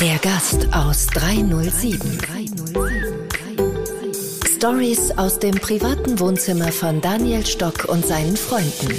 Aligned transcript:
Der 0.00 0.18
Gast 0.22 0.68
aus 0.72 1.06
307. 1.08 2.18
Stories 4.56 5.10
aus 5.18 5.38
dem 5.38 5.54
privaten 5.56 6.18
Wohnzimmer 6.18 6.72
von 6.72 7.02
Daniel 7.02 7.44
Stock 7.44 7.84
und 7.86 8.06
seinen 8.06 8.36
Freunden. 8.36 8.94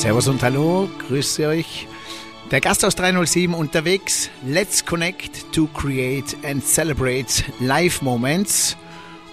Servus 0.00 0.28
und 0.28 0.42
Hallo, 0.42 0.88
grüße 1.08 1.46
euch. 1.46 1.86
Der 2.50 2.62
Gast 2.62 2.86
aus 2.86 2.94
307 2.94 3.52
unterwegs. 3.52 4.30
Let's 4.46 4.82
connect 4.82 5.52
to 5.52 5.66
create 5.66 6.38
and 6.42 6.64
celebrate 6.64 7.44
Live 7.60 8.00
Moments. 8.00 8.78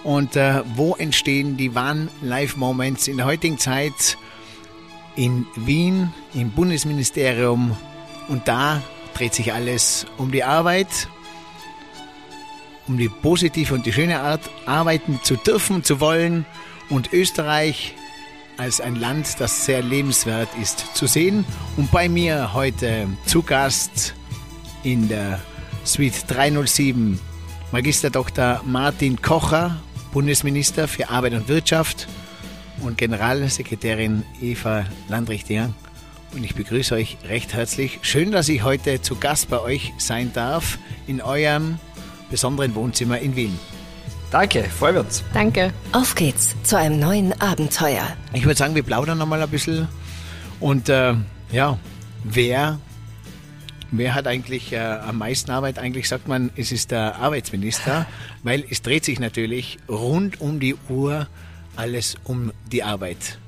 Und 0.04 0.36
äh, 0.36 0.62
wo 0.76 0.94
entstehen 0.96 1.56
die 1.56 1.74
wahren 1.74 2.10
Live 2.20 2.56
Moments 2.56 3.08
in 3.08 3.16
der 3.16 3.24
heutigen 3.24 3.56
Zeit? 3.56 4.18
In 5.16 5.46
Wien, 5.56 6.12
im 6.34 6.50
Bundesministerium. 6.50 7.74
Und 8.28 8.46
da 8.46 8.82
dreht 9.14 9.32
sich 9.32 9.54
alles 9.54 10.04
um 10.18 10.30
die 10.30 10.44
Arbeit, 10.44 11.08
um 12.86 12.98
die 12.98 13.08
positive 13.08 13.72
und 13.72 13.86
die 13.86 13.92
schöne 13.94 14.20
Art, 14.20 14.42
arbeiten 14.66 15.18
zu 15.22 15.36
dürfen, 15.36 15.82
zu 15.82 15.98
wollen. 15.98 16.44
Und 16.90 17.14
Österreich 17.14 17.94
als 18.58 18.80
ein 18.80 18.96
Land, 18.96 19.36
das 19.38 19.64
sehr 19.64 19.82
lebenswert 19.82 20.48
ist 20.60 20.84
zu 20.94 21.06
sehen. 21.06 21.44
Und 21.76 21.90
bei 21.90 22.08
mir 22.08 22.52
heute 22.52 23.06
zu 23.24 23.42
Gast 23.42 24.14
in 24.82 25.08
der 25.08 25.40
Suite 25.84 26.24
307 26.26 27.18
Magister 27.70 28.10
Dr. 28.10 28.60
Martin 28.64 29.22
Kocher, 29.22 29.80
Bundesminister 30.12 30.88
für 30.88 31.08
Arbeit 31.08 31.34
und 31.34 31.48
Wirtschaft 31.48 32.08
und 32.82 32.98
Generalsekretärin 32.98 34.24
Eva 34.40 34.86
Landrichtinger. 35.08 35.72
Und 36.34 36.44
ich 36.44 36.54
begrüße 36.54 36.94
euch 36.94 37.16
recht 37.28 37.54
herzlich. 37.54 38.00
Schön, 38.02 38.32
dass 38.32 38.48
ich 38.48 38.62
heute 38.62 39.00
zu 39.00 39.16
Gast 39.16 39.48
bei 39.48 39.60
euch 39.60 39.92
sein 39.98 40.32
darf 40.32 40.78
in 41.06 41.22
eurem 41.22 41.78
besonderen 42.30 42.74
Wohnzimmer 42.74 43.18
in 43.18 43.36
Wien. 43.36 43.58
Danke, 44.30 44.64
freuen 44.64 44.94
wir 44.94 45.00
uns. 45.00 45.24
Danke. 45.32 45.72
Auf 45.92 46.14
geht's 46.14 46.54
zu 46.62 46.76
einem 46.76 47.00
neuen 47.00 47.40
Abenteuer. 47.40 48.14
Ich 48.34 48.44
würde 48.44 48.58
sagen, 48.58 48.74
wir 48.74 48.82
plaudern 48.82 49.16
noch 49.16 49.26
mal 49.26 49.40
ein 49.42 49.48
bisschen. 49.48 49.88
Und 50.60 50.90
äh, 50.90 51.14
ja, 51.50 51.78
wer, 52.24 52.78
wer 53.90 54.14
hat 54.14 54.26
eigentlich 54.26 54.74
äh, 54.74 54.78
am 54.80 55.16
meisten 55.16 55.50
Arbeit? 55.50 55.78
Eigentlich 55.78 56.10
sagt 56.10 56.28
man, 56.28 56.50
es 56.56 56.72
ist 56.72 56.90
der 56.90 57.16
Arbeitsminister, 57.16 58.06
weil 58.42 58.64
es 58.68 58.82
dreht 58.82 59.06
sich 59.06 59.18
natürlich 59.18 59.78
rund 59.88 60.42
um 60.42 60.60
die 60.60 60.76
Uhr 60.90 61.26
alles 61.76 62.16
um 62.24 62.52
die 62.70 62.82
Arbeit. 62.82 63.38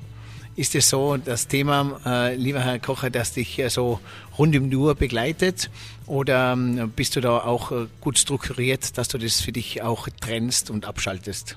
Ist 0.55 0.73
es 0.73 0.89
so 0.89 1.15
das 1.15 1.47
Thema, 1.47 1.99
äh, 2.07 2.35
lieber 2.35 2.61
Herr 2.61 2.79
Kocher, 2.79 3.11
das 3.11 3.33
dich 3.33 3.59
äh, 3.59 3.69
so 3.69 3.99
rund 4.35 4.55
um 4.55 4.71
die 4.71 4.75
Uhr 4.75 4.95
begleitet? 4.95 5.69
Oder 6.11 6.51
ähm, 6.51 6.91
bist 6.93 7.15
du 7.15 7.21
da 7.21 7.37
auch 7.37 7.71
äh, 7.71 7.87
gut 8.01 8.17
strukturiert, 8.17 8.97
dass 8.97 9.07
du 9.07 9.17
das 9.17 9.39
für 9.39 9.53
dich 9.53 9.81
auch 9.81 10.09
trennst 10.19 10.69
und 10.69 10.83
abschaltest? 10.83 11.55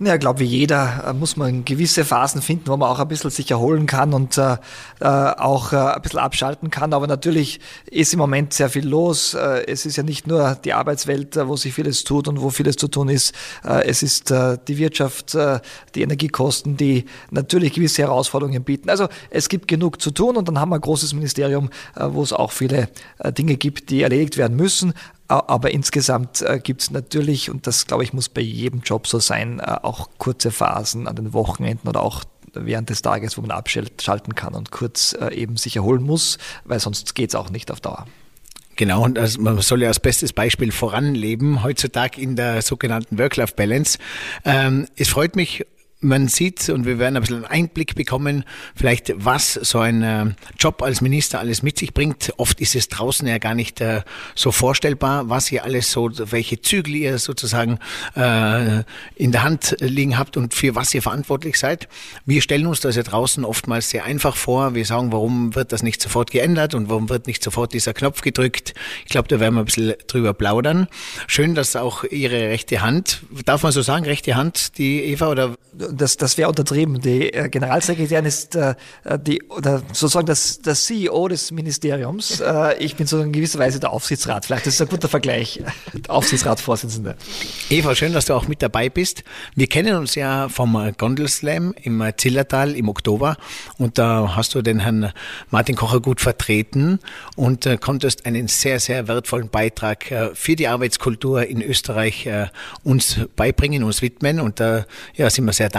Ja, 0.00 0.14
ich 0.14 0.20
glaube, 0.20 0.38
wie 0.38 0.44
jeder 0.44 1.06
äh, 1.08 1.12
muss 1.12 1.36
man 1.36 1.64
gewisse 1.64 2.04
Phasen 2.04 2.40
finden, 2.40 2.68
wo 2.68 2.76
man 2.76 2.88
auch 2.88 3.00
ein 3.00 3.08
bisschen 3.08 3.30
sich 3.30 3.50
erholen 3.50 3.86
kann 3.86 4.14
und 4.14 4.38
äh, 4.38 4.56
äh, 5.00 5.04
auch 5.04 5.72
äh, 5.72 5.76
ein 5.76 6.02
bisschen 6.02 6.20
abschalten 6.20 6.70
kann. 6.70 6.92
Aber 6.92 7.08
natürlich 7.08 7.58
ist 7.90 8.12
im 8.12 8.20
Moment 8.20 8.52
sehr 8.54 8.70
viel 8.70 8.86
los. 8.86 9.34
Äh, 9.34 9.64
es 9.66 9.86
ist 9.86 9.96
ja 9.96 10.04
nicht 10.04 10.28
nur 10.28 10.56
die 10.64 10.72
Arbeitswelt, 10.72 11.36
äh, 11.36 11.48
wo 11.48 11.56
sich 11.56 11.74
vieles 11.74 12.04
tut 12.04 12.28
und 12.28 12.40
wo 12.40 12.50
vieles 12.50 12.76
zu 12.76 12.86
tun 12.86 13.08
ist. 13.08 13.34
Es 13.62 14.02
ist 14.02 14.30
die 14.30 14.78
Wirtschaft, 14.78 15.36
die 15.94 16.02
Energiekosten, 16.02 16.76
die 16.76 17.06
natürlich 17.30 17.72
gewisse 17.72 18.02
Herausforderungen 18.02 18.62
bieten. 18.62 18.90
Also 18.90 19.08
es 19.30 19.48
gibt 19.48 19.68
genug 19.68 20.00
zu 20.00 20.10
tun 20.10 20.36
und 20.36 20.48
dann 20.48 20.60
haben 20.60 20.70
wir 20.70 20.76
ein 20.76 20.80
großes 20.80 21.12
Ministerium, 21.12 21.70
wo 21.96 22.22
es 22.22 22.32
auch 22.32 22.52
viele 22.52 22.88
Dinge 23.36 23.56
gibt, 23.56 23.90
die 23.90 24.02
erledigt 24.02 24.36
werden 24.36 24.56
müssen. 24.56 24.92
Aber 25.28 25.70
insgesamt 25.70 26.40
äh, 26.40 26.58
gibt 26.58 26.80
es 26.80 26.90
natürlich, 26.90 27.50
und 27.50 27.66
das 27.66 27.86
glaube 27.86 28.02
ich 28.02 28.14
muss 28.14 28.30
bei 28.30 28.40
jedem 28.40 28.80
Job 28.80 29.06
so 29.06 29.18
sein, 29.18 29.60
äh, 29.60 29.76
auch 29.82 30.08
kurze 30.16 30.50
Phasen 30.50 31.06
an 31.06 31.16
den 31.16 31.34
Wochenenden 31.34 31.86
oder 31.86 32.00
auch 32.00 32.24
während 32.54 32.88
des 32.88 33.02
Tages, 33.02 33.36
wo 33.36 33.42
man 33.42 33.50
abschalten 33.50 34.34
kann 34.34 34.54
und 34.54 34.70
kurz 34.70 35.14
äh, 35.20 35.34
eben 35.34 35.58
sich 35.58 35.76
erholen 35.76 36.02
muss, 36.02 36.38
weil 36.64 36.80
sonst 36.80 37.14
geht 37.14 37.30
es 37.30 37.34
auch 37.34 37.50
nicht 37.50 37.70
auf 37.70 37.80
Dauer. 37.80 38.06
Genau, 38.76 39.04
und 39.04 39.18
also 39.18 39.40
man 39.40 39.60
soll 39.60 39.82
ja 39.82 39.88
als 39.88 40.00
bestes 40.00 40.32
Beispiel 40.32 40.72
voranleben, 40.72 41.62
heutzutage 41.62 42.20
in 42.20 42.36
der 42.36 42.62
sogenannten 42.62 43.18
Work-Life-Balance. 43.18 43.98
Ähm, 44.44 44.86
es 44.96 45.08
freut 45.08 45.36
mich 45.36 45.66
man 46.00 46.28
sieht 46.28 46.68
und 46.68 46.86
wir 46.86 46.98
werden 46.98 47.16
ein 47.16 47.22
bisschen 47.22 47.44
einen 47.44 47.64
Einblick 47.64 47.94
bekommen, 47.96 48.44
vielleicht 48.74 49.12
was 49.16 49.54
so 49.54 49.80
ein 49.80 50.02
äh, 50.02 50.26
Job 50.58 50.82
als 50.82 51.00
Minister 51.00 51.40
alles 51.40 51.62
mit 51.62 51.78
sich 51.78 51.92
bringt. 51.92 52.32
Oft 52.36 52.60
ist 52.60 52.76
es 52.76 52.88
draußen 52.88 53.26
ja 53.26 53.38
gar 53.38 53.54
nicht 53.54 53.80
äh, 53.80 54.02
so 54.34 54.52
vorstellbar, 54.52 55.28
was 55.28 55.50
ihr 55.50 55.64
alles 55.64 55.90
so, 55.90 56.10
welche 56.30 56.60
Zügel 56.60 56.94
ihr 56.94 57.18
sozusagen 57.18 57.78
äh, 58.14 58.82
in 59.16 59.32
der 59.32 59.42
Hand 59.42 59.76
liegen 59.80 60.18
habt 60.18 60.36
und 60.36 60.54
für 60.54 60.74
was 60.74 60.94
ihr 60.94 61.02
verantwortlich 61.02 61.58
seid. 61.58 61.88
Wir 62.24 62.42
stellen 62.42 62.66
uns 62.66 62.80
das 62.80 62.94
ja 62.94 63.02
draußen 63.02 63.44
oftmals 63.44 63.90
sehr 63.90 64.04
einfach 64.04 64.36
vor. 64.36 64.74
Wir 64.74 64.84
sagen, 64.84 65.10
warum 65.10 65.56
wird 65.56 65.72
das 65.72 65.82
nicht 65.82 66.00
sofort 66.00 66.30
geändert 66.30 66.74
und 66.74 66.88
warum 66.88 67.08
wird 67.08 67.26
nicht 67.26 67.42
sofort 67.42 67.72
dieser 67.72 67.92
Knopf 67.92 68.20
gedrückt? 68.20 68.74
Ich 69.04 69.10
glaube, 69.10 69.26
da 69.28 69.40
werden 69.40 69.54
wir 69.54 69.62
ein 69.62 69.66
bisschen 69.66 69.94
drüber 70.06 70.32
plaudern. 70.32 70.86
Schön, 71.26 71.56
dass 71.56 71.74
auch 71.74 72.04
Ihre 72.04 72.50
rechte 72.50 72.82
Hand, 72.82 73.22
darf 73.44 73.64
man 73.64 73.72
so 73.72 73.82
sagen, 73.82 74.04
rechte 74.04 74.36
Hand, 74.36 74.78
die 74.78 75.02
Eva 75.02 75.28
oder 75.28 75.56
das, 75.90 76.16
das 76.16 76.38
wäre 76.38 76.48
untertrieben. 76.48 77.00
Die 77.00 77.32
äh, 77.32 77.48
Generalsekretärin 77.48 78.24
ist 78.24 78.54
äh, 78.56 78.74
die, 79.18 79.42
oder 79.44 79.82
sozusagen 79.92 80.26
das, 80.26 80.60
das 80.60 80.84
CEO 80.84 81.28
des 81.28 81.50
Ministeriums. 81.50 82.40
Äh, 82.40 82.78
ich 82.78 82.96
bin 82.96 83.06
so 83.06 83.20
in 83.20 83.32
gewisser 83.32 83.58
Weise 83.58 83.80
der 83.80 83.92
Aufsichtsrat. 83.92 84.46
Vielleicht 84.46 84.66
ist 84.66 84.80
das 84.80 84.86
ein 84.86 84.90
guter 84.90 85.08
Vergleich. 85.08 85.62
Aufsichtsratsvorsitzende. 86.08 87.16
Eva, 87.70 87.94
schön, 87.94 88.12
dass 88.12 88.26
du 88.26 88.34
auch 88.34 88.48
mit 88.48 88.62
dabei 88.62 88.88
bist. 88.88 89.24
Wir 89.54 89.66
kennen 89.66 89.96
uns 89.96 90.14
ja 90.14 90.48
vom 90.48 90.92
Gondelslam 90.96 91.74
im 91.82 92.02
Zillertal 92.16 92.76
im 92.76 92.88
Oktober 92.88 93.36
und 93.76 93.98
da 93.98 94.36
hast 94.36 94.54
du 94.54 94.62
den 94.62 94.80
Herrn 94.80 95.12
Martin 95.50 95.76
Kocher 95.76 96.00
gut 96.00 96.20
vertreten 96.20 96.98
und 97.36 97.66
äh, 97.66 97.76
konntest 97.76 98.26
einen 98.26 98.48
sehr, 98.48 98.80
sehr 98.80 99.08
wertvollen 99.08 99.48
Beitrag 99.48 100.10
äh, 100.10 100.34
für 100.34 100.56
die 100.56 100.68
Arbeitskultur 100.68 101.46
in 101.46 101.62
Österreich 101.62 102.26
äh, 102.26 102.46
uns 102.82 103.20
beibringen, 103.36 103.82
uns 103.84 104.02
widmen 104.02 104.40
und 104.40 104.60
da 104.60 104.84
ja, 105.14 105.30
sind 105.30 105.44
wir 105.44 105.52
sehr 105.52 105.68
dankbar, 105.68 105.77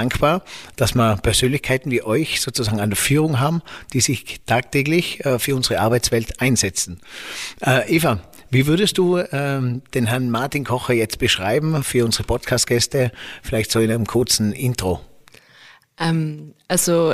dass 0.76 0.96
wir 0.96 1.18
Persönlichkeiten 1.18 1.92
wie 1.92 2.02
euch 2.02 2.42
sozusagen 2.42 2.80
an 2.80 2.90
der 2.90 2.98
Führung 2.98 3.40
haben, 3.40 3.62
die 3.94 4.02
sich 4.02 4.42
tagtäglich 4.46 5.26
äh, 5.26 5.40
für 5.40 5.56
unsere 5.56 5.80
Arbeitswelt 5.80 6.42
einsetzen. 6.42 7.00
Äh, 7.66 7.96
Eva, 7.96 8.20
wie 8.50 8.66
würdest 8.66 8.98
du 8.98 9.18
ähm, 9.18 9.82
den 9.94 10.08
Herrn 10.08 10.32
Martin 10.32 10.64
Kocher 10.64 10.94
jetzt 10.94 11.20
beschreiben 11.20 11.84
für 11.84 12.06
unsere 12.06 12.24
Podcast-Gäste? 12.24 13.12
Vielleicht 13.44 13.72
so 13.72 13.80
in 13.80 13.92
einem 13.92 14.08
kurzen 14.08 14.54
Intro. 14.54 15.02
Ähm, 16.00 16.54
also 16.68 17.14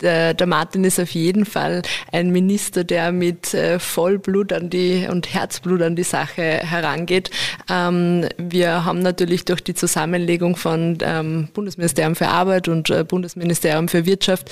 der, 0.00 0.34
der, 0.34 0.46
Martin 0.46 0.84
ist 0.84 0.98
auf 0.98 1.10
jeden 1.10 1.44
Fall 1.46 1.82
ein 2.12 2.30
Minister, 2.30 2.82
der 2.82 3.12
mit 3.12 3.54
äh, 3.54 3.78
Vollblut 3.78 4.52
an 4.52 4.68
die 4.68 5.06
und 5.08 5.32
Herzblut 5.32 5.80
an 5.82 5.94
die 5.96 6.02
Sache 6.02 6.42
herangeht. 6.42 7.30
Ähm, 7.70 8.26
wir 8.36 8.84
haben 8.84 8.98
natürlich 9.00 9.44
durch 9.44 9.62
die 9.62 9.74
Zusammenlegung 9.74 10.56
von 10.56 10.98
ähm, 11.02 11.48
Bundesministerium 11.54 12.16
für 12.16 12.28
Arbeit 12.28 12.68
und 12.68 12.90
äh, 12.90 13.04
Bundesministerium 13.04 13.88
für 13.88 14.06
Wirtschaft 14.06 14.50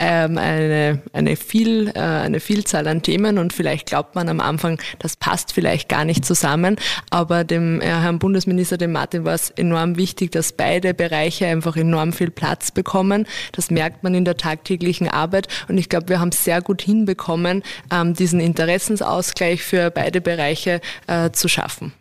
ähm, 0.00 0.38
eine, 0.38 1.02
eine, 1.12 1.36
viel, 1.36 1.88
äh, 1.94 2.00
eine 2.00 2.40
Vielzahl 2.40 2.88
an 2.88 3.02
Themen 3.02 3.38
und 3.38 3.52
vielleicht 3.52 3.86
glaubt 3.86 4.16
man 4.16 4.28
am 4.28 4.40
Anfang, 4.40 4.80
das 4.98 5.16
passt 5.16 5.52
vielleicht 5.52 5.88
gar 5.88 6.04
nicht 6.04 6.24
zusammen, 6.24 6.76
aber 7.10 7.44
dem 7.44 7.80
äh, 7.80 7.86
Herrn 7.86 8.18
Bundesminister, 8.18 8.76
dem 8.76 8.92
Martin, 8.92 9.24
war 9.24 9.34
es 9.34 9.50
enorm 9.50 9.96
wichtig, 9.96 10.32
dass 10.32 10.52
beide 10.52 10.94
Bereiche 10.94 11.46
einfach 11.46 11.76
enorm 11.76 12.12
viel 12.12 12.30
Platz 12.30 12.72
bekommen. 12.72 13.26
Das 13.52 13.70
merkt 13.70 14.02
man 14.02 14.14
in 14.14 14.24
der 14.24 14.36
tagtäglichen 14.36 15.08
Arbeit 15.08 15.46
und 15.68 15.78
ich 15.78 15.88
glaube, 15.88 16.08
wir 16.08 16.18
haben 16.18 16.32
sehr 16.32 16.60
gut 16.60 16.82
hinbekommen, 16.82 17.62
ähm, 17.92 18.14
diesen 18.14 18.40
Interessensausgleich 18.40 19.62
für 19.62 19.90
beide 19.90 20.20
Bereiche 20.20 20.80
äh, 21.06 21.30
zu 21.30 21.48
schaffen. 21.48 21.92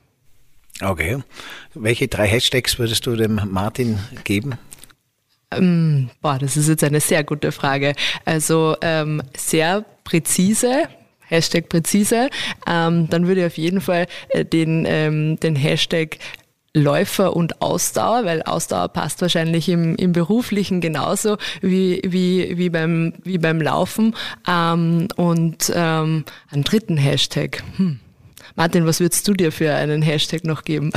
Okay. 0.81 1.19
Welche 1.75 2.07
drei 2.07 2.28
Hashtags 2.28 2.80
würdest 2.80 3.06
du 3.06 3.16
dem 3.16 3.40
Martin 3.51 4.00
geben? 4.24 4.57
Ähm, 5.57 6.09
boah, 6.21 6.38
das 6.38 6.57
ist 6.57 6.69
jetzt 6.69 6.83
eine 6.83 7.00
sehr 7.00 7.23
gute 7.23 7.51
Frage. 7.51 7.94
Also 8.25 8.75
ähm, 8.81 9.21
sehr 9.35 9.85
präzise, 10.03 10.88
Hashtag 11.27 11.69
präzise. 11.69 12.29
Ähm, 12.67 13.09
dann 13.09 13.27
würde 13.27 13.41
ich 13.41 13.47
auf 13.47 13.57
jeden 13.57 13.81
Fall 13.81 14.07
äh, 14.29 14.45
den, 14.45 14.85
ähm, 14.88 15.39
den 15.39 15.55
Hashtag 15.55 16.17
Läufer 16.75 17.35
und 17.35 17.61
Ausdauer, 17.61 18.25
weil 18.25 18.41
Ausdauer 18.41 18.89
passt 18.89 19.21
wahrscheinlich 19.21 19.69
im, 19.69 19.95
im 19.95 20.11
beruflichen 20.11 20.81
genauso 20.81 21.38
wie, 21.61 22.01
wie, 22.03 22.57
wie, 22.57 22.69
beim, 22.69 23.13
wie 23.23 23.38
beim 23.38 23.61
Laufen. 23.61 24.15
Ähm, 24.47 25.07
und 25.15 25.71
ähm, 25.73 26.25
einen 26.51 26.63
dritten 26.63 26.97
Hashtag. 26.97 27.63
Hm. 27.77 27.99
Martin, 28.55 28.85
was 28.85 29.00
würdest 29.00 29.27
du 29.27 29.33
dir 29.33 29.51
für 29.51 29.73
einen 29.73 30.03
Hashtag 30.03 30.44
noch 30.44 30.63
geben? 30.63 30.91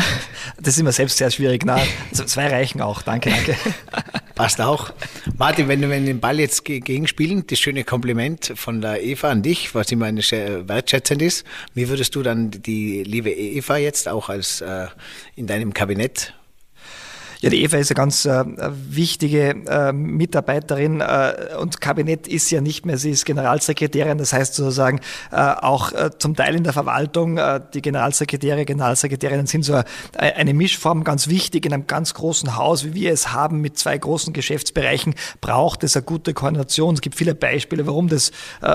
Das 0.61 0.75
ist 0.75 0.81
immer 0.81 0.93
selbst 0.93 1.17
sehr 1.17 1.31
schwierig. 1.31 1.64
Na, 1.64 1.81
zwei 2.12 2.49
reichen 2.49 2.82
auch. 2.82 3.03
Danke, 3.03 3.31
danke. 3.31 3.56
Passt 4.35 4.61
auch. 4.61 4.93
Martin, 5.38 5.67
wenn 5.69 5.81
du 5.81 5.88
wenn 5.88 6.05
den 6.05 6.20
Ball 6.20 6.38
jetzt 6.38 6.64
gegenspielen, 6.64 7.47
das 7.47 7.58
schöne 7.58 7.85
Kompliment 7.85 8.53
von 8.56 8.82
der 8.82 9.03
Eva 9.03 9.31
an 9.31 9.43
dich, 9.43 9.75
was 9.75 9.91
immer 9.91 10.06
eine 10.06 10.20
wertschätzend 10.20 11.23
ist, 11.23 11.47
wie 11.73 11.88
würdest 11.88 12.14
du 12.14 12.23
dann 12.23 12.50
die 12.50 13.03
liebe 13.03 13.31
Eva 13.31 13.79
jetzt 13.79 14.09
auch 14.09 14.29
als 14.29 14.61
äh, 14.61 14.88
in 15.35 15.47
deinem 15.47 15.73
Kabinett 15.73 16.35
ja, 17.41 17.50
die 17.50 17.62
Eva 17.62 17.77
ist 17.77 17.91
eine 17.91 17.97
ganz 17.97 18.25
äh, 18.25 18.44
wichtige 18.88 19.50
äh, 19.69 19.93
Mitarbeiterin 19.93 21.00
äh, 21.00 21.35
und 21.61 21.81
Kabinett 21.81 22.27
ist 22.27 22.50
ja 22.50 22.61
nicht 22.61 22.87
mehr, 22.87 22.97
sie 22.99 23.11
ist 23.11 23.25
Generalsekretärin, 23.25 24.19
das 24.19 24.33
heißt 24.33 24.55
sozusagen 24.55 25.00
äh, 25.31 25.37
auch 25.37 25.93
äh, 25.93 26.11
zum 26.19 26.35
Teil 26.35 26.55
in 26.55 26.65
der 26.65 26.73
Verwaltung, 26.73 27.37
äh, 27.38 27.61
die 27.75 27.83
Generalsekretäre, 27.83 28.65
Generalsekretärinnen 28.65 29.47
sind 29.47 29.65
so 29.65 29.75
eine, 29.75 29.85
eine 30.37 30.55
Mischform, 30.55 31.05
ganz 31.05 31.29
wichtig 31.29 31.67
in 31.67 31.75
einem 31.75 31.87
ganz 31.87 32.15
großen 32.15 32.56
Haus, 32.56 32.85
wie 32.85 32.94
wir 32.94 33.12
es 33.12 33.33
haben 33.33 33.61
mit 33.61 33.79
zwei 33.79 33.99
großen 33.99 34.33
Geschäftsbereichen, 34.33 35.15
braucht 35.41 35.85
es 35.85 35.97
eine 35.97 36.05
gute 36.05 36.33
Koordination. 36.35 36.94
Es 36.94 37.00
gibt 37.00 37.17
viele 37.17 37.35
Beispiele, 37.35 37.87
warum 37.87 38.09
das 38.09 38.33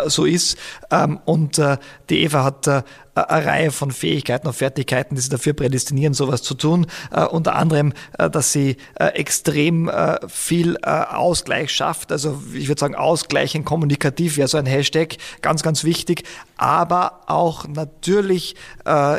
so 0.07 0.25
ist 0.25 0.57
ähm, 0.91 1.19
und 1.25 1.61
die 2.09 2.23
Eva 2.23 2.43
hat 2.43 2.67
eine 3.15 3.45
Reihe 3.45 3.71
von 3.71 3.91
Fähigkeiten 3.91 4.47
und 4.47 4.53
Fertigkeiten, 4.53 5.15
die 5.15 5.21
sie 5.21 5.29
dafür 5.29 5.53
prädestinieren, 5.53 6.13
sowas 6.13 6.41
zu 6.41 6.53
tun. 6.53 6.87
Uh, 7.15 7.25
unter 7.25 7.55
anderem, 7.55 7.93
uh, 8.21 8.29
dass 8.29 8.51
sie 8.51 8.77
uh, 8.99 9.05
extrem 9.05 9.89
viel 10.27 10.77
Ausgleich 10.77 11.71
schafft. 11.71 12.11
Also 12.11 12.41
ich 12.53 12.67
würde 12.67 12.79
sagen, 12.79 12.95
Ausgleichen 12.95 13.65
kommunikativ 13.65 14.37
wäre 14.37 14.47
so 14.47 14.57
ein 14.57 14.65
Hashtag, 14.65 15.17
ganz, 15.41 15.63
ganz 15.63 15.83
wichtig. 15.83 16.23
Aber 16.57 17.21
auch 17.27 17.67
natürlich 17.67 18.55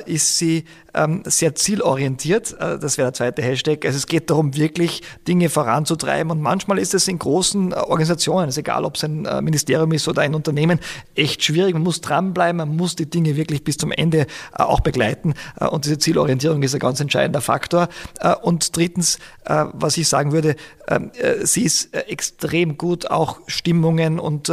ist 0.06 0.38
sie 0.38 0.64
ähm, 0.94 1.22
sehr 1.24 1.54
zielorientiert. 1.54 2.52
Äh, 2.58 2.78
das 2.78 2.98
wäre 2.98 3.06
der 3.06 3.14
zweite 3.14 3.42
Hashtag. 3.42 3.84
Also 3.84 3.96
es 3.96 4.06
geht 4.06 4.30
darum, 4.30 4.54
wirklich 4.56 5.02
Dinge 5.26 5.48
voranzutreiben. 5.48 6.30
Und 6.30 6.40
manchmal 6.40 6.78
ist 6.78 6.94
es 6.94 7.08
in 7.08 7.18
großen 7.18 7.72
äh, 7.72 7.76
Organisationen, 7.76 8.48
ist 8.48 8.58
egal 8.58 8.84
ob 8.84 8.96
es 8.96 9.04
ein 9.04 9.24
äh, 9.24 9.40
Ministerium 9.42 9.92
ist 9.92 10.08
oder 10.08 10.22
ein 10.22 10.34
Unternehmen, 10.34 10.80
echt 11.14 11.42
schwierig. 11.42 11.74
Man 11.74 11.82
muss 11.82 12.00
dranbleiben, 12.00 12.58
man 12.58 12.76
muss 12.76 12.96
die 12.96 13.08
Dinge 13.08 13.36
wirklich 13.36 13.64
bis 13.64 13.76
zum 13.82 13.90
Ende 13.90 14.20
äh, 14.20 14.62
auch 14.62 14.78
begleiten. 14.80 15.34
Äh, 15.58 15.66
und 15.66 15.84
diese 15.84 15.98
Zielorientierung 15.98 16.62
ist 16.62 16.72
ein 16.72 16.78
ganz 16.78 17.00
entscheidender 17.00 17.40
Faktor. 17.40 17.88
Äh, 18.20 18.34
und 18.36 18.76
drittens, 18.76 19.18
was 19.44 19.96
ich 19.96 20.08
sagen 20.08 20.30
würde, 20.30 20.54
ähm, 20.86 21.10
sie 21.42 21.64
ist 21.64 21.92
extrem 21.94 22.78
gut, 22.78 23.10
auch 23.10 23.40
Stimmungen 23.48 24.20
und 24.20 24.52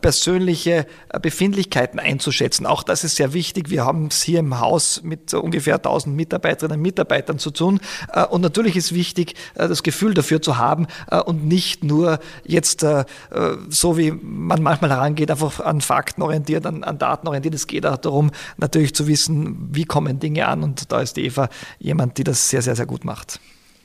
persönliche 0.00 0.86
Befindlichkeiten 1.20 2.00
einzuschätzen. 2.00 2.64
Auch 2.64 2.82
das 2.82 3.04
ist 3.04 3.16
sehr 3.16 3.34
wichtig. 3.34 3.68
Wir 3.68 3.84
haben 3.84 4.06
es 4.06 4.22
hier 4.22 4.38
im 4.38 4.60
Haus 4.60 5.02
mit 5.02 5.34
ungefähr 5.34 5.74
1000 5.74 6.16
Mitarbeiterinnen 6.16 6.78
und 6.78 6.82
Mitarbeitern 6.82 7.38
zu 7.38 7.50
tun. 7.50 7.80
Und 8.30 8.40
natürlich 8.40 8.76
ist 8.76 8.94
wichtig, 8.94 9.34
das 9.54 9.82
Gefühl 9.82 10.14
dafür 10.14 10.40
zu 10.40 10.56
haben 10.56 10.86
und 11.26 11.46
nicht 11.46 11.84
nur 11.84 12.18
jetzt 12.44 12.86
so 13.68 13.98
wie 13.98 14.10
man 14.10 14.62
manchmal 14.62 14.90
herangeht, 14.90 15.30
einfach 15.30 15.60
an 15.60 15.82
Fakten 15.82 16.22
orientiert, 16.22 16.64
an, 16.64 16.82
an 16.82 16.98
Daten 16.98 17.28
orientiert. 17.28 17.54
Es 17.54 17.66
geht 17.66 17.84
auch 17.84 17.98
darum, 17.98 18.30
natürlich 18.56 18.94
zu 18.94 19.06
wissen, 19.06 19.68
wie 19.74 19.84
kommen 19.84 20.18
Dinge 20.18 20.46
an. 20.46 20.62
Und 20.62 20.92
da 20.92 21.00
ist 21.00 21.16
die 21.16 21.24
Eva 21.24 21.48
jemand, 21.78 22.18
die 22.18 22.24
das 22.24 22.50
sehr, 22.50 22.62
sehr, 22.62 22.76
sehr 22.76 22.86
gut 22.86 23.04
macht. 23.04 23.40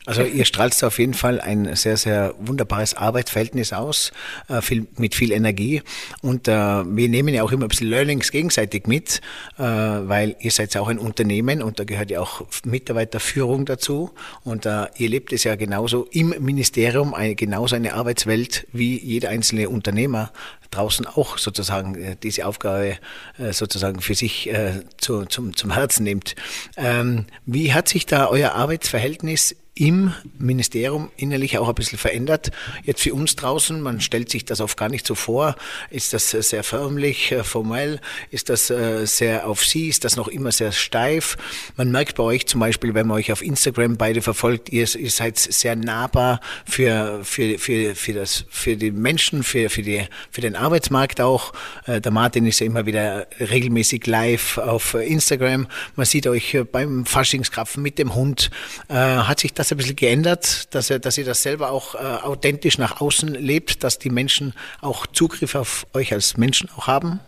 Also 0.06 0.24
ihr 0.24 0.44
strahlt 0.44 0.84
auf 0.84 1.00
jeden 1.00 1.14
Fall 1.14 1.40
ein 1.40 1.76
sehr, 1.76 1.96
sehr 1.96 2.34
wunderbares 2.40 2.94
Arbeitsverhältnis 2.94 3.72
aus, 3.72 4.12
äh, 4.50 4.62
viel, 4.62 4.88
mit 4.98 5.16
viel 5.16 5.32
Energie. 5.32 5.82
Und 6.22 6.48
äh, 6.48 6.52
wir 6.52 7.10
nehmen 7.10 7.34
ja 7.34 7.44
auch 7.44 7.52
immer 7.52 7.66
ein 7.66 7.70
bisschen 7.70 7.90
Learnings 7.90 8.32
gegenseitig 8.32 8.86
mit, 8.88 9.22
äh, 9.58 9.64
weil 9.64 10.36
ihr 10.40 10.52
seid 10.52 10.74
ja 10.74 10.82
auch 10.82 10.90
ein 10.90 11.00
Unternehmen 11.00 11.62
und 11.62 11.80
da 11.80 11.86
gehört 11.86 12.12
ja 12.12 12.20
auch 12.20 12.46
Mitarbeiterführung 12.66 13.66
dazu. 13.66 14.12
Und 14.44 14.66
äh, 14.66 14.88
ihr 14.98 15.10
lebt 15.10 15.32
es 15.32 15.46
ja 15.46 15.56
genauso 15.56 16.08
im 16.12 16.36
Ministerium, 16.40 17.14
eine, 17.14 17.36
genauso 17.36 17.76
eine 17.76 17.94
Arbeitswelt 17.94 18.68
wie 18.74 19.00
jeder 19.00 19.30
einzelne 19.30 19.70
Unternehmer 19.70 20.34
draußen 20.72 21.06
auch 21.06 21.38
sozusagen 21.38 21.96
äh, 21.96 22.16
diese 22.22 22.46
Aufgabe 22.46 22.98
äh, 23.38 23.54
sozusagen 23.54 24.02
für 24.02 24.16
sich 24.16 24.50
zu, 24.98 25.26
zum, 25.26 25.56
zum 25.56 25.72
Herzen 25.72 26.04
nimmt. 26.04 26.36
Ähm, 26.78 27.26
wie 27.46 27.74
hat 27.74 27.88
sich 27.88 28.06
da 28.06 28.28
euer 28.28 28.54
Arbeitsverhältnis 28.54 29.56
im 29.76 30.14
Ministerium 30.38 31.10
innerlich 31.18 31.58
auch 31.58 31.68
ein 31.68 31.74
bisschen 31.74 31.98
verändert. 31.98 32.52
Jetzt 32.84 33.02
für 33.02 33.14
uns 33.14 33.36
draußen, 33.36 33.82
man 33.82 34.02
stellt 34.02 34.30
sich 34.30 34.46
das 34.46 34.62
oft 34.62 34.78
gar 34.78 34.90
nicht 34.90 35.08
so 35.08 35.16
vor. 35.16 35.56
Ist 35.90 36.14
das 36.14 36.30
sehr 36.30 36.64
förmlich, 36.64 37.32
äh, 37.32 37.44
formell? 37.44 38.00
Ist 38.30 38.50
das 38.50 38.70
äh, 38.70 39.06
sehr 39.06 39.48
auf 39.48 39.66
Sie? 39.66 39.88
Ist 39.88 40.04
das 40.04 40.16
noch 40.16 40.28
immer 40.28 40.52
sehr 40.52 40.72
steif? 40.74 41.38
Man 41.76 41.90
merkt 41.90 42.18
bei 42.18 42.24
euch 42.24 42.46
zum 42.46 42.60
Beispiel, 42.60 42.94
wenn 42.94 43.08
man 43.08 43.18
euch 43.18 43.32
auf 43.32 43.42
Instagram 43.42 43.98
beide 43.98 44.22
verfolgt, 44.22 44.70
ihr, 44.70 44.88
ihr 44.96 45.10
seid 45.10 45.40
sehr 45.40 45.76
nahbar 45.76 46.40
für, 46.66 47.22
für, 47.24 47.58
für, 47.58 47.96
für, 47.96 48.14
das, 48.14 48.46
für 48.50 48.78
die 48.78 48.92
Menschen, 48.92 49.42
für, 49.42 49.72
für, 49.72 49.82
die, 49.82 50.04
für 50.30 50.42
den 50.42 50.56
Arbeitsmarkt 50.56 51.20
auch. 51.20 51.52
Äh, 51.88 52.00
der 52.00 52.12
Martin 52.12 52.46
ist 52.46 52.60
ja 52.60 52.68
immer 52.68 52.86
wieder 52.86 53.26
regelmäßig 53.40 54.06
live 54.06 54.60
auf 54.60 54.94
Instagram. 54.94 55.68
Man 55.96 56.06
sieht 56.06 56.28
euch 56.28 56.60
beim 56.72 57.08
Faschingskrapfen 57.08 57.82
mit 57.82 57.98
dem 57.98 58.14
Hund. 58.14 58.52
Hat 58.88 59.40
sich 59.40 59.54
das 59.54 59.63
das 59.64 59.72
ein 59.72 59.78
bisschen 59.78 59.96
geändert, 59.96 60.74
dass, 60.74 60.90
er, 60.90 61.00
dass 61.00 61.18
ihr 61.18 61.26
das 61.26 61.42
selber 61.42 61.72
auch 61.72 61.96
äh, 61.96 61.98
authentisch 61.98 62.78
nach 62.78 63.02
außen 63.02 63.34
lebt, 63.34 63.84
dass 63.84 63.98
die 63.98 64.10
Menschen 64.10 64.54
auch 64.82 65.08
Zugriff 65.08 65.56
auf 65.56 65.88
euch 65.94 66.14
als 66.14 66.38
Menschen 66.38 66.70
auch 66.76 66.88
haben? 66.88 67.20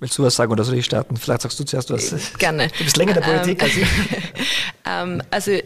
Willst 0.00 0.16
du 0.16 0.22
was 0.22 0.36
sagen 0.36 0.52
oder 0.52 0.64
soll 0.64 0.76
ich 0.76 0.86
starten? 0.86 1.16
Vielleicht 1.16 1.42
sagst 1.42 1.58
du 1.58 1.64
zuerst 1.64 1.90
was. 1.90 2.14
Gerne. 2.38 2.68
Du 2.68 2.84
bist 2.84 2.96
länger 2.96 3.16
in 3.16 3.22
der 3.22 3.28
Politik 3.28 3.62
ähm, 3.62 3.68
als 3.68 3.76
ich. 3.76 3.86
ähm, 4.86 5.22
also 5.30 5.58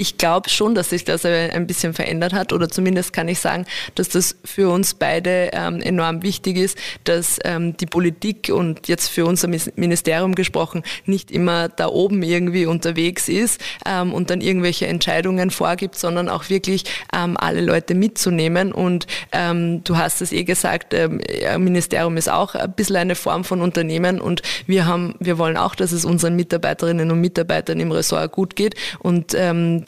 ich 0.00 0.16
glaube 0.16 0.48
schon, 0.48 0.74
dass 0.74 0.90
sich 0.90 1.04
das 1.04 1.26
ein 1.26 1.66
bisschen 1.66 1.92
verändert 1.92 2.32
hat 2.32 2.54
oder 2.54 2.70
zumindest 2.70 3.12
kann 3.12 3.28
ich 3.28 3.38
sagen, 3.38 3.66
dass 3.96 4.08
das 4.08 4.36
für 4.44 4.70
uns 4.70 4.94
beide 4.94 5.50
ähm, 5.52 5.82
enorm 5.82 6.22
wichtig 6.22 6.56
ist, 6.56 6.78
dass 7.04 7.38
ähm, 7.44 7.76
die 7.76 7.84
Politik 7.84 8.50
und 8.50 8.88
jetzt 8.88 9.08
für 9.08 9.26
unser 9.26 9.48
Ministerium 9.48 10.34
gesprochen 10.34 10.84
nicht 11.04 11.30
immer 11.30 11.68
da 11.68 11.88
oben 11.88 12.22
irgendwie 12.22 12.64
unterwegs 12.64 13.28
ist 13.28 13.60
ähm, 13.84 14.14
und 14.14 14.30
dann 14.30 14.40
irgendwelche 14.40 14.86
Entscheidungen 14.86 15.50
vorgibt, 15.50 15.96
sondern 15.96 16.30
auch 16.30 16.48
wirklich 16.48 16.84
ähm, 17.14 17.36
alle 17.36 17.60
Leute 17.60 17.94
mitzunehmen. 17.94 18.72
Und 18.72 19.06
ähm, 19.32 19.84
du 19.84 19.98
hast 19.98 20.22
es 20.22 20.32
eh 20.32 20.44
gesagt, 20.44 20.94
ähm, 20.94 21.20
Ministerium 21.58 22.16
ist 22.16 22.30
auch 22.30 22.54
ein 22.54 22.72
bisschen 22.72 22.96
eine 22.96 23.16
Form 23.16 23.44
von 23.44 23.60
Unternehmen 23.60 24.18
und 24.18 24.40
wir 24.66 24.86
haben, 24.86 25.14
wir 25.20 25.36
wollen 25.36 25.58
auch, 25.58 25.74
dass 25.74 25.92
es 25.92 26.06
unseren 26.06 26.36
Mitarbeiterinnen 26.36 27.10
und 27.10 27.20
Mitarbeitern 27.20 27.80
im 27.80 27.92
Ressort 27.92 28.32
gut 28.32 28.56
geht. 28.56 28.76
Und 29.00 29.34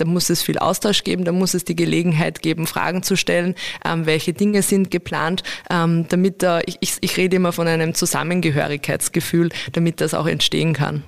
da 0.03 0.09
muss 0.09 0.31
es 0.31 0.43
viel 0.43 0.59
Austausch 0.59 1.05
geben, 1.05 1.25
da 1.25 1.31
muss 1.31 1.55
es 1.55 1.65
die 1.65 1.77
Gelegenheit 1.77 2.43
geben, 2.43 2.67
Fragen 2.67 3.05
zu 3.05 3.17
stellen, 3.17 3.55
ähm, 3.85 4.05
welche 4.05 4.33
Dinge 4.33 4.63
sind 4.63 4.91
geplant, 4.91 5.45
ähm, 5.71 6.07
damit 6.09 6.43
da, 6.43 6.61
ich, 6.67 6.97
ich 7.01 7.17
rede 7.17 7.37
immer 7.37 7.53
von 7.53 7.69
einem 7.69 7.95
Zusammengehörigkeitsgefühl, 7.95 9.51
damit 9.71 10.01
das 10.01 10.15
auch 10.15 10.27
entstehen 10.27 10.73
kann. 10.73 11.05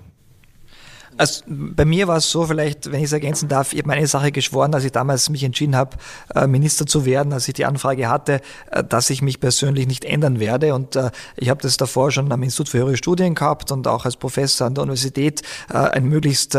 Also 1.16 1.42
bei 1.46 1.84
mir 1.84 2.08
war 2.08 2.16
es 2.16 2.28
so, 2.28 2.44
vielleicht, 2.44 2.90
wenn 2.90 2.98
ich 2.98 3.06
es 3.06 3.12
ergänzen 3.12 3.48
darf, 3.48 3.72
ich 3.72 3.78
habe 3.78 3.88
meine 3.88 4.06
Sache 4.06 4.32
geschworen, 4.32 4.74
als 4.74 4.84
ich 4.84 4.90
damals 4.90 5.30
mich 5.30 5.44
entschieden 5.44 5.76
habe, 5.76 5.96
äh, 6.34 6.48
Minister 6.48 6.86
zu 6.86 7.06
werden, 7.06 7.32
als 7.32 7.46
ich 7.46 7.54
die 7.54 7.66
Anfrage 7.66 8.08
hatte, 8.08 8.40
äh, 8.72 8.82
dass 8.82 9.10
ich 9.10 9.22
mich 9.22 9.38
persönlich 9.38 9.86
nicht 9.86 10.04
ändern 10.04 10.40
werde. 10.40 10.74
Und 10.74 10.96
äh, 10.96 11.12
ich 11.36 11.50
habe 11.50 11.62
das 11.62 11.76
davor 11.76 12.10
schon 12.10 12.32
am 12.32 12.42
Institut 12.42 12.68
für 12.68 12.78
höhere 12.78 12.96
Studien 12.96 13.36
gehabt 13.36 13.70
und 13.70 13.86
auch 13.86 14.04
als 14.04 14.16
Professor 14.16 14.66
an 14.66 14.74
der 14.74 14.82
Universität 14.82 15.42
einen 15.68 16.08
möglichst 16.08 16.58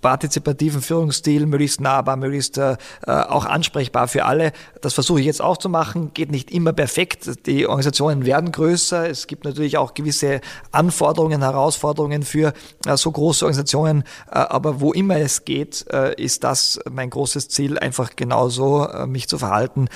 partizipativen 0.00 0.80
Führungsstil, 0.80 1.46
möglichst 1.46 1.80
nahbar, 1.80 2.16
möglichst 2.16 2.60
auch 3.06 3.44
ansprechbar 3.44 4.08
für 4.08 4.24
alle. 4.24 4.52
Das 4.80 4.94
versuche 4.94 5.20
ich 5.20 5.26
jetzt 5.26 5.42
auch 5.42 5.56
zu 5.56 5.68
machen. 5.68 6.12
Geht 6.14 6.30
nicht 6.30 6.50
immer 6.50 6.72
perfekt. 6.72 7.46
Die 7.46 7.66
Organisationen 7.66 8.24
werden 8.24 8.52
größer. 8.52 9.08
Es 9.08 9.26
gibt 9.26 9.44
natürlich 9.44 9.78
auch 9.78 9.94
gewisse 9.94 10.40
Anforderungen, 10.72 11.42
Herausforderungen 11.42 12.22
für 12.22 12.52
so 12.94 13.10
große 13.10 13.44
Organisationen 13.44 13.95
können. 13.96 14.04
Äh, 14.30 14.38
aber 14.38 14.80
wo 14.80 14.92
immer 14.92 15.16
es 15.16 15.44
geht, 15.44 15.86
äh, 15.92 16.14
ist 16.20 16.44
das 16.44 16.80
mein 16.90 17.10
großes 17.10 17.48
Ziel, 17.48 17.78
einfach 17.78 18.16
genauso 18.16 18.86
äh, 18.88 19.06
mich 19.06 19.28
zu 19.28 19.38
verhalten, 19.38 19.88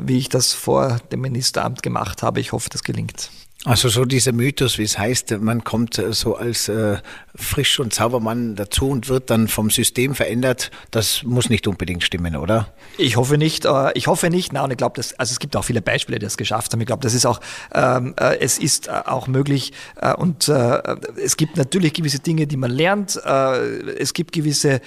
wie 0.00 0.18
ich 0.18 0.28
das 0.28 0.52
vor 0.52 0.98
dem 1.12 1.20
Ministeramt 1.20 1.82
gemacht 1.82 2.22
habe. 2.22 2.40
Ich 2.40 2.52
hoffe, 2.52 2.70
das 2.70 2.82
gelingt. 2.82 3.30
Also 3.68 3.90
so 3.90 4.06
dieser 4.06 4.32
Mythos, 4.32 4.78
wie 4.78 4.84
es 4.84 4.98
heißt, 4.98 5.42
man 5.42 5.62
kommt 5.62 6.02
so 6.12 6.36
als 6.36 6.70
äh, 6.70 6.96
frisch 7.34 7.78
und 7.78 7.92
Zaubermann 7.92 8.56
dazu 8.56 8.88
und 8.88 9.10
wird 9.10 9.28
dann 9.28 9.46
vom 9.46 9.68
System 9.68 10.14
verändert, 10.14 10.70
das 10.90 11.22
muss 11.22 11.50
nicht 11.50 11.66
unbedingt 11.66 12.02
stimmen, 12.02 12.34
oder? 12.34 12.72
Ich 12.96 13.16
hoffe 13.16 13.36
nicht. 13.36 13.66
Äh, 13.66 13.92
ich 13.92 14.06
hoffe 14.06 14.30
nicht. 14.30 14.54
Na, 14.54 14.66
ich 14.70 14.78
glaube, 14.78 15.02
also 15.02 15.12
es 15.18 15.38
gibt 15.38 15.54
auch 15.54 15.64
viele 15.64 15.82
Beispiele, 15.82 16.18
die 16.18 16.24
das 16.24 16.38
geschafft 16.38 16.72
haben. 16.72 16.80
Ich 16.80 16.86
glaube, 16.86 17.02
das 17.02 17.12
ist 17.12 17.26
auch, 17.26 17.40
ähm, 17.74 18.14
äh, 18.18 18.38
es 18.38 18.58
ist 18.58 18.88
äh, 18.88 19.02
auch 19.04 19.26
möglich. 19.26 19.74
Äh, 20.00 20.14
und 20.14 20.48
äh, 20.48 20.80
es 21.22 21.36
gibt 21.36 21.58
natürlich 21.58 21.92
gewisse 21.92 22.20
Dinge, 22.20 22.46
die 22.46 22.56
man 22.56 22.70
lernt. 22.70 23.20
Äh, 23.22 23.98
es 23.98 24.14
gibt 24.14 24.32
gewisse 24.32 24.80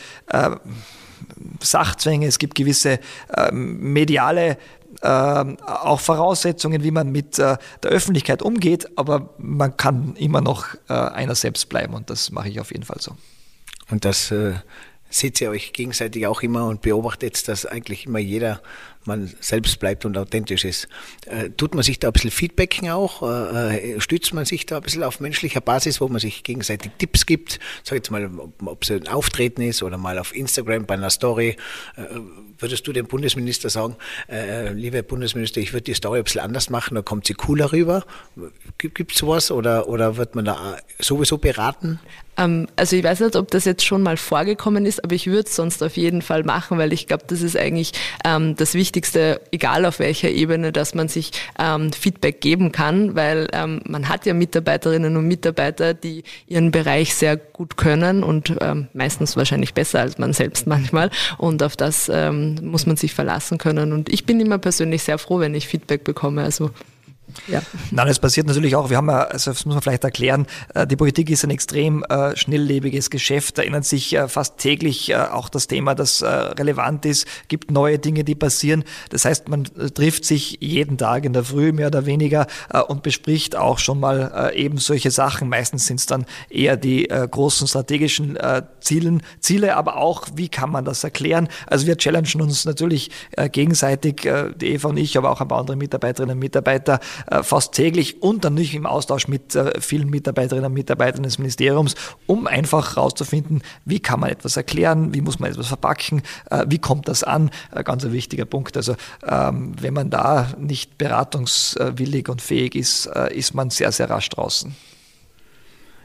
Sachzwänge, 1.59 2.25
es 2.25 2.39
gibt 2.39 2.55
gewisse 2.55 2.99
äh, 3.35 3.51
mediale 3.51 4.57
äh, 5.01 5.07
auch 5.07 5.99
Voraussetzungen, 5.99 6.83
wie 6.83 6.91
man 6.91 7.11
mit 7.11 7.39
äh, 7.39 7.57
der 7.83 7.91
Öffentlichkeit 7.91 8.41
umgeht, 8.41 8.97
aber 8.97 9.33
man 9.37 9.75
kann 9.77 10.15
immer 10.15 10.41
noch 10.41 10.75
äh, 10.89 10.93
einer 10.93 11.35
selbst 11.35 11.69
bleiben 11.69 11.93
und 11.93 12.09
das 12.09 12.31
mache 12.31 12.49
ich 12.49 12.59
auf 12.59 12.71
jeden 12.71 12.83
Fall 12.83 12.99
so. 12.99 13.15
Und 13.89 14.05
das 14.05 14.31
äh, 14.31 14.53
seht 15.09 15.41
ihr 15.41 15.49
euch 15.49 15.73
gegenseitig 15.73 16.25
auch 16.27 16.41
immer 16.41 16.67
und 16.67 16.81
beobachtet, 16.81 17.47
dass 17.47 17.65
eigentlich 17.65 18.05
immer 18.05 18.19
jeder 18.19 18.61
man 19.05 19.31
selbst 19.39 19.79
bleibt 19.79 20.05
und 20.05 20.17
authentisch 20.17 20.65
ist. 20.65 20.87
Äh, 21.25 21.49
tut 21.51 21.73
man 21.73 21.83
sich 21.83 21.99
da 21.99 22.09
ein 22.09 22.13
bisschen 22.13 22.31
Feedbacken 22.31 22.89
auch? 22.89 23.23
Äh, 23.23 23.93
äh, 23.93 24.01
stützt 24.01 24.33
man 24.33 24.45
sich 24.45 24.65
da 24.65 24.77
ein 24.77 24.83
bisschen 24.83 25.03
auf 25.03 25.19
menschlicher 25.19 25.61
Basis, 25.61 26.01
wo 26.01 26.07
man 26.07 26.19
sich 26.19 26.43
gegenseitig 26.43 26.91
Tipps 26.97 27.25
gibt? 27.25 27.59
Sag 27.83 27.95
jetzt 27.95 28.11
mal, 28.11 28.29
ob 28.65 28.83
es 28.83 28.91
ein 28.91 29.07
Auftreten 29.07 29.61
ist 29.61 29.83
oder 29.83 29.97
mal 29.97 30.19
auf 30.19 30.35
Instagram 30.35 30.85
bei 30.85 30.95
einer 30.95 31.09
Story. 31.09 31.55
Würdest 32.59 32.87
du 32.87 32.93
dem 32.93 33.07
Bundesminister 33.07 33.69
sagen, 33.69 33.95
äh, 34.29 34.71
liebe 34.73 35.01
Bundesminister, 35.03 35.61
ich 35.61 35.73
würde 35.73 35.85
die 35.85 35.93
Story 35.93 36.19
ein 36.19 36.23
bisschen 36.23 36.41
anders 36.41 36.69
machen, 36.69 36.95
da 36.95 37.01
kommt 37.01 37.25
sie 37.25 37.33
cooler 37.33 37.71
rüber? 37.71 38.05
Gibt 38.77 39.11
es 39.11 39.17
sowas 39.17 39.51
oder, 39.51 39.87
oder 39.87 40.17
wird 40.17 40.35
man 40.35 40.45
da 40.45 40.77
sowieso 40.99 41.37
beraten? 41.37 41.99
Ähm, 42.37 42.67
also 42.75 42.95
ich 42.95 43.03
weiß 43.03 43.21
nicht, 43.21 43.35
ob 43.35 43.49
das 43.51 43.65
jetzt 43.65 43.85
schon 43.85 44.03
mal 44.03 44.17
vorgekommen 44.17 44.85
ist, 44.85 45.03
aber 45.03 45.15
ich 45.15 45.27
würde 45.27 45.49
es 45.49 45.55
sonst 45.55 45.83
auf 45.83 45.97
jeden 45.97 46.21
Fall 46.21 46.43
machen, 46.43 46.77
weil 46.77 46.93
ich 46.93 47.07
glaube, 47.07 47.23
das 47.27 47.41
ist 47.41 47.57
eigentlich 47.57 47.93
ähm, 48.25 48.55
das 48.55 48.73
Wichtigste 48.73 48.90
Wichtigste, 48.91 49.39
egal 49.53 49.85
auf 49.85 49.99
welcher 49.99 50.29
Ebene, 50.29 50.73
dass 50.73 50.93
man 50.93 51.07
sich 51.07 51.31
ähm, 51.57 51.93
Feedback 51.93 52.41
geben 52.41 52.73
kann, 52.73 53.15
weil 53.15 53.47
ähm, 53.53 53.79
man 53.87 54.09
hat 54.09 54.25
ja 54.25 54.33
Mitarbeiterinnen 54.33 55.15
und 55.15 55.29
Mitarbeiter, 55.29 55.93
die 55.93 56.23
ihren 56.45 56.71
Bereich 56.71 57.15
sehr 57.15 57.37
gut 57.37 57.77
können 57.77 58.21
und 58.21 58.53
ähm, 58.59 58.89
meistens 58.91 59.37
wahrscheinlich 59.37 59.73
besser 59.73 60.01
als 60.01 60.17
man 60.17 60.33
selbst 60.33 60.67
manchmal. 60.71 61.09
Und 61.37 61.63
auf 61.63 61.77
das 61.77 62.11
ähm, 62.13 62.55
muss 62.63 62.85
man 62.85 62.97
sich 62.97 63.13
verlassen 63.13 63.57
können. 63.57 63.93
Und 63.93 64.11
ich 64.11 64.25
bin 64.25 64.41
immer 64.41 64.57
persönlich 64.57 65.03
sehr 65.03 65.17
froh, 65.17 65.39
wenn 65.39 65.55
ich 65.55 65.69
Feedback 65.69 66.03
bekomme. 66.03 66.43
Also 66.43 66.71
ja. 67.47 67.61
Nein, 67.91 68.07
es 68.07 68.19
passiert 68.19 68.47
natürlich 68.47 68.75
auch, 68.75 68.89
wir 68.89 68.97
haben 68.97 69.09
ja, 69.09 69.23
also 69.23 69.51
das 69.51 69.65
muss 69.65 69.75
man 69.75 69.81
vielleicht 69.81 70.03
erklären, 70.03 70.47
äh, 70.73 70.87
die 70.87 70.95
Politik 70.95 71.29
ist 71.29 71.43
ein 71.43 71.49
extrem 71.49 72.03
äh, 72.03 72.35
schnelllebiges 72.35 73.09
Geschäft, 73.09 73.57
da 73.57 73.63
ändert 73.63 73.85
sich 73.85 74.13
äh, 74.13 74.27
fast 74.27 74.57
täglich 74.57 75.15
auch 75.15 75.49
das 75.49 75.67
Thema, 75.67 75.95
das 75.95 76.23
relevant 76.23 77.05
ist, 77.05 77.27
gibt 77.47 77.71
neue 77.71 77.99
Dinge, 77.99 78.23
die 78.23 78.35
passieren. 78.35 78.83
Das 79.09 79.25
heißt, 79.25 79.49
man 79.49 79.65
trifft 79.93 80.25
sich 80.25 80.57
jeden 80.61 80.97
Tag 80.97 81.25
in 81.25 81.33
der 81.33 81.43
Früh 81.43 81.71
mehr 81.71 81.87
oder 81.87 82.05
weniger 82.05 82.47
und 82.87 83.03
bespricht 83.03 83.55
auch 83.55 83.79
schon 83.79 83.99
mal 83.99 84.51
eben 84.55 84.77
solche 84.77 85.11
Sachen. 85.11 85.49
Meistens 85.49 85.87
sind 85.87 85.99
es 85.99 86.05
dann 86.05 86.25
eher 86.49 86.77
die 86.77 87.03
großen 87.03 87.67
strategischen 87.67 88.37
Zielen, 88.79 89.23
Ziele, 89.39 89.75
aber 89.75 89.97
auch, 89.97 90.27
wie 90.35 90.49
kann 90.49 90.71
man 90.71 90.85
das 90.85 91.03
erklären? 91.03 91.49
Also 91.67 91.87
wir 91.87 91.97
challengen 91.97 92.41
uns 92.41 92.65
natürlich 92.65 93.11
gegenseitig, 93.51 94.21
die 94.55 94.73
Eva 94.73 94.89
und 94.89 94.97
ich, 94.97 95.17
aber 95.17 95.31
auch 95.31 95.41
ein 95.41 95.47
paar 95.47 95.59
andere 95.59 95.77
Mitarbeiterinnen 95.77 96.35
und 96.35 96.39
Mitarbeiter, 96.39 96.99
fast 97.41 97.73
täglich 97.73 98.21
und 98.21 98.45
dann 98.45 98.53
nicht 98.53 98.73
im 98.73 98.85
Austausch 98.85 99.27
mit 99.27 99.55
äh, 99.55 99.79
vielen 99.79 100.09
Mitarbeiterinnen 100.09 100.65
und 100.65 100.73
Mitarbeitern 100.73 101.23
des 101.23 101.37
Ministeriums, 101.37 101.95
um 102.27 102.47
einfach 102.47 102.95
herauszufinden, 102.95 103.61
wie 103.85 103.99
kann 103.99 104.19
man 104.19 104.29
etwas 104.29 104.57
erklären, 104.57 105.13
wie 105.13 105.21
muss 105.21 105.39
man 105.39 105.51
etwas 105.51 105.67
verpacken, 105.67 106.21
äh, 106.49 106.65
wie 106.67 106.79
kommt 106.79 107.07
das 107.07 107.23
an. 107.23 107.51
Ganz 107.83 108.05
ein 108.05 108.11
wichtiger 108.11 108.45
Punkt. 108.45 108.77
Also 108.77 108.95
ähm, 109.27 109.73
wenn 109.79 109.93
man 109.93 110.09
da 110.09 110.53
nicht 110.57 110.97
beratungswillig 110.97 112.29
und 112.29 112.41
fähig 112.41 112.75
ist, 112.75 113.05
ist 113.05 113.53
man 113.53 113.69
sehr, 113.69 113.91
sehr 113.91 114.09
rasch 114.09 114.29
draußen. 114.29 114.75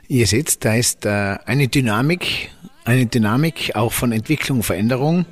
Ihr 0.08 0.26
seht, 0.26 0.64
da 0.64 0.74
ist 0.74 1.06
eine 1.06 1.68
Dynamik, 1.68 2.50
eine 2.84 3.06
Dynamik 3.06 3.72
auch 3.74 3.92
von 3.92 4.12
Entwicklung, 4.12 4.62
Veränderung. 4.62 5.26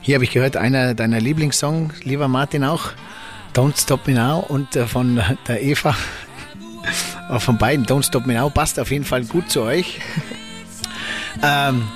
Hier 0.00 0.14
habe 0.14 0.24
ich 0.24 0.30
gehört, 0.30 0.56
einer 0.56 0.94
deiner 0.94 1.20
Lieblingssongs, 1.20 2.04
lieber 2.04 2.28
Martin 2.28 2.62
auch, 2.62 2.92
Don't 3.56 3.80
Stop 3.80 4.06
Me 4.06 4.12
Now 4.12 4.40
und 4.40 4.76
äh, 4.76 4.86
von 4.86 5.18
der 5.48 5.62
Eva, 5.62 5.96
von 7.38 7.56
beiden, 7.56 7.86
Don't 7.86 8.02
Stop 8.02 8.26
Me 8.26 8.34
Now, 8.34 8.50
passt 8.50 8.78
auf 8.78 8.90
jeden 8.90 9.06
Fall 9.06 9.24
gut 9.24 9.50
zu 9.50 9.62
euch. 9.62 9.98
ähm, 11.42 11.88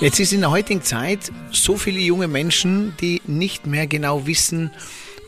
jetzt 0.00 0.20
ist 0.20 0.32
in 0.32 0.42
der 0.42 0.52
heutigen 0.52 0.82
Zeit 0.82 1.32
so 1.50 1.76
viele 1.76 1.98
junge 1.98 2.28
Menschen, 2.28 2.94
die 3.00 3.22
nicht 3.26 3.66
mehr 3.66 3.88
genau 3.88 4.28
wissen, 4.28 4.70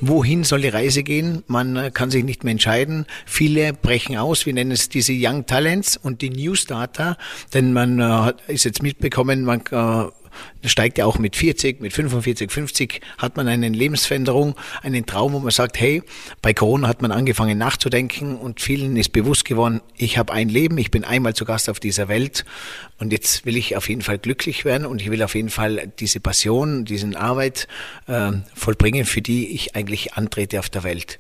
wohin 0.01 0.45
soll 0.45 0.61
die 0.61 0.69
Reise 0.69 1.03
gehen? 1.03 1.43
Man 1.49 1.75
äh, 1.75 1.91
kann 1.91 2.13
sich 2.13 2.23
nicht 2.23 2.45
mehr 2.45 2.53
entscheiden. 2.53 3.05
Viele 3.27 3.73
brechen 3.73 4.17
aus. 4.17 4.47
Wir 4.47 4.55
nennen 4.55 4.71
es 4.71 4.89
diese 4.89 5.13
Young 5.17 5.47
Talents 5.47 5.97
und 5.97 6.23
die 6.23 6.31
New 6.31 6.55
Starter, 6.55 7.17
denn 7.55 7.73
man 7.73 7.99
äh, 7.99 8.35
ist 8.47 8.63
jetzt 8.63 8.85
mitbekommen, 8.85 9.43
man 9.43 9.63
äh, 9.73 10.13
steigt 10.65 10.99
ja 10.99 11.07
auch 11.07 11.19
mit 11.19 11.37
40, 11.37 11.81
mit 11.81 11.93
45, 11.93 12.51
50 12.51 13.01
hat 13.19 13.37
man 13.37 13.49
eine 13.49 13.69
Lebensveränderung, 13.69 14.55
einen 14.83 15.07
Traum, 15.07 15.33
wo 15.33 15.39
man 15.39 15.51
sagt, 15.51 15.79
hey, 15.81 16.03
bei 16.41 16.55
Corona 16.55 16.89
hat 16.89 17.03
man 17.03 17.13
angefangen 17.13 17.59
nachzudenken 17.59 18.37
und 18.37 18.61
vielen 18.61 18.97
ist 18.97 19.13
bewusst 19.13 19.45
geworden, 19.45 19.81
ich 19.97 20.19
habe 20.19 20.33
ein 20.33 20.49
Leben, 20.49 20.79
ich 20.79 20.91
bin 20.91 21.05
einmal 21.05 21.35
zu 21.35 21.45
Gast 21.45 21.69
auf 21.69 21.81
dieser 21.81 22.09
Welt 22.09 22.45
und 22.99 23.13
jetzt 23.13 23.45
will 23.45 23.57
ich 23.57 23.77
auf 23.77 23.89
jeden 23.89 24.03
Fall 24.03 24.19
glücklich 24.19 24.65
werden 24.65 24.87
und 24.87 25.03
ich 25.03 25.11
will 25.11 25.23
auf 25.23 25.35
jeden 25.35 25.51
Fall 25.51 25.93
diese 25.99 26.21
Passion, 26.21 26.85
diese 26.85 27.19
Arbeit 27.19 27.67
äh, 28.07 28.33
vollbringen, 28.55 29.05
für 29.05 29.23
die 29.23 29.49
ich 29.49 29.75
eigentlich 29.75 30.15
antrete 30.15 30.59
auf 30.59 30.71
der 30.71 30.85
Welt. 30.85 31.19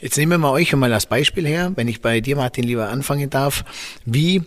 Jetzt 0.00 0.16
nehmen 0.18 0.40
wir 0.40 0.50
euch 0.50 0.72
einmal 0.72 0.92
als 0.92 1.06
Beispiel 1.06 1.46
her, 1.46 1.72
wenn 1.76 1.88
ich 1.88 2.00
bei 2.00 2.20
dir, 2.20 2.36
Martin, 2.36 2.64
lieber 2.64 2.88
anfangen 2.88 3.30
darf. 3.30 3.64
Wie 4.04 4.42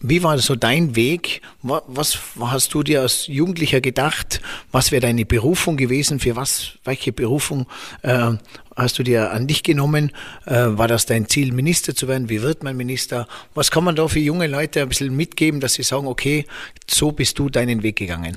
wie 0.00 0.22
war 0.22 0.38
so 0.38 0.54
dein 0.54 0.96
Weg? 0.96 1.40
Was 1.62 2.18
hast 2.38 2.74
du 2.74 2.82
dir 2.82 3.00
als 3.02 3.26
Jugendlicher 3.26 3.80
gedacht? 3.80 4.40
Was 4.70 4.92
wäre 4.92 5.00
deine 5.00 5.24
Berufung 5.24 5.76
gewesen? 5.76 6.20
Für 6.20 6.36
was, 6.36 6.72
welche 6.84 7.12
Berufung 7.12 7.66
äh, 8.02 8.32
hast 8.76 8.98
du 8.98 9.02
dir 9.02 9.32
an 9.32 9.46
dich 9.46 9.62
genommen? 9.62 10.12
Äh, 10.46 10.54
war 10.54 10.88
das 10.88 11.06
dein 11.06 11.28
Ziel, 11.28 11.52
Minister 11.52 11.94
zu 11.94 12.08
werden? 12.08 12.28
Wie 12.28 12.42
wird 12.42 12.62
man 12.62 12.76
Minister? 12.76 13.26
Was 13.54 13.70
kann 13.70 13.84
man 13.84 13.96
da 13.96 14.08
für 14.08 14.20
junge 14.20 14.46
Leute 14.46 14.82
ein 14.82 14.88
bisschen 14.88 15.16
mitgeben, 15.16 15.60
dass 15.60 15.74
sie 15.74 15.82
sagen, 15.82 16.06
okay, 16.06 16.44
so 16.88 17.12
bist 17.12 17.38
du 17.38 17.48
deinen 17.48 17.82
Weg 17.82 17.96
gegangen? 17.96 18.36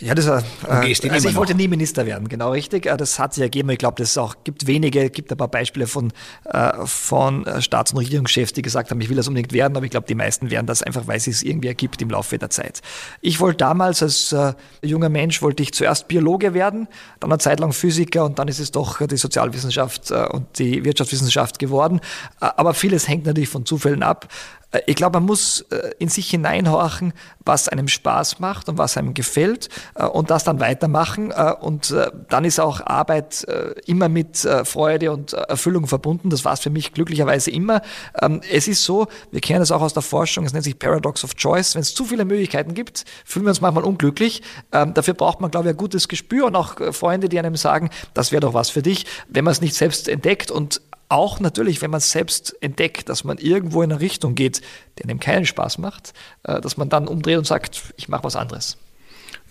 Ja, 0.00 0.14
das 0.14 0.26
war, 0.26 0.42
äh, 0.66 0.94
also 1.10 1.28
ich 1.28 1.34
wollte 1.34 1.54
nie 1.54 1.68
Minister 1.68 2.06
werden, 2.06 2.26
genau 2.28 2.52
richtig. 2.52 2.86
Äh, 2.86 2.96
das 2.96 3.18
hat 3.18 3.34
sich 3.34 3.42
ergeben. 3.42 3.68
Ich 3.68 3.78
glaube, 3.78 3.96
das 4.02 4.16
auch 4.16 4.34
gibt 4.44 4.66
wenige, 4.66 5.10
gibt 5.10 5.30
ein 5.30 5.36
paar 5.36 5.48
Beispiele 5.48 5.86
von, 5.86 6.10
äh, 6.46 6.86
von 6.86 7.46
äh, 7.46 7.60
Staats- 7.60 7.92
und 7.92 7.98
Regierungschefs, 7.98 8.54
die 8.54 8.62
gesagt 8.62 8.90
haben, 8.90 9.00
ich 9.02 9.10
will 9.10 9.16
das 9.16 9.28
unbedingt 9.28 9.52
werden, 9.52 9.76
aber 9.76 9.84
ich 9.84 9.90
glaube, 9.90 10.06
die 10.06 10.14
meisten 10.14 10.50
werden 10.50 10.66
das 10.66 10.82
einfach, 10.82 11.06
weil 11.06 11.18
es 11.18 11.24
sich 11.24 11.46
irgendwie 11.46 11.68
ergibt 11.68 12.00
im 12.00 12.08
Laufe 12.08 12.38
der 12.38 12.48
Zeit. 12.48 12.80
Ich 13.20 13.40
wollte 13.40 13.58
damals 13.58 14.02
als 14.02 14.32
äh, 14.32 14.54
junger 14.82 15.10
Mensch, 15.10 15.42
wollte 15.42 15.62
ich 15.62 15.74
zuerst 15.74 16.08
Biologe 16.08 16.54
werden, 16.54 16.88
dann 17.20 17.30
eine 17.30 17.38
Zeit 17.38 17.60
lang 17.60 17.74
Physiker 17.74 18.24
und 18.24 18.38
dann 18.38 18.48
ist 18.48 18.58
es 18.58 18.70
doch 18.70 19.06
die 19.06 19.16
Sozialwissenschaft 19.18 20.10
äh, 20.10 20.26
und 20.30 20.58
die 20.58 20.82
Wirtschaftswissenschaft 20.82 21.58
geworden. 21.58 22.00
Aber 22.38 22.72
vieles 22.72 23.06
hängt 23.06 23.26
natürlich 23.26 23.50
von 23.50 23.66
Zufällen 23.66 24.02
ab. 24.02 24.28
Äh, 24.70 24.80
ich 24.86 24.96
glaube, 24.96 25.18
man 25.18 25.26
muss 25.26 25.62
äh, 25.70 25.92
in 25.98 26.08
sich 26.08 26.30
hineinhorchen, 26.30 27.12
was 27.44 27.68
einem 27.68 27.88
Spaß 27.88 28.38
macht 28.40 28.68
und 28.68 28.78
was 28.78 28.96
einem 28.96 29.14
gefällt 29.14 29.68
äh, 29.94 30.04
und 30.04 30.30
das 30.30 30.44
dann 30.44 30.60
weitermachen. 30.60 31.32
Und 31.60 31.94
dann 32.28 32.44
ist 32.44 32.60
auch 32.60 32.80
Arbeit 32.84 33.46
immer 33.86 34.08
mit 34.08 34.46
Freude 34.64 35.12
und 35.12 35.32
Erfüllung 35.32 35.86
verbunden. 35.86 36.30
Das 36.30 36.44
war 36.44 36.52
es 36.52 36.60
für 36.60 36.70
mich 36.70 36.92
glücklicherweise 36.92 37.50
immer. 37.50 37.82
Ähm, 38.20 38.40
es 38.50 38.68
ist 38.68 38.84
so, 38.84 39.08
wir 39.30 39.40
kennen 39.40 39.60
das 39.60 39.72
auch 39.72 39.80
aus 39.80 39.94
der 39.94 40.02
Forschung, 40.02 40.44
es 40.44 40.52
nennt 40.52 40.64
sich 40.64 40.78
Paradox 40.78 41.24
of 41.24 41.34
Choice. 41.34 41.74
Wenn 41.74 41.82
es 41.82 41.94
zu 41.94 42.04
viele 42.04 42.24
Möglichkeiten 42.24 42.74
gibt, 42.74 43.04
fühlen 43.24 43.46
wir 43.46 43.50
uns 43.50 43.60
manchmal 43.60 43.84
unglücklich. 43.84 44.42
Ähm, 44.72 44.94
dafür 44.94 45.14
braucht 45.14 45.40
man, 45.40 45.50
glaube 45.50 45.68
ich, 45.68 45.74
ein 45.74 45.78
gutes 45.78 46.08
Gespür 46.08 46.46
und 46.46 46.56
auch 46.56 46.76
Freunde, 46.92 47.28
die 47.28 47.38
einem 47.38 47.56
sagen, 47.56 47.90
das 48.14 48.32
wäre 48.32 48.40
doch 48.40 48.54
was 48.54 48.70
für 48.70 48.82
dich, 48.82 49.06
wenn 49.28 49.44
man 49.44 49.52
es 49.52 49.60
nicht 49.60 49.74
selbst 49.74 50.08
entdeckt 50.08 50.50
und 50.50 50.80
auch 51.10 51.40
natürlich, 51.40 51.82
wenn 51.82 51.90
man 51.90 52.00
selbst 52.00 52.56
entdeckt, 52.62 53.08
dass 53.08 53.24
man 53.24 53.38
irgendwo 53.38 53.82
in 53.82 53.92
eine 53.92 54.00
Richtung 54.00 54.34
geht, 54.34 54.62
die 54.98 55.04
einem 55.04 55.20
keinen 55.20 55.44
Spaß 55.44 55.78
macht, 55.78 56.14
äh, 56.44 56.60
dass 56.60 56.76
man 56.76 56.88
dann 56.88 57.08
umdreht 57.08 57.38
und 57.38 57.46
sagt, 57.46 57.82
ich 57.96 58.08
mache 58.08 58.24
was 58.24 58.36
anderes. 58.36 58.78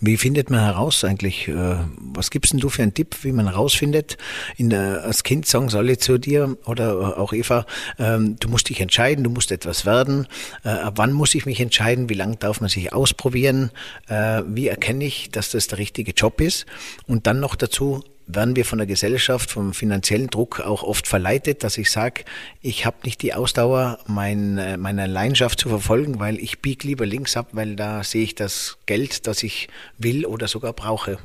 Wie 0.02 0.16
findet 0.16 0.50
man 0.50 0.62
heraus 0.62 1.04
eigentlich? 1.04 1.50
Äh, 1.50 1.76
was 1.98 2.32
gibst 2.32 2.54
denn 2.54 2.62
du 2.62 2.70
für 2.70 2.84
einen 2.84 2.94
Tipp, 2.94 3.18
wie 3.24 3.34
man 3.34 3.50
herausfindet? 3.50 4.18
In 4.56 4.70
der, 4.70 5.04
als 5.04 5.24
Kind 5.24 5.46
sagen 5.46 5.70
alle 5.74 5.98
zu 5.98 6.18
dir 6.18 6.58
oder 6.64 7.18
auch 7.18 7.34
Eva, 7.34 7.66
ähm, 7.98 8.38
du 8.40 8.48
musst 8.48 8.70
dich 8.70 8.80
entscheiden, 8.80 9.26
du 9.26 9.30
musst 9.30 9.52
etwas 9.52 9.86
werden. 9.86 10.28
Äh, 10.64 10.70
ab 10.70 10.94
wann 10.96 11.12
muss 11.12 11.36
ich 11.36 11.46
mich 11.46 11.60
entscheiden? 11.60 12.08
Wie 12.10 12.14
lange 12.14 12.38
darf 12.38 12.62
man 12.62 12.70
sich 12.70 12.94
ausprobieren? 12.94 13.72
Wie 14.08 14.68
erkenne 14.68 15.06
ich, 15.06 15.30
dass 15.32 15.52
das 15.52 15.68
der 15.68 15.78
richtige 15.78 16.12
Job 16.12 16.42
ist? 16.42 16.66
Und 17.08 17.28
dann 17.28 17.40
noch 17.40 17.56
dazu, 17.56 18.04
werden 18.32 18.56
wir 18.56 18.64
von 18.64 18.78
der 18.78 18.88
Gesellschaft, 18.88 19.52
vom 19.52 19.74
finanziellen 19.74 20.28
Druck 20.28 20.60
auch 20.62 20.84
oft 20.84 21.08
verleitet, 21.08 21.64
dass 21.64 21.78
ich 21.78 21.92
sage, 21.92 22.24
ich 22.62 22.86
habe 22.86 22.98
nicht 23.04 23.22
die 23.24 23.34
Ausdauer, 23.34 24.00
mein, 24.08 24.58
äh, 24.58 24.78
meiner 24.78 25.08
Leidenschaft 25.08 25.60
zu 25.60 25.70
verfolgen, 25.70 26.20
weil 26.20 26.38
ich 26.38 26.60
biege 26.60 26.88
lieber 26.88 27.06
links 27.06 27.36
ab, 27.36 27.48
weil 27.54 27.76
da 27.76 28.04
sehe 28.04 28.24
ich 28.24 28.36
das 28.36 28.78
Geld, 28.86 29.26
das 29.26 29.42
ich 29.42 29.68
will 29.98 30.26
oder 30.26 30.48
sogar 30.48 30.74
brauche 30.74 31.18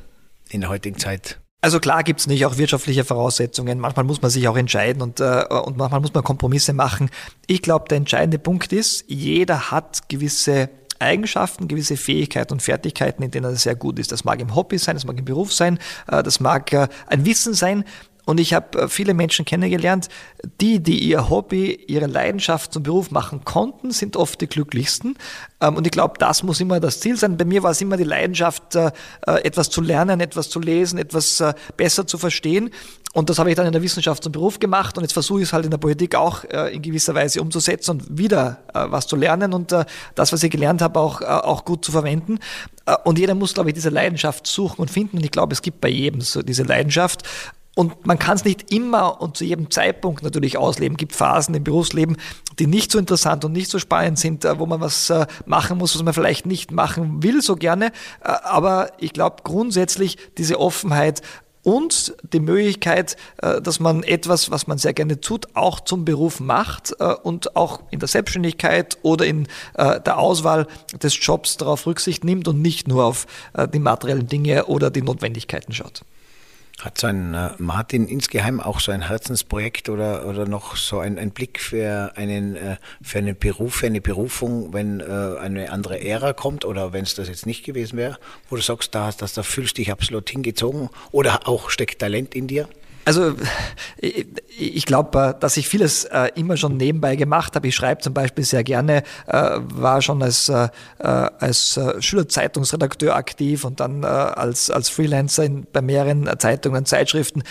in 0.48 0.62
der 0.62 0.70
heutigen 0.70 0.98
Zeit. 0.98 1.38
Also 1.60 1.80
klar 1.80 2.02
gibt 2.02 2.20
es 2.20 2.26
nicht 2.26 2.44
auch 2.44 2.58
wirtschaftliche 2.58 3.04
Voraussetzungen. 3.04 3.78
Manchmal 3.78 4.04
muss 4.04 4.20
man 4.20 4.30
sich 4.30 4.48
auch 4.48 4.56
entscheiden 4.56 5.00
und, 5.00 5.20
äh, 5.20 5.44
und 5.64 5.76
manchmal 5.76 6.00
muss 6.00 6.12
man 6.12 6.24
Kompromisse 6.24 6.72
machen. 6.72 7.10
Ich 7.46 7.62
glaube, 7.62 7.88
der 7.88 7.98
entscheidende 7.98 8.38
Punkt 8.38 8.72
ist, 8.72 9.04
jeder 9.08 9.70
hat 9.70 10.08
gewisse 10.08 10.68
Eigenschaften, 10.98 11.68
gewisse 11.68 11.96
Fähigkeiten 11.96 12.52
und 12.52 12.62
Fertigkeiten, 12.62 13.22
in 13.22 13.30
denen 13.30 13.46
er 13.46 13.56
sehr 13.56 13.74
gut 13.74 13.98
ist. 13.98 14.12
Das 14.12 14.24
mag 14.24 14.40
im 14.40 14.54
Hobby 14.54 14.78
sein, 14.78 14.96
das 14.96 15.04
mag 15.04 15.18
im 15.18 15.24
Beruf 15.24 15.52
sein, 15.52 15.78
äh, 16.08 16.22
das 16.22 16.40
mag 16.40 16.72
äh, 16.72 16.88
ein 17.06 17.24
Wissen 17.24 17.54
sein, 17.54 17.84
und 18.26 18.40
ich 18.40 18.54
habe 18.54 18.78
äh, 18.82 18.88
viele 18.88 19.14
Menschen 19.14 19.44
kennengelernt, 19.44 20.08
die, 20.60 20.82
die 20.82 20.98
ihr 20.98 21.28
Hobby, 21.28 21.72
ihre 21.86 22.06
Leidenschaft 22.06 22.72
zum 22.72 22.82
Beruf 22.82 23.10
machen 23.10 23.44
konnten, 23.44 23.90
sind 23.90 24.16
oft 24.16 24.40
die 24.40 24.46
glücklichsten. 24.46 25.16
Ähm, 25.60 25.76
und 25.76 25.86
ich 25.86 25.90
glaube, 25.90 26.14
das 26.18 26.42
muss 26.42 26.60
immer 26.60 26.80
das 26.80 27.00
Ziel 27.00 27.16
sein. 27.16 27.36
Bei 27.36 27.44
mir 27.44 27.62
war 27.62 27.72
es 27.72 27.80
immer 27.80 27.96
die 27.96 28.04
Leidenschaft, 28.04 28.74
äh, 28.76 28.90
äh, 29.26 29.44
etwas 29.44 29.68
zu 29.70 29.80
lernen, 29.80 30.20
etwas 30.20 30.48
zu 30.48 30.60
lesen, 30.60 30.98
etwas 30.98 31.42
besser 31.76 32.06
zu 32.06 32.18
verstehen. 32.18 32.70
Und 33.12 33.30
das 33.30 33.38
habe 33.38 33.50
ich 33.50 33.56
dann 33.56 33.66
in 33.66 33.72
der 33.72 33.82
Wissenschaft 33.82 34.24
zum 34.24 34.32
Beruf 34.32 34.58
gemacht 34.58 34.96
und 34.96 35.04
jetzt 35.04 35.12
versuche 35.12 35.40
ich 35.40 35.48
es 35.48 35.52
halt 35.52 35.64
in 35.64 35.70
der 35.70 35.78
Politik 35.78 36.16
auch 36.16 36.42
in 36.42 36.82
gewisser 36.82 37.14
Weise 37.14 37.40
umzusetzen 37.40 37.92
und 37.92 38.18
wieder 38.18 38.58
was 38.72 39.06
zu 39.06 39.14
lernen 39.14 39.52
und 39.52 39.70
das, 39.70 40.32
was 40.32 40.42
ich 40.42 40.50
gelernt 40.50 40.82
habe, 40.82 40.98
auch, 40.98 41.22
auch 41.22 41.64
gut 41.64 41.84
zu 41.84 41.92
verwenden. 41.92 42.40
Und 43.04 43.20
jeder 43.20 43.36
muss, 43.36 43.54
glaube 43.54 43.70
ich, 43.70 43.74
diese 43.74 43.90
Leidenschaft 43.90 44.48
suchen 44.48 44.80
und 44.80 44.90
finden. 44.90 45.18
Und 45.18 45.24
ich 45.24 45.30
glaube, 45.30 45.52
es 45.52 45.62
gibt 45.62 45.80
bei 45.80 45.90
jedem 45.90 46.22
so 46.22 46.42
diese 46.42 46.64
Leidenschaft. 46.64 47.22
Und 47.74 48.06
man 48.06 48.18
kann 48.18 48.36
es 48.36 48.44
nicht 48.44 48.72
immer 48.72 49.20
und 49.20 49.36
zu 49.36 49.44
jedem 49.44 49.70
Zeitpunkt 49.70 50.22
natürlich 50.22 50.56
ausleben. 50.56 50.94
Es 50.94 50.98
gibt 50.98 51.14
Phasen 51.14 51.54
im 51.54 51.64
Berufsleben, 51.64 52.16
die 52.58 52.66
nicht 52.66 52.92
so 52.92 52.98
interessant 52.98 53.44
und 53.44 53.52
nicht 53.52 53.70
so 53.70 53.78
spannend 53.78 54.18
sind, 54.18 54.44
äh, 54.44 54.58
wo 54.58 54.66
man 54.66 54.80
was 54.80 55.10
äh, 55.10 55.26
machen 55.44 55.78
muss, 55.78 55.94
was 55.94 56.02
man 56.02 56.14
vielleicht 56.14 56.46
nicht 56.46 56.70
machen 56.70 57.22
will 57.22 57.42
so 57.42 57.56
gerne. 57.56 57.86
Äh, 58.22 58.28
aber 58.44 58.92
ich 58.98 59.12
glaube 59.12 59.38
grundsätzlich 59.42 60.18
diese 60.38 60.60
Offenheit 60.60 61.20
und 61.64 62.14
die 62.34 62.40
Möglichkeit, 62.40 63.16
dass 63.38 63.80
man 63.80 64.02
etwas, 64.02 64.50
was 64.50 64.66
man 64.66 64.76
sehr 64.76 64.92
gerne 64.92 65.22
tut, 65.22 65.56
auch 65.56 65.80
zum 65.80 66.04
Beruf 66.04 66.38
macht 66.38 66.92
und 67.22 67.56
auch 67.56 67.80
in 67.90 68.00
der 68.00 68.08
Selbstständigkeit 68.08 68.98
oder 69.00 69.24
in 69.24 69.48
der 69.74 70.18
Auswahl 70.18 70.66
des 71.02 71.16
Jobs 71.18 71.56
darauf 71.56 71.86
Rücksicht 71.86 72.22
nimmt 72.22 72.48
und 72.48 72.60
nicht 72.60 72.86
nur 72.86 73.06
auf 73.06 73.26
die 73.72 73.78
materiellen 73.78 74.26
Dinge 74.26 74.66
oder 74.66 74.90
die 74.90 75.00
Notwendigkeiten 75.00 75.72
schaut. 75.72 76.02
Hat 76.80 76.98
so 76.98 77.06
ein 77.06 77.34
äh, 77.34 77.50
Martin 77.58 78.08
insgeheim 78.08 78.60
auch 78.60 78.80
so 78.80 78.90
ein 78.90 79.02
Herzensprojekt 79.02 79.88
oder, 79.88 80.26
oder 80.26 80.46
noch 80.46 80.76
so 80.76 80.98
ein, 80.98 81.18
ein 81.18 81.30
Blick 81.30 81.60
für 81.60 82.12
einen, 82.16 82.56
äh, 82.56 82.76
für 83.00 83.18
einen 83.18 83.36
Beruf, 83.38 83.76
für 83.76 83.86
eine 83.86 84.00
Berufung, 84.00 84.72
wenn 84.72 85.00
äh, 85.00 85.38
eine 85.38 85.70
andere 85.70 86.00
Ära 86.00 86.32
kommt 86.32 86.64
oder 86.64 86.92
wenn 86.92 87.04
es 87.04 87.14
das 87.14 87.28
jetzt 87.28 87.46
nicht 87.46 87.64
gewesen 87.64 87.96
wäre, 87.96 88.18
wo 88.50 88.56
du 88.56 88.62
sagst, 88.62 88.94
da, 88.94 89.10
dass, 89.12 89.34
da 89.34 89.42
fühlst 89.44 89.78
dich 89.78 89.92
absolut 89.92 90.28
hingezogen 90.28 90.90
oder 91.12 91.46
auch 91.48 91.70
steckt 91.70 92.00
Talent 92.00 92.34
in 92.34 92.48
dir? 92.48 92.68
Also 93.04 93.34
ich 94.56 94.86
glaube, 94.86 95.36
dass 95.38 95.56
ich 95.56 95.68
vieles 95.68 96.04
äh, 96.04 96.30
immer 96.36 96.56
schon 96.56 96.76
nebenbei 96.76 97.16
gemacht 97.16 97.54
habe. 97.54 97.68
Ich 97.68 97.74
schreibe 97.74 98.00
zum 98.00 98.14
Beispiel 98.14 98.44
sehr 98.44 98.64
gerne, 98.64 99.02
äh, 99.26 99.58
war 99.60 100.00
schon 100.00 100.22
als, 100.22 100.48
äh, 100.48 100.68
als 100.98 101.78
Schülerzeitungsredakteur 101.98 103.14
aktiv 103.14 103.64
und 103.64 103.80
dann 103.80 104.04
als, 104.04 104.70
als 104.70 104.88
Freelancer 104.88 105.44
in, 105.44 105.66
bei 105.72 105.82
mehreren 105.82 106.28
Zeitungen 106.38 106.78
und 106.78 106.88
Zeitschriften 106.88 107.42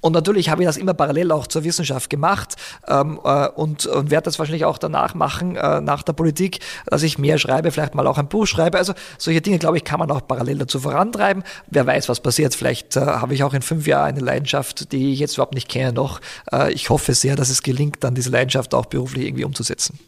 und 0.00 0.12
natürlich 0.12 0.48
habe 0.48 0.62
ich 0.62 0.66
das 0.66 0.76
immer 0.76 0.94
parallel 0.94 1.32
auch 1.32 1.48
zur 1.48 1.64
Wissenschaft 1.64 2.08
gemacht 2.08 2.54
ähm, 2.86 3.18
äh, 3.24 3.48
und, 3.48 3.86
und 3.86 4.10
werde 4.10 4.26
das 4.26 4.38
wahrscheinlich 4.38 4.64
auch 4.64 4.78
danach 4.78 5.14
machen, 5.14 5.56
äh, 5.56 5.80
nach 5.80 6.02
der 6.04 6.12
Politik, 6.12 6.60
dass 6.86 7.02
ich 7.02 7.18
mehr 7.18 7.38
schreibe, 7.38 7.72
vielleicht 7.72 7.96
mal 7.96 8.06
auch 8.06 8.18
ein 8.18 8.28
Buch 8.28 8.46
schreibe. 8.46 8.78
Also 8.78 8.94
solche 9.18 9.40
Dinge, 9.40 9.58
glaube 9.58 9.76
ich, 9.76 9.84
kann 9.84 9.98
man 9.98 10.10
auch 10.10 10.26
parallel 10.26 10.58
dazu 10.58 10.78
vorantreiben. 10.78 11.42
Wer 11.66 11.86
weiß, 11.86 12.08
was 12.08 12.20
passiert. 12.20 12.54
Vielleicht 12.54 12.96
äh, 12.96 13.00
habe 13.00 13.34
ich 13.34 13.42
auch 13.42 13.54
in 13.54 13.62
fünf 13.62 13.88
Jahren 13.88 14.10
eine 14.10 14.20
Leidenschaft, 14.20 14.92
die 14.92 15.12
ich 15.12 15.18
jetzt 15.18 15.34
überhaupt 15.34 15.54
nicht 15.54 15.68
kenne 15.68 15.92
noch. 15.92 16.20
Äh, 16.52 16.72
ich 16.72 16.90
hoffe 16.90 17.14
sehr, 17.14 17.34
dass 17.34 17.48
es 17.48 17.64
gelingt, 17.64 18.04
dann 18.04 18.14
diese 18.14 18.30
Leidenschaft 18.30 18.74
auch 18.74 18.86
beruflich 18.86 19.26
irgendwie 19.26 19.44
umzusetzen. 19.44 19.98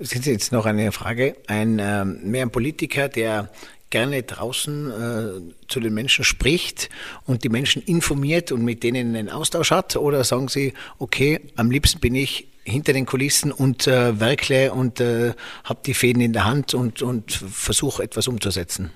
Sind 0.00 0.26
jetzt 0.26 0.50
noch 0.50 0.66
eine 0.66 0.90
Frage. 0.90 1.36
Ein 1.46 1.78
ähm, 1.78 2.18
mehr 2.24 2.42
ein 2.42 2.50
Politiker, 2.50 3.08
der 3.08 3.50
gerne 3.94 4.24
draußen 4.24 4.90
äh, 4.90 5.68
zu 5.68 5.78
den 5.78 5.94
Menschen 5.94 6.24
spricht 6.24 6.90
und 7.26 7.44
die 7.44 7.48
Menschen 7.48 7.80
informiert 7.80 8.50
und 8.50 8.64
mit 8.64 8.82
denen 8.82 9.14
einen 9.14 9.30
Austausch 9.30 9.70
hat? 9.70 9.94
Oder 9.94 10.24
sagen 10.24 10.48
Sie, 10.48 10.74
okay, 10.98 11.40
am 11.54 11.70
liebsten 11.70 12.00
bin 12.00 12.16
ich 12.16 12.48
hinter 12.64 12.92
den 12.92 13.06
Kulissen 13.06 13.52
und 13.52 13.86
äh, 13.86 14.18
werkle 14.18 14.72
und 14.72 14.98
äh, 14.98 15.34
habe 15.62 15.80
die 15.86 15.94
Fäden 15.94 16.20
in 16.22 16.32
der 16.32 16.44
Hand 16.44 16.74
und, 16.74 17.02
und 17.02 17.30
versuche 17.30 18.02
etwas 18.02 18.26
umzusetzen? 18.26 18.90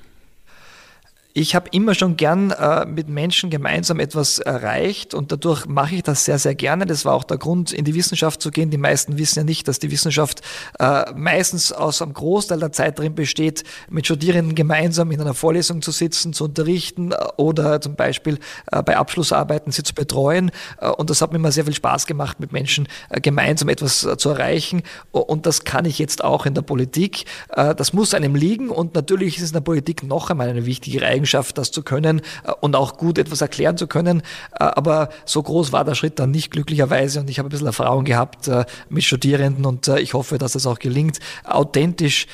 Ich 1.38 1.55
habe 1.55 1.68
immer 1.70 1.94
schon 1.94 2.16
gern 2.16 2.51
äh, 2.51 2.85
mit 2.85 3.09
Menschen 3.09 3.48
gemeinsam 3.48 4.01
etwas 4.01 4.40
erreicht 4.40 5.14
und 5.14 5.31
dadurch 5.31 5.66
mache 5.66 5.94
ich 5.94 6.03
das 6.03 6.24
sehr, 6.24 6.40
sehr 6.40 6.57
gerne. 6.57 6.85
Das 6.85 7.05
war 7.05 7.14
auch 7.14 7.22
der 7.22 7.38
Grund, 7.38 7.72
in 7.72 7.85
die 7.85 7.94
Wissenschaft 7.94 8.42
zu 8.42 8.51
gehen. 8.51 8.70
Die 8.70 8.77
meisten 8.77 9.18
wissen 9.18 9.38
ja 9.38 9.44
nicht, 9.44 9.68
dass 9.68 9.79
die 9.79 9.92
Wissenschaft 9.92 10.40
äh, 10.81 11.12
meistens 11.14 11.70
aus 11.70 12.03
einem 12.03 12.12
Großteil 12.12 12.59
der 12.59 12.72
Zeit 12.72 12.98
darin 12.98 13.14
besteht, 13.14 13.62
mit 13.88 14.07
Studierenden 14.07 14.57
gemeinsam 14.57 15.12
in 15.12 15.20
einer 15.20 15.33
Vorlesung 15.33 15.81
zu 15.81 15.92
sitzen, 15.92 16.33
zu 16.33 16.44
unterrichten 16.44 17.12
äh, 17.12 17.16
oder 17.37 17.81
zum 17.81 17.94
Beispiel 17.94 18.40
äh, 18.72 18.83
bei 18.83 18.96
Abschlussarbeiten 18.96 19.70
sie 19.70 19.85
zu 19.85 19.94
betreuen. 19.94 20.51
Äh, 20.81 20.88
und 20.88 21.09
das 21.09 21.22
hat 21.22 21.31
mir 21.31 21.38
immer 21.38 21.53
sehr 21.53 21.66
viel 21.66 21.74
Spaß 21.74 22.07
gemacht, 22.07 22.40
mit 22.40 22.51
Menschen 22.51 22.88
äh, 23.11 23.20
gemeinsam 23.20 23.68
etwas 23.68 24.09
zu 24.18 24.31
erreichen. 24.31 24.83
Und 25.12 25.46
das 25.46 25.62
kann 25.62 25.85
ich 25.85 26.01
jetzt 26.01 26.24
auch 26.24 26.46
in 26.46 26.55
der 26.55 26.62
Politik. 26.62 27.27
Das 27.55 27.92
muss 27.92 28.14
einem 28.14 28.35
liegen 28.35 28.70
und 28.70 28.94
natürlich 28.94 29.37
ist 29.37 29.42
es 29.44 29.51
in 29.51 29.55
der 29.55 29.61
Politik 29.61 30.03
noch 30.03 30.31
einmal 30.31 30.48
eine 30.48 30.66
wichtige 30.66 31.07
Eigenschaft 31.07 31.28
Eigenschaft, 31.29 31.59
das 31.59 31.71
zu 31.71 31.83
können 31.83 32.21
äh, 32.45 32.53
und 32.61 32.75
auch 32.75 32.97
gut 32.97 33.19
etwas 33.19 33.41
erklären 33.41 33.77
zu 33.77 33.87
können. 33.87 34.23
Äh, 34.53 34.64
aber 34.64 35.11
so 35.25 35.43
groß 35.43 35.73
war 35.73 35.85
der 35.85 35.95
Schritt 35.95 36.19
dann 36.19 36.31
nicht 36.31 36.51
glücklicherweise 36.51 37.21
und 37.21 37.29
ich 37.29 37.38
habe 37.38 37.49
ein 37.49 37.51
bisschen 37.51 37.67
Erfahrung 37.67 38.05
gehabt 38.05 38.49
äh, 38.49 38.64
mit 38.88 39.05
Studierenden 39.05 39.67
und 39.67 39.88
ich 39.88 40.14
hoffe, 40.14 40.38
dass 40.38 40.55
es 40.55 40.67
auch 40.67 40.79
gelingt, 40.79 41.19
authentisch 41.45 42.27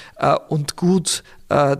und 0.48 0.76
gut 0.76 1.22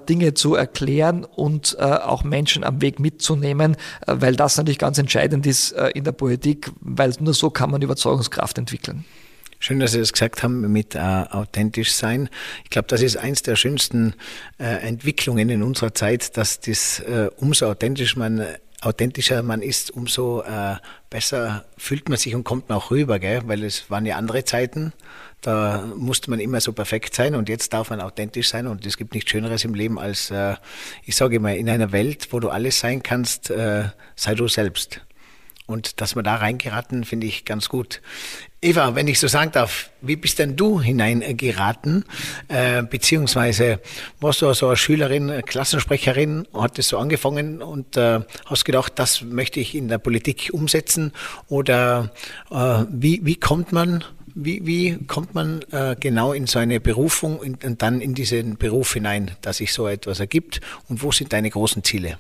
Dinge 0.09 0.35
zu 0.35 0.55
erklären 0.55 1.25
und 1.25 1.79
auch 1.81 2.23
Menschen 2.23 2.65
am 2.65 2.81
Weg 2.81 3.01
mitzunehmen, 3.01 3.77
weil 4.07 4.37
das 4.37 4.57
natürlich 4.57 4.79
ganz 4.79 4.99
entscheidend 4.99 5.47
ist 5.47 5.73
in 5.95 6.05
der 6.05 6.13
Politik, 6.13 6.71
weil 6.81 7.13
nur 7.21 7.35
so 7.35 7.51
kann 7.51 7.71
man 7.71 7.83
Überzeugungskraft 7.83 8.59
entwickeln. 8.59 9.05
Schön, 9.67 9.81
dass 9.81 9.93
Sie 9.93 9.99
das 9.99 10.13
gesagt 10.13 10.43
haben 10.43 10.71
mit 10.71 10.95
äh, 10.95 10.99
authentisch 10.99 11.95
sein. 11.95 12.29
Ich 12.65 12.69
glaube, 12.69 12.87
das 12.89 13.01
ist 13.01 13.17
eins 13.17 13.41
der 13.41 13.57
schönsten 13.57 14.13
äh, 14.59 14.65
Entwicklungen 14.65 15.49
in 15.49 15.63
unserer 15.63 15.95
Zeit, 15.95 16.37
dass 16.37 16.61
das 16.61 17.01
äh, 17.01 17.31
umso 17.39 17.71
authentisch 17.71 18.15
man 18.15 18.45
authentischer 18.83 19.43
man 19.43 19.63
ist, 19.63 19.91
umso 19.91 20.43
äh, 20.43 20.77
besser 21.09 21.65
fühlt 21.79 22.11
man 22.11 22.19
sich 22.19 22.35
und 22.35 22.45
kommt 22.45 22.69
man 22.69 22.77
auch 22.77 22.91
rüber, 22.91 23.19
gell? 23.19 23.41
weil 23.47 23.65
es 23.65 23.91
waren 23.91 24.05
ja 24.05 24.19
andere 24.19 24.45
Zeiten. 24.45 24.93
Da 25.41 25.87
musste 25.97 26.29
man 26.29 26.41
immer 26.41 26.61
so 26.61 26.75
perfekt 26.75 27.15
sein 27.15 27.35
und 27.35 27.49
jetzt 27.49 27.73
darf 27.73 27.89
man 27.89 28.03
authentisch 28.03 28.51
sein 28.51 28.67
und 28.67 28.85
es 28.85 28.99
gibt 28.99 29.15
nichts 29.15 29.31
Schöneres 29.31 29.65
im 29.65 29.73
Leben 29.73 29.99
als, 29.99 30.31
äh, 30.31 30.57
ich 31.05 31.17
sage 31.17 31.37
immer, 31.37 31.55
in 31.55 31.71
einer 31.71 31.91
Welt, 31.91 32.29
wo 32.33 32.39
du 32.39 32.51
alles 32.51 32.81
sein 32.81 33.03
kannst, 33.03 33.49
äh, 33.49 33.85
sei 34.15 34.35
du 34.35 34.47
selbst. 34.47 35.01
Und 35.67 36.03
dass 36.03 36.15
wir 36.15 36.23
da 36.23 36.37
reingeraten, 36.37 37.05
finde 37.05 37.27
ich 37.27 37.47
ganz 37.47 37.71
gut. 37.71 38.03
Eva, 38.65 38.95
wenn 38.95 39.09
ich 39.09 39.21
so 39.21 39.29
sagen 39.29 39.53
darf, 39.53 39.91
wie 40.01 40.17
bist 40.17 40.39
denn 40.39 40.57
du 40.57 40.81
hineingeraten? 40.81 42.05
Äh, 42.49 42.83
beziehungsweise 42.83 43.79
warst 44.21 44.41
du 44.41 44.53
so 44.55 44.69
eine 44.69 44.77
Schülerin, 44.77 45.43
Klassensprecherin, 45.45 46.49
hattest 46.55 46.89
so 46.89 46.97
angefangen 46.97 47.61
und 47.61 47.99
äh, 47.99 48.21
hast 48.47 48.65
gedacht, 48.65 48.95
das 48.97 49.21
möchte 49.21 49.61
ich 49.61 49.75
in 49.75 49.89
der 49.89 49.99
Politik 49.99 50.49
umsetzen? 50.53 51.13
Oder 51.49 52.11
äh, 52.51 52.85
wie, 52.91 53.21
wie 53.25 53.37
kommt 53.37 53.73
man 53.73 54.03
wie, 54.37 54.67
wie 54.67 54.99
kommt 55.07 55.35
man 55.35 55.63
äh, 55.71 55.95
genau 56.01 56.33
in 56.33 56.49
so 56.49 56.59
eine 56.59 56.81
Berufung 56.81 57.39
und, 57.39 57.65
und 57.65 57.83
dann 57.83 58.01
in 58.01 58.15
diesen 58.15 58.57
Beruf 58.57 58.95
hinein, 58.95 59.31
dass 59.43 59.59
sich 59.59 59.73
so 59.73 59.87
etwas 59.87 60.19
ergibt? 60.19 60.61
Und 60.89 61.03
wo 61.03 61.13
sind 61.13 61.33
deine 61.33 61.51
großen 61.51 61.85
Ziele? 61.85 62.19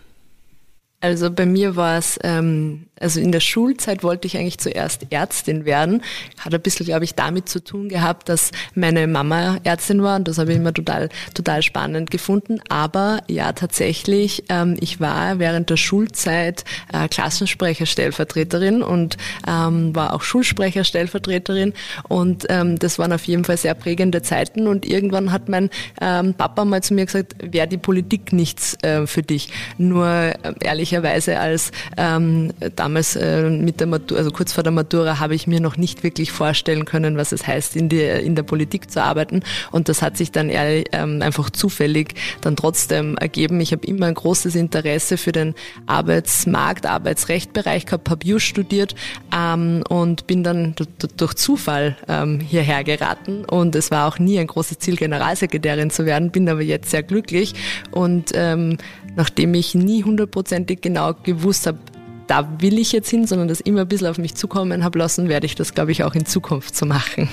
Also 1.01 1.31
bei 1.31 1.45
mir 1.45 1.77
war 1.77 1.99
es, 1.99 2.19
ähm, 2.23 2.87
also 2.99 3.21
in 3.21 3.31
der 3.31 3.41
Schulzeit 3.41 4.03
wollte 4.03 4.27
ich 4.27 4.39
eigentlich 4.39 4.57
zuerst 4.57 5.07
Ärztin 5.11 5.67
werden. 5.67 6.03
Hat 6.39 6.55
ein 6.55 6.63
bisschen, 6.63 6.87
glaube 6.87 7.05
ich, 7.05 7.15
damit 7.15 7.47
zu 7.47 7.63
tun 7.63 7.91
gehabt, 7.91 8.31
dass 8.31 8.53
meine 8.75 9.07
Mama 9.07 9.59
Ärztin 9.65 10.03
war 10.03 10.17
und 10.17 10.29
das 10.29 10.39
habe 10.39 10.53
ich 10.53 10.57
immer 10.57 10.73
total, 10.73 11.11
total 11.35 11.63
spannend 11.63 12.11
gefunden. 12.11 12.61
Aber 12.71 13.19
ja, 13.29 13.53
tatsächlich, 13.53 14.45
ähm, 14.49 14.79
ich 14.81 14.99
war 14.99 15.39
während 15.39 15.69
der 15.69 15.77
Schulzeit 15.77 16.65
äh, 16.91 17.07
Klassensprecherstellvertreterin 17.09 18.83
und 18.83 19.19
ähm, 19.47 19.95
war 19.95 20.15
auch 20.15 20.23
Schulsprecherstellvertreterin 20.23 21.75
und 22.09 22.47
ähm, 22.49 22.79
das 22.79 22.99
waren 22.99 23.13
auf 23.13 23.25
jeden 23.25 23.45
Fall 23.45 23.59
sehr 23.59 23.75
prägende 23.75 24.23
Zeiten 24.23 24.67
und 24.67 24.87
irgendwann 24.87 25.33
hat 25.33 25.51
mein 25.51 25.69
ähm, 26.01 26.33
Papa 26.33 26.65
mal 26.65 26.83
zu 26.83 26.95
mir 26.95 27.05
gesagt, 27.05 27.35
wäre 27.43 27.69
die 27.69 27.77
Politik 27.77 28.33
nichts 28.33 28.83
äh, 28.83 29.07
für 29.07 29.23
dich. 29.23 29.51
Nur 29.77 30.07
äh, 30.07 30.35
ehrlich 30.61 30.94
ehrlicherweise 30.95 31.39
als 31.39 31.73
ähm, 31.97 32.53
damals 32.77 33.17
äh, 33.17 33.49
mit 33.51 33.81
der 33.81 33.87
Matura, 33.87 34.19
also 34.19 34.31
kurz 34.31 34.53
vor 34.53 34.63
der 34.63 34.73
Matura, 34.73 35.19
habe 35.19 35.35
ich 35.35 35.47
mir 35.47 35.61
noch 35.61 35.77
nicht 35.77 36.03
wirklich 36.03 36.31
vorstellen 36.33 36.85
können, 36.85 37.17
was 37.17 37.33
es 37.33 37.47
heißt, 37.47 37.77
in, 37.77 37.89
die, 37.89 38.01
in 38.01 38.35
der 38.35 38.43
Politik 38.45 38.91
zu 38.91 39.03
arbeiten. 39.03 39.43
Und 39.71 39.89
das 39.89 40.03
hat 40.03 40.17
sich 40.17 40.31
dann 40.31 40.49
ehrlich, 40.49 40.87
ähm, 40.93 41.21
einfach 41.23 41.51
zufällig 41.51 42.15
dann 42.41 42.57
trotzdem 42.57 43.17
ergeben. 43.17 43.61
Ich 43.61 43.73
habe 43.73 43.87
immer 43.87 44.07
ein 44.07 44.15
großes 44.15 44.55
Interesse 44.55 45.17
für 45.17 45.33
den 45.33 45.55
Arbeitsmarkt, 45.87 46.87
Arbeitsrechtbereich 46.87 47.87
gehabt, 47.87 48.11
habe 48.11 48.27
Jus 48.27 48.43
studiert 48.43 48.95
ähm, 49.35 49.83
und 49.89 50.27
bin 50.27 50.45
dann 50.45 50.75
durch 51.17 51.35
Zufall 51.35 51.97
ähm, 52.09 52.41
hierher 52.41 52.85
geraten. 52.85 53.45
Und 53.45 53.75
es 53.75 53.91
war 53.91 54.07
auch 54.07 54.19
nie 54.19 54.39
ein 54.39 54.47
großes 54.47 54.79
Ziel, 54.79 54.97
Generalsekretärin 54.97 55.91
zu 55.91 56.07
werden, 56.07 56.31
bin 56.31 56.49
aber 56.49 56.63
jetzt 56.63 56.91
sehr 56.91 57.03
glücklich. 57.03 57.55
Und 57.91 58.31
ähm, 58.35 58.79
nachdem 59.17 59.55
ich 59.55 59.75
nie 59.75 60.05
hundertprozentig 60.05 60.81
genau 60.81 61.15
gewusst 61.15 61.67
habe, 61.67 61.79
da 62.27 62.49
will 62.61 62.79
ich 62.79 62.93
jetzt 62.93 63.11
hin, 63.11 63.27
sondern 63.27 63.49
das 63.49 63.61
immer 63.61 63.83
ein 63.83 63.89
bisschen 63.89 64.07
auf 64.07 64.19
mich 64.19 64.35
zukommen 64.35 64.83
habe 64.83 64.99
lassen, 64.99 65.29
werde 65.29 65.47
ich 65.47 65.55
das, 65.55 65.75
glaube 65.75 65.93
ich, 65.93 66.05
auch 66.05 66.15
in 66.15 66.25
Zukunft 66.25 66.75
so 66.75 66.87
machen. 66.87 67.29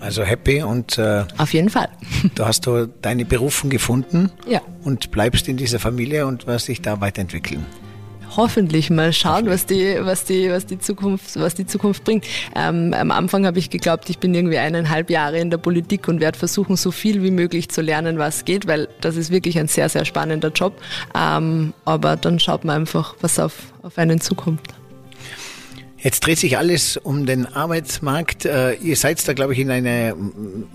Also 0.00 0.22
happy 0.22 0.62
und 0.62 0.98
äh, 0.98 1.24
auf 1.38 1.52
jeden 1.52 1.70
Fall. 1.70 1.88
Du 2.34 2.44
hast 2.44 2.66
du 2.66 2.86
deine 2.86 3.24
Berufung 3.24 3.68
gefunden 3.68 4.30
ja. 4.46 4.60
und 4.84 5.10
bleibst 5.10 5.48
in 5.48 5.56
dieser 5.56 5.80
Familie 5.80 6.26
und 6.26 6.46
wirst 6.46 6.68
dich 6.68 6.82
da 6.82 7.00
weiterentwickeln 7.00 7.66
hoffentlich 8.38 8.88
mal 8.88 9.12
schauen, 9.12 9.46
was 9.46 9.66
die, 9.66 9.96
was 10.00 10.24
die, 10.24 10.48
was 10.48 10.64
die 10.64 10.78
Zukunft, 10.78 11.38
was 11.38 11.54
die 11.54 11.66
Zukunft 11.66 12.04
bringt. 12.04 12.24
Ähm, 12.54 12.94
am 12.94 13.10
Anfang 13.10 13.44
habe 13.44 13.58
ich 13.58 13.68
geglaubt, 13.68 14.08
ich 14.08 14.18
bin 14.18 14.32
irgendwie 14.32 14.58
eineinhalb 14.58 15.10
Jahre 15.10 15.38
in 15.40 15.50
der 15.50 15.58
Politik 15.58 16.06
und 16.06 16.20
werde 16.20 16.38
versuchen, 16.38 16.76
so 16.76 16.92
viel 16.92 17.22
wie 17.24 17.32
möglich 17.32 17.68
zu 17.68 17.82
lernen, 17.82 18.18
was 18.18 18.44
geht, 18.44 18.68
weil 18.68 18.88
das 19.00 19.16
ist 19.16 19.32
wirklich 19.32 19.58
ein 19.58 19.66
sehr, 19.66 19.88
sehr 19.88 20.04
spannender 20.04 20.50
Job. 20.50 20.80
Ähm, 21.16 21.74
aber 21.84 22.16
dann 22.16 22.38
schaut 22.38 22.64
man 22.64 22.82
einfach, 22.82 23.16
was 23.20 23.40
auf, 23.40 23.54
auf 23.82 23.98
einen 23.98 24.20
zukommt. 24.20 24.62
Jetzt 26.00 26.24
dreht 26.24 26.38
sich 26.38 26.56
alles 26.56 26.96
um 26.96 27.26
den 27.26 27.44
Arbeitsmarkt. 27.44 28.44
Äh, 28.44 28.74
ihr 28.74 28.94
seid 28.94 29.26
da, 29.26 29.32
glaube 29.32 29.54
ich, 29.54 29.58
in 29.58 29.68
eine, 29.68 30.14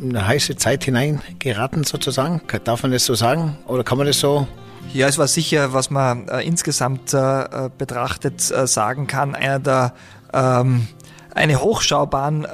eine 0.02 0.28
heiße 0.28 0.58
Zeit 0.58 0.84
hineingeraten, 0.84 1.86
sozusagen. 1.86 2.42
Darf 2.66 2.84
man 2.84 2.92
das 2.92 3.06
so 3.06 3.16
sagen? 3.16 3.58
Oder 3.68 3.86
kann 3.86 3.98
man 3.98 4.06
das 4.06 4.20
so 4.20 4.50
ja, 4.92 5.08
es 5.08 5.18
war 5.18 5.28
sicher, 5.28 5.74
was 5.74 5.90
man 5.90 6.28
äh, 6.28 6.42
insgesamt 6.42 7.14
äh, 7.14 7.70
betrachtet 7.78 8.52
äh, 8.52 8.68
sagen 8.68 9.08
kann, 9.08 9.36
einer 9.36 9.60
der 9.60 9.94
ähm, 10.34 10.88
eine 11.36 11.62
Hochschaubahn, 11.62 12.46
äh, 12.46 12.48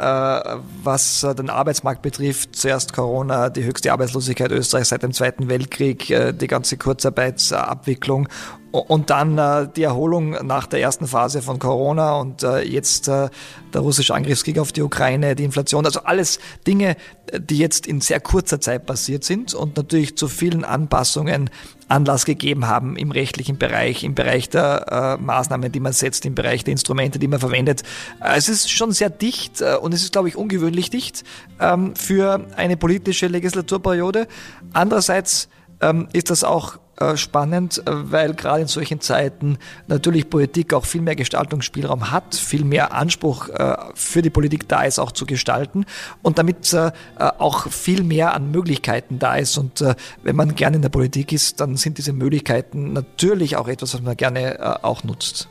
was 0.84 1.24
äh, 1.24 1.36
den 1.36 1.50
Arbeitsmarkt 1.50 2.02
betrifft. 2.02 2.56
Zuerst 2.56 2.94
Corona, 2.94 3.50
die 3.50 3.64
höchste 3.64 3.92
Arbeitslosigkeit 3.92 4.52
Österreichs 4.52 4.90
seit 4.90 5.04
dem 5.04 5.12
Zweiten 5.12 5.50
Weltkrieg, 5.50 6.10
äh, 6.10 6.34
die 6.34 6.48
ganze 6.48 6.78
Kurzarbeitsabwicklung. 6.78 8.30
Und 8.72 9.10
dann 9.10 9.38
äh, 9.38 9.68
die 9.76 9.84
Erholung 9.84 10.32
nach 10.46 10.68
der 10.68 10.80
ersten 10.80 11.08
Phase 11.08 11.42
von 11.42 11.60
Corona 11.60 12.16
und 12.18 12.44
äh, 12.44 12.62
jetzt 12.62 13.08
äh, 13.08 13.30
der 13.74 13.82
russische 13.82 14.14
Angriffskrieg 14.14 14.60
auf 14.60 14.72
die 14.72 14.84
Ukraine, 14.84 15.36
die 15.36 15.44
Inflation, 15.44 15.86
also 15.86 16.02
alles 16.04 16.40
Dinge, 16.66 16.96
die 17.38 17.58
jetzt 17.58 17.86
in 17.86 18.00
sehr 18.00 18.20
kurzer 18.20 18.62
Zeit 18.62 18.86
passiert 18.86 19.24
sind 19.24 19.54
und 19.54 19.76
natürlich 19.76 20.18
zu 20.18 20.28
vielen 20.28 20.64
Anpassungen 20.64 21.50
Anlass 21.90 22.26
gegeben 22.26 22.68
haben 22.68 22.96
im 22.96 23.12
rechtlichen 23.12 23.58
Bereich, 23.58 24.04
im 24.04 24.16
Bereich 24.16 24.50
der 24.50 25.18
äh, 25.20 25.22
Maßnahmen, 25.22 25.72
die 25.72 25.80
man 25.80 25.94
setzt, 25.94 26.26
im 26.26 26.36
Bereich 26.36 26.64
der 26.64 26.72
Instrumente, 26.72 27.20
die 27.20 27.28
man 27.28 27.40
verwendet. 27.40 27.84
Äh, 28.22 28.38
es 28.38 28.48
ist 28.48 28.72
schon 28.72 28.92
sehr 28.92 29.10
dicht 29.10 29.62
äh, 29.62 29.76
und 29.76 29.94
es 29.94 30.04
ist, 30.04 30.12
glaube 30.12 30.30
ich, 30.30 30.36
ungewöhnlich 30.36 30.90
dicht 30.90 31.24
ähm, 31.60 31.96
für 31.96 32.46
eine 32.56 32.78
politische 32.78 33.28
Legislaturperiode. 33.28 34.28
Andererseits 34.74 35.50
ähm, 35.82 36.08
ist 36.14 36.30
das 36.30 36.44
auch 36.44 36.80
spannend, 37.16 37.80
äh, 37.80 38.12
weil 38.12 38.34
gerade 38.34 38.62
in 38.62 38.68
solchen 38.68 39.02
Zeiten 39.02 39.58
natürlich 39.88 40.30
Politik 40.30 40.74
auch 40.74 40.86
viel 40.86 41.02
mehr 41.02 41.16
Gestaltungsspielraum 41.16 42.12
hat, 42.12 42.36
viel 42.36 42.64
mehr 42.64 42.94
Anspruch 42.94 43.50
äh, 43.50 43.76
für 43.96 44.22
die 44.22 44.30
Politik 44.30 44.68
da 44.68 44.84
ist, 44.84 45.00
auch 45.00 45.12
zu 45.12 45.26
gestalten 45.26 45.86
und 46.22 46.38
damit 46.38 46.76
auch 47.18 47.68
viel 47.70 48.04
mehr 48.04 48.34
an 48.34 48.52
Möglichkeiten 48.52 49.20
da 49.20 49.36
ist. 49.36 49.58
Und 49.58 49.84
wenn 50.24 50.36
man 50.36 50.56
gerne 50.56 50.76
in 50.76 50.82
der 50.82 50.90
Politik 50.90 51.32
ist, 51.32 51.60
dann 51.60 51.78
sind 51.78 51.98
diese 51.98 52.14
Möglichkeiten 52.14 52.94
natürlich 52.94 53.56
auch 53.56 53.68
etwas, 53.68 53.94
was 53.94 54.02
man 54.02 54.16
gerne 54.16 54.84
auch 54.84 55.04
nutzt. 55.04 55.48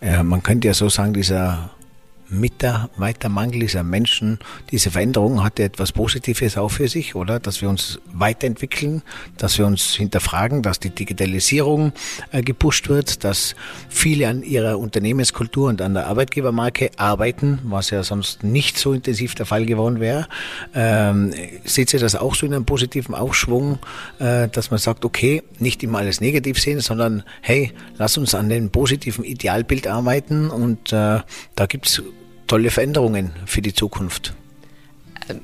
Ja, 0.00 0.22
man 0.22 0.42
könnte 0.42 0.68
ja 0.68 0.74
so 0.74 0.88
sagen, 0.88 1.12
dieser 1.12 1.70
Mitarbeitermangel 2.30 3.60
dieser 3.60 3.82
Menschen, 3.82 4.38
diese 4.70 4.90
Veränderung 4.90 5.42
hatte 5.42 5.62
etwas 5.62 5.92
Positives 5.92 6.56
auch 6.58 6.68
für 6.68 6.88
sich, 6.88 7.14
oder? 7.14 7.40
Dass 7.40 7.62
wir 7.62 7.68
uns 7.68 8.00
weiterentwickeln, 8.12 9.02
dass 9.36 9.58
wir 9.58 9.66
uns 9.66 9.94
hinterfragen, 9.94 10.62
dass 10.62 10.78
die 10.78 10.90
Digitalisierung 10.90 11.92
äh, 12.32 12.42
gepusht 12.42 12.88
wird, 12.88 13.24
dass 13.24 13.54
viele 13.88 14.28
an 14.28 14.42
ihrer 14.42 14.78
Unternehmenskultur 14.78 15.68
und 15.68 15.80
an 15.80 15.94
der 15.94 16.06
Arbeitgebermarke 16.06 16.90
arbeiten, 16.96 17.60
was 17.64 17.90
ja 17.90 18.02
sonst 18.02 18.44
nicht 18.44 18.78
so 18.78 18.92
intensiv 18.92 19.34
der 19.34 19.46
Fall 19.46 19.66
geworden 19.66 20.00
wäre. 20.00 20.28
Ähm, 20.74 21.32
seht 21.64 21.92
ihr 21.94 22.00
das 22.00 22.14
auch 22.14 22.34
so 22.34 22.46
in 22.46 22.54
einem 22.54 22.64
positiven 22.64 23.14
Aufschwung, 23.14 23.78
äh, 24.18 24.48
dass 24.48 24.70
man 24.70 24.78
sagt, 24.78 25.04
okay, 25.04 25.42
nicht 25.58 25.82
immer 25.82 25.98
alles 25.98 26.20
negativ 26.20 26.60
sehen, 26.60 26.80
sondern 26.80 27.22
hey, 27.40 27.72
lass 27.96 28.18
uns 28.18 28.34
an 28.34 28.48
dem 28.48 28.70
positiven 28.70 29.24
Idealbild 29.24 29.86
arbeiten 29.86 30.50
und 30.50 30.92
äh, 30.92 31.20
da 31.54 31.66
gibt's 31.66 32.02
tolle 32.48 32.70
Veränderungen 32.70 33.32
für 33.44 33.60
die 33.60 33.74
Zukunft 33.74 34.34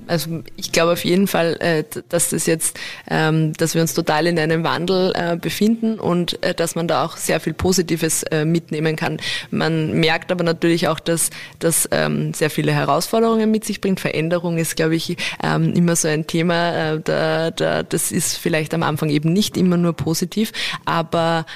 also 0.06 0.42
ich 0.56 0.72
glaube 0.72 0.92
auf 0.92 1.04
jeden 1.04 1.26
Fall, 1.26 1.56
äh, 1.60 1.84
dass 2.08 2.30
das 2.30 2.46
jetzt, 2.46 2.78
ähm, 3.08 3.52
dass 3.54 3.74
wir 3.74 3.82
uns 3.82 3.94
total 3.94 4.26
in 4.26 4.38
einem 4.38 4.64
Wandel 4.64 5.12
äh, 5.14 5.36
befinden 5.36 5.98
und 5.98 6.42
äh, 6.42 6.54
dass 6.54 6.74
man 6.74 6.88
da 6.88 7.04
auch 7.04 7.16
sehr 7.16 7.40
viel 7.40 7.54
Positives 7.54 8.24
mitnehmen 8.44 8.96
kann. 8.96 9.18
Man 9.50 10.00
merkt 10.00 10.32
aber 10.32 10.44
natürlich 10.44 10.88
auch, 10.88 10.98
dass 10.98 11.30
das 11.58 11.88
ähm, 11.90 12.32
sehr 12.34 12.50
viele 12.50 12.72
Herausforderungen 12.72 13.50
mit 13.50 13.64
sich 13.64 13.80
bringt. 13.80 14.00
Veränderung 14.00 14.58
ist, 14.58 14.76
glaube 14.76 14.96
ich, 14.96 15.16
ähm, 15.42 15.72
immer 15.74 15.96
so 15.96 16.08
ein 16.08 16.26
Thema. 16.26 16.98
Da, 16.98 17.50
da, 17.50 17.82
das 17.82 18.12
ist 18.12 18.36
vielleicht 18.36 18.74
am 18.74 18.82
Anfang 18.82 19.10
eben 19.10 19.32
nicht 19.32 19.56
immer 19.56 19.76
nur 19.76 19.94
positiv, 19.94 20.52
aber 20.84 21.46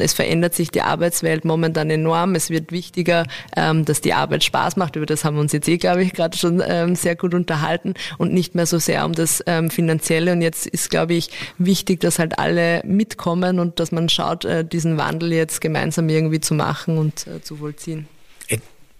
es 0.00 0.12
verändert 0.12 0.54
sich 0.54 0.70
die 0.70 0.82
Arbeitswelt 0.82 1.44
momentan 1.44 1.90
enorm. 1.90 2.34
Es 2.34 2.50
wird 2.50 2.72
wichtiger, 2.72 3.24
dass 3.54 4.00
die 4.00 4.14
Arbeit 4.14 4.44
Spaß 4.44 4.76
macht. 4.76 4.96
Über 4.96 5.06
das 5.06 5.24
haben 5.24 5.36
wir 5.36 5.40
uns 5.40 5.52
jetzt 5.52 5.68
eh, 5.68 5.78
glaube 5.78 6.02
ich, 6.02 6.12
gerade 6.12 6.36
schon 6.36 6.62
sehr 6.94 7.16
gut 7.16 7.34
unterhalten 7.34 7.63
unterhalten 7.64 7.94
und 8.18 8.32
nicht 8.32 8.54
mehr 8.54 8.66
so 8.66 8.78
sehr 8.78 9.04
um 9.04 9.12
das 9.12 9.42
ähm, 9.46 9.70
Finanzielle. 9.70 10.32
Und 10.32 10.42
jetzt 10.42 10.66
ist, 10.66 10.90
glaube 10.90 11.14
ich, 11.14 11.30
wichtig, 11.58 12.00
dass 12.00 12.18
halt 12.18 12.38
alle 12.38 12.82
mitkommen 12.84 13.58
und 13.58 13.80
dass 13.80 13.92
man 13.92 14.08
schaut, 14.08 14.44
äh, 14.44 14.64
diesen 14.64 14.98
Wandel 14.98 15.32
jetzt 15.32 15.60
gemeinsam 15.60 16.08
irgendwie 16.08 16.40
zu 16.40 16.54
machen 16.54 16.98
und 16.98 17.26
äh, 17.26 17.42
zu 17.42 17.56
vollziehen. 17.56 18.06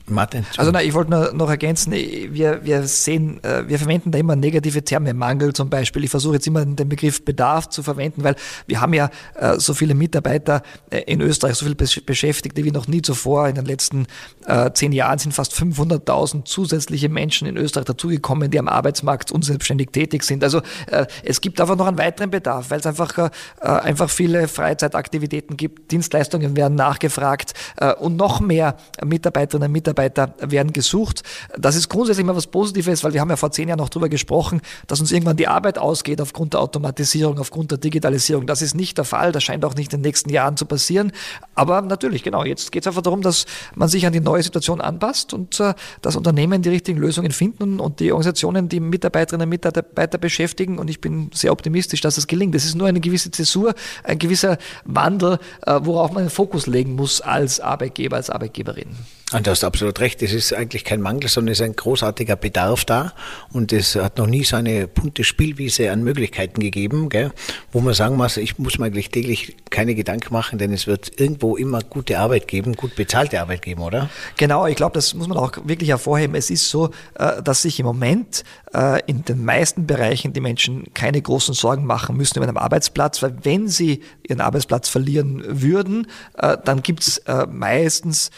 Martin. 0.07 0.45
Also 0.59 0.71
na, 0.71 0.83
ich 0.83 0.93
wollte 0.93 1.11
nur 1.11 1.33
noch 1.33 1.49
ergänzen, 1.49 1.93
wir, 1.93 2.63
wir 2.63 2.83
sehen, 2.83 3.43
äh, 3.43 3.67
wir 3.67 3.79
verwenden 3.79 4.11
da 4.11 4.19
immer 4.19 4.37
negative 4.37 4.85
Terme, 4.85 5.15
Mangel 5.15 5.55
zum 5.55 5.71
Beispiel. 5.71 6.05
Ich 6.05 6.11
versuche 6.11 6.35
jetzt 6.35 6.47
immer 6.47 6.67
den 6.67 6.89
Begriff 6.89 7.25
Bedarf 7.25 7.71
zu 7.71 7.83
verwenden, 7.83 8.23
weil 8.23 8.37
wir 8.67 8.83
haben 8.83 8.93
ja 8.93 9.09
äh, 9.35 9.59
so 9.59 9.73
viele 9.73 9.95
Mitarbeiter 9.95 10.63
äh, 10.91 10.99
in 11.07 11.23
Österreich, 11.23 11.55
so 11.55 11.65
viele 11.65 11.75
Beschäftigte 11.75 12.65
wie 12.65 12.71
noch 12.71 12.87
nie 12.87 13.01
zuvor. 13.01 13.49
In 13.49 13.55
den 13.55 13.65
letzten 13.65 14.07
zehn 14.75 14.93
Jahren 14.93 15.19
sind 15.19 15.33
fast 15.33 15.55
500.000 15.55 16.45
zusätzliche 16.45 17.09
Menschen 17.09 17.49
in 17.49 17.57
Österreich 17.57 17.87
dazugekommen, 17.87 18.51
die 18.51 18.59
am 18.59 18.69
Arbeitsmarkt 18.69 19.33
unselbstständig 19.33 19.91
tätig 19.91 20.23
sind. 20.23 20.45
Also 20.45 20.61
es 21.23 21.41
gibt 21.41 21.61
einfach 21.61 21.77
noch 21.77 21.87
einen 21.87 21.97
weiteren 21.97 22.31
Bedarf, 22.31 22.71
weil 22.71 22.81
es 22.81 22.87
einfach, 22.87 23.31
einfach 23.61 24.11
viele 24.11 24.49
Freizeitaktivitäten 24.49 25.57
gibt, 25.57 25.93
Dienstleistungen 25.93 26.57
werden 26.57 26.75
nachgefragt 26.75 27.55
und 28.01 28.17
noch 28.17 28.41
mehr 28.41 28.77
Mitarbeiterinnen 29.03 29.69
und 29.69 29.73
Mitarbeiter 29.73 29.94
Mitarbeiter 29.95 30.35
werden 30.41 30.73
gesucht. 30.73 31.23
Das 31.57 31.77
ist 31.77 31.89
grundsätzlich 31.89 32.27
mal 32.27 32.37
was 32.37 32.47
Positives, 32.47 33.05
weil 33.05 33.13
wir 33.13 33.21
haben 33.21 33.31
ja 33.31 33.37
vor 33.37 33.51
zehn 33.53 33.69
Jahren 33.69 33.79
noch 33.79 33.89
darüber 33.89 34.09
gesprochen, 34.09 34.61
dass 34.87 35.01
uns 35.01 35.13
irgendwann 35.13 35.37
die 35.37 35.47
Arbeit 35.47 35.79
ausgeht 35.79 36.21
aufgrund 36.21 36.55
der 36.55 36.61
Automatisierung, 36.61 37.39
aufgrund 37.39 37.71
der 37.71 37.79
Digitalisierung. 37.79 38.47
Das 38.47 38.63
ist 38.63 38.75
nicht 38.75 38.99
der 38.99 39.05
Fall. 39.05 39.33
Das 39.33 39.45
scheint 39.45 39.65
auch 39.65 39.75
nicht 39.75 39.93
in 39.93 40.01
den 40.01 40.07
nächsten 40.07 40.31
Jahren 40.31 40.57
zu 40.57 40.67
passieren. 40.67 41.13
Aber 41.55 41.81
natürlich, 41.83 42.23
genau, 42.23 42.45
jetzt 42.45 42.73
geht 42.73 42.83
es 42.83 42.87
einfach 42.87 43.03
darum, 43.03 43.23
dass 43.23 43.47
man 43.75 43.89
sich 43.89 44.07
an 44.07 44.13
die 44.13 44.21
neue 44.21 44.43
Situation 44.43 44.81
anpasst 44.81 45.33
und 45.33 45.61
äh, 45.61 45.75
dass 46.03 46.17
Unternehmen 46.17 46.63
die 46.63 46.71
richtigen 46.71 46.99
Lösungen 46.99 47.31
finden 47.31 47.81
und 47.81 48.01
die 48.01 48.13
Organisationen 48.13 48.69
die 48.69 48.81
Mitarbeiterinnen 48.81 49.47
und 49.47 49.51
Mitarbeiter 49.51 50.19
beschäftigen. 50.19 50.79
Und 50.79 50.91
ich 50.91 51.01
bin 51.01 51.31
sehr 51.33 51.53
optimistisch, 51.53 52.01
dass 52.01 52.19
es 52.19 52.27
gelingt. 52.27 52.55
Es 52.55 52.65
ist 52.65 52.75
nur 52.75 52.89
eine 52.89 53.01
gewisse 53.01 53.31
Zäsur, 53.31 53.75
ein 54.03 54.19
gewisser 54.19 54.59
Wandel, 54.85 55.39
äh, 55.67 55.81
worauf 55.83 56.13
man 56.13 56.25
den 56.25 56.31
Fokus 56.31 56.67
legen 56.67 56.95
muss 56.95 57.21
als 57.21 57.61
Arbeitgeber, 57.61 58.17
als 58.17 58.31
Arbeitgeberin. 58.31 58.97
Und 59.35 59.49
du 59.49 59.51
hast 59.51 59.65
absolut 59.65 59.99
recht, 59.99 60.23
es 60.23 60.33
ist 60.33 60.53
eigentlich 60.53 60.85
kein 60.85 61.01
Mangel, 61.01 61.29
sondern 61.29 61.51
es 61.51 61.59
ist 61.59 61.65
ein 61.65 61.75
großartiger 61.75 62.37
Bedarf 62.37 62.85
da 62.85 63.15
und 63.53 63.73
es 63.73 63.97
hat 63.97 64.17
noch 64.17 64.29
nie 64.29 64.45
so 64.45 64.55
eine 64.55 64.87
bunte 64.87 65.25
Spielwiese 65.25 65.91
an 65.91 66.05
Möglichkeiten 66.05 66.61
gegeben, 66.61 67.09
gell, 67.09 67.33
wo 67.73 67.81
man 67.81 67.95
sagen 67.95 68.17
muss, 68.17 68.37
ich 68.37 68.59
muss 68.59 68.79
mir 68.79 68.87
eigentlich 68.87 69.11
täglich 69.11 69.57
keine 69.71 69.97
Gedanken 69.97 70.33
machen, 70.33 70.61
denn 70.61 70.73
es 70.73 70.87
wird 70.87 71.21
irgendwo 71.21 71.57
immer 71.57 71.81
gute 71.81 72.21
Arbeit 72.21 72.47
geben, 72.47 72.75
gut 72.75 72.95
bezahlte 72.95 73.41
Arbeit 73.41 73.63
geben, 73.63 73.83
oder? 73.83 74.09
Genau, 74.37 74.69
ich 74.69 74.77
glaube, 74.77 74.95
das 74.95 75.15
muss 75.15 75.27
man 75.27 75.37
auch 75.37 75.51
wirklich 75.65 75.89
hervorheben. 75.91 76.37
Es 76.37 76.49
ist 76.49 76.71
so, 76.71 76.91
äh, 77.17 77.43
dass 77.43 77.63
sich 77.63 77.81
im 77.81 77.87
Moment 77.87 78.45
in 79.07 79.25
den 79.25 79.45
meisten 79.45 79.87
Bereichen 79.87 80.33
die 80.33 80.41
Menschen 80.41 80.93
keine 80.95 81.23
großen 81.23 81.55
Sorgen 81.55 81.87
machen 81.87 82.17
müssen 82.17 82.39
über 82.39 82.49
einen 82.49 82.57
Arbeitsplatz, 82.57 83.23
weil 83.23 83.37
wenn 83.43 83.69
sie 83.69 84.01
ihren 84.27 84.41
Arbeitsplatz 84.41 84.89
verlieren 84.89 85.45
würden, 85.47 86.09
äh, 86.39 86.57
dann 86.65 86.83
gibt 86.83 87.07
es 87.07 87.23
meistens 87.49 88.31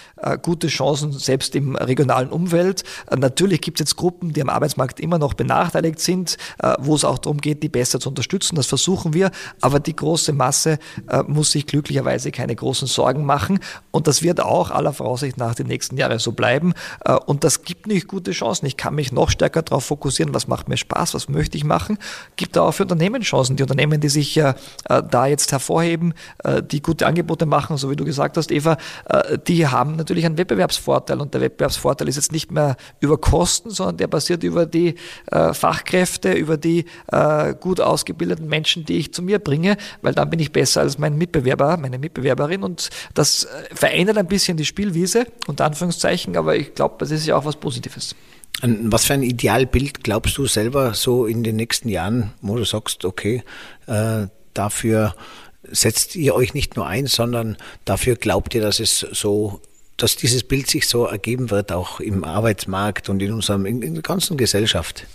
gute 0.43 0.69
Chancen, 0.69 1.13
selbst 1.13 1.55
im 1.55 1.77
regionalen 1.77 2.29
Umfeld. 2.31 2.85
Natürlich 3.17 3.61
gibt 3.61 3.81
es 3.81 3.89
jetzt 3.89 3.97
Gruppen, 3.97 4.33
die 4.33 4.43
am 4.43 4.49
Arbeitsmarkt 4.49 5.01
immer 5.01 5.19
noch 5.19 5.35
benachteiligt 5.35 6.01
sind, 6.01 6.37
wo 6.79 6.95
es 6.95 7.05
auch 7.05 7.19
darum 7.19 7.41
geht, 7.41 7.63
die 7.63 7.69
besser 7.69 8.01
zu 8.01 8.09
unterstützen. 8.09 8.57
Das 8.57 8.67
versuchen 8.67 9.15
wir, 9.15 9.31
aber 9.61 9.81
die 9.81 9.95
große 9.95 10.33
Masse 10.33 10.79
muss 11.27 11.53
sich 11.53 11.67
glücklicherweise 11.67 12.31
keine 12.31 12.57
großen 12.57 12.89
Sorgen 12.89 13.25
machen 13.25 13.61
und 13.91 14.07
das 14.07 14.23
wird 14.23 14.41
auch 14.41 14.71
aller 14.71 14.93
Voraussicht 14.93 15.37
nach 15.39 15.55
die 15.55 15.65
nächsten 15.65 15.97
Jahre 15.97 16.19
so 16.19 16.33
bleiben 16.33 16.75
und 17.27 17.45
das 17.45 17.63
gibt 17.63 17.87
nicht 17.87 18.09
gute 18.09 18.33
Chancen. 18.33 18.67
Ich 18.67 18.77
kann 18.77 18.95
mich 18.95 19.13
noch 19.13 19.31
stärker 19.31 19.63
darauf 19.63 19.85
fokussieren, 19.85 20.26
was 20.35 20.49
macht 20.49 20.69
mir 20.69 20.77
Spaß, 20.77 21.15
was 21.15 21.29
möchte 21.29 21.57
ich 21.57 21.65
machen. 21.65 21.99
Gibt 22.37 22.57
da 22.57 22.63
auch 22.63 22.73
für 22.73 22.83
Unternehmen 22.83 23.23
Chancen. 23.23 23.57
Die 23.57 23.63
Unternehmen, 23.63 24.01
die 24.01 24.09
sich 24.09 24.37
äh, 24.37 24.55
da 24.87 25.27
jetzt 25.27 25.53
hervorheben, 25.53 26.15
äh, 26.45 26.63
die 26.63 26.83
gute 26.83 27.07
Angebote 27.07 27.47
machen, 27.47 27.77
so 27.77 27.91
wie 27.91 27.97
du 27.97 28.05
gesagt 28.05 28.37
hast, 28.37 28.51
Eva, 28.51 28.77
äh, 29.09 29.39
die 29.39 29.67
haben 29.67 29.97
natürlich 29.97 30.27
einen 30.27 30.39
Wettbewerbsvorteil. 30.39 31.21
Und 31.21 31.35
der 31.35 31.41
Wettbewerbsvorteil 31.41 32.09
ist 32.09 32.17
jetzt 32.17 32.33
nicht 32.33 32.51
mehr 32.51 32.77
über 33.01 33.19
Kosten, 33.19 33.71
sondern 33.71 33.97
der 33.97 34.07
basiert 34.07 34.43
über 34.43 34.67
die 34.67 34.95
äh, 35.31 35.53
Fachkräfte, 35.53 36.33
über 36.33 36.57
die 36.57 36.87
äh, 37.09 37.55
gut 37.55 37.81
ausgebildeten 37.81 38.49
Menschen, 38.49 38.85
die 38.85 38.99
ich 38.99 39.13
zu 39.13 39.23
mir 39.23 39.39
bringe, 39.39 39.77
weil 40.03 40.15
dann 40.15 40.31
bin 40.31 40.41
ich 40.41 40.53
besser 40.53 40.81
als 40.81 40.99
mein 40.99 41.17
Mitbewerber, 41.17 41.77
meine 41.77 41.99
Mitbewerberin. 41.99 42.63
Und 42.63 42.91
das 43.15 43.45
äh, 43.45 43.75
verändert 43.75 44.19
ein 44.19 44.27
bisschen 44.27 44.57
die 44.57 44.65
Spielwiese, 44.65 45.27
unter 45.47 45.65
Anführungszeichen, 45.65 46.37
aber 46.37 46.57
ich 46.57 46.75
glaube, 46.75 46.97
das 46.99 47.11
ist 47.11 47.27
ja 47.27 47.37
auch 47.37 47.45
was 47.45 47.57
Positives. 47.57 48.15
Was 48.63 49.05
für 49.05 49.15
ein 49.15 49.23
Idealbild 49.23 50.03
glaubst 50.03 50.39
du 50.39 50.47
selber 50.47 50.95
so 50.95 51.27
in 51.27 51.45
den 51.45 51.57
nächsten 51.57 51.89
Jahren, 51.89 52.33
wo 52.41 52.57
du 52.57 52.65
sagst, 52.65 53.05
okay, 53.05 53.43
äh, 53.87 54.27
dafür 54.55 55.15
setzt 55.63 56.17
ihr 56.17 56.35
euch 56.35 56.55
nicht 56.55 56.77
nur 56.77 56.87
ein, 56.87 57.07
sondern 57.07 57.57
dafür 57.85 58.17
glaubt 58.17 58.55
ihr, 58.55 58.63
dass 58.63 58.81
es 58.81 59.01
so 59.01 59.61
dass 59.97 60.17
dieses 60.17 60.45
Bild 60.45 60.69
sich 60.69 60.89
so 60.89 61.07
ergeben 61.07 61.51
wird, 61.51 61.73
auch 61.73 62.01
im 62.01 62.25
Arbeitsmarkt 62.25 63.09
und 63.09 63.23
in 63.23 63.33
unserem, 63.33 63.67
in, 63.67 63.83
in 63.83 63.95
der 63.95 64.03
ganzen 64.03 64.37
Gesellschaft? 64.37 65.07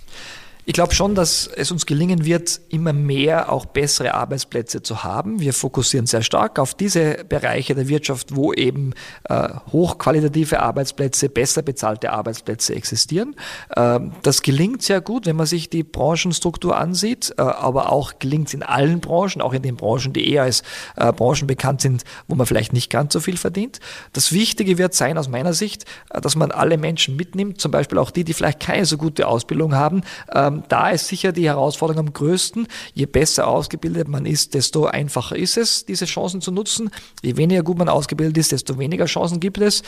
Ich 0.64 0.74
glaube 0.74 0.94
schon, 0.94 1.16
dass 1.16 1.48
es 1.48 1.72
uns 1.72 1.88
gelingen 1.88 2.24
wird, 2.24 2.62
immer 2.70 2.94
mehr 2.94 3.52
auch 3.52 3.66
bessere 3.66 4.14
Arbeitsplätze 4.14 4.84
zu 4.84 5.04
haben. 5.04 5.40
Wir 5.40 5.54
fokussieren 5.54 6.06
sehr 6.06 6.22
stark 6.22 6.60
auf 6.60 6.76
diese 6.76 7.26
Bereiche 7.28 7.74
der 7.74 7.88
Wirtschaft, 7.88 8.36
wo 8.36 8.54
eben 8.54 8.94
äh, 9.28 9.50
hochqualitative 9.72 10.62
Arbeitsplätze, 10.62 11.30
besser 11.30 11.64
bezahlte 11.64 12.12
Arbeitsplätze 12.12 12.76
existieren. 12.76 13.36
Ähm, 13.76 14.12
das 14.22 14.44
gelingt 14.44 14.84
sehr 14.84 15.02
gut, 15.02 15.26
wenn 15.26 15.36
man 15.36 15.48
sich 15.48 15.72
die 15.72 15.82
Branchenstruktur 15.82 16.78
ansieht, 16.78 17.34
äh, 17.40 17.42
aber 17.42 17.92
auch 17.92 18.20
gelingt 18.20 18.50
es 18.50 18.54
in 18.54 18.62
allen 18.62 19.00
Branchen, 19.00 19.42
auch 19.42 19.54
in 19.54 19.64
den 19.64 19.78
Branchen, 19.78 20.14
die 20.14 20.32
eher 20.32 20.44
als 20.44 20.62
äh, 20.96 21.12
Branchen 21.12 21.48
bekannt 21.48 21.82
sind, 21.82 22.04
wo 22.28 22.36
man 22.36 22.46
vielleicht 22.46 22.72
nicht 22.72 22.92
ganz 22.92 23.14
so 23.14 23.20
viel 23.20 23.38
verdient. 23.38 23.80
Das 24.14 24.32
Wichtige 24.32 24.78
wird 24.78 24.94
sein 24.94 25.18
aus 25.18 25.28
meiner 25.28 25.54
Sicht, 25.54 25.86
äh, 26.12 26.22
dass 26.22 26.36
man 26.36 26.52
alle 26.52 26.78
Menschen 26.78 27.16
mitnimmt, 27.16 27.60
zum 27.60 27.72
Beispiel 27.72 27.98
auch 27.98 28.12
die, 28.12 28.24
die 28.24 28.34
vielleicht 28.34 28.60
keine 28.60 28.86
so 28.86 28.98
gute 28.98 29.28
Ausbildung 29.28 29.74
haben, 29.74 30.04
äh, 30.28 30.51
ähm, 30.52 30.64
da 30.68 30.90
ist 30.90 31.08
sicher 31.08 31.32
die 31.32 31.46
Herausforderung 31.46 32.08
am 32.08 32.14
größten. 32.14 32.68
Je 32.94 33.06
besser 33.06 33.48
ausgebildet 33.48 34.08
man 34.08 34.26
ist, 34.26 34.54
desto 34.54 34.86
einfacher 34.86 35.36
ist 35.36 35.58
es, 35.58 35.86
diese 35.86 36.06
Chancen 36.06 36.42
zu 36.42 36.52
nutzen. 36.52 36.90
Je 37.22 37.38
weniger 37.38 37.64
gut 37.64 37.78
man 37.78 37.90
ausgebildet 37.90 38.38
ist, 38.38 38.52
desto 38.52 38.78
weniger 38.78 39.06
Chancen 39.06 39.40
gibt 39.40 39.60
es. 39.60 39.84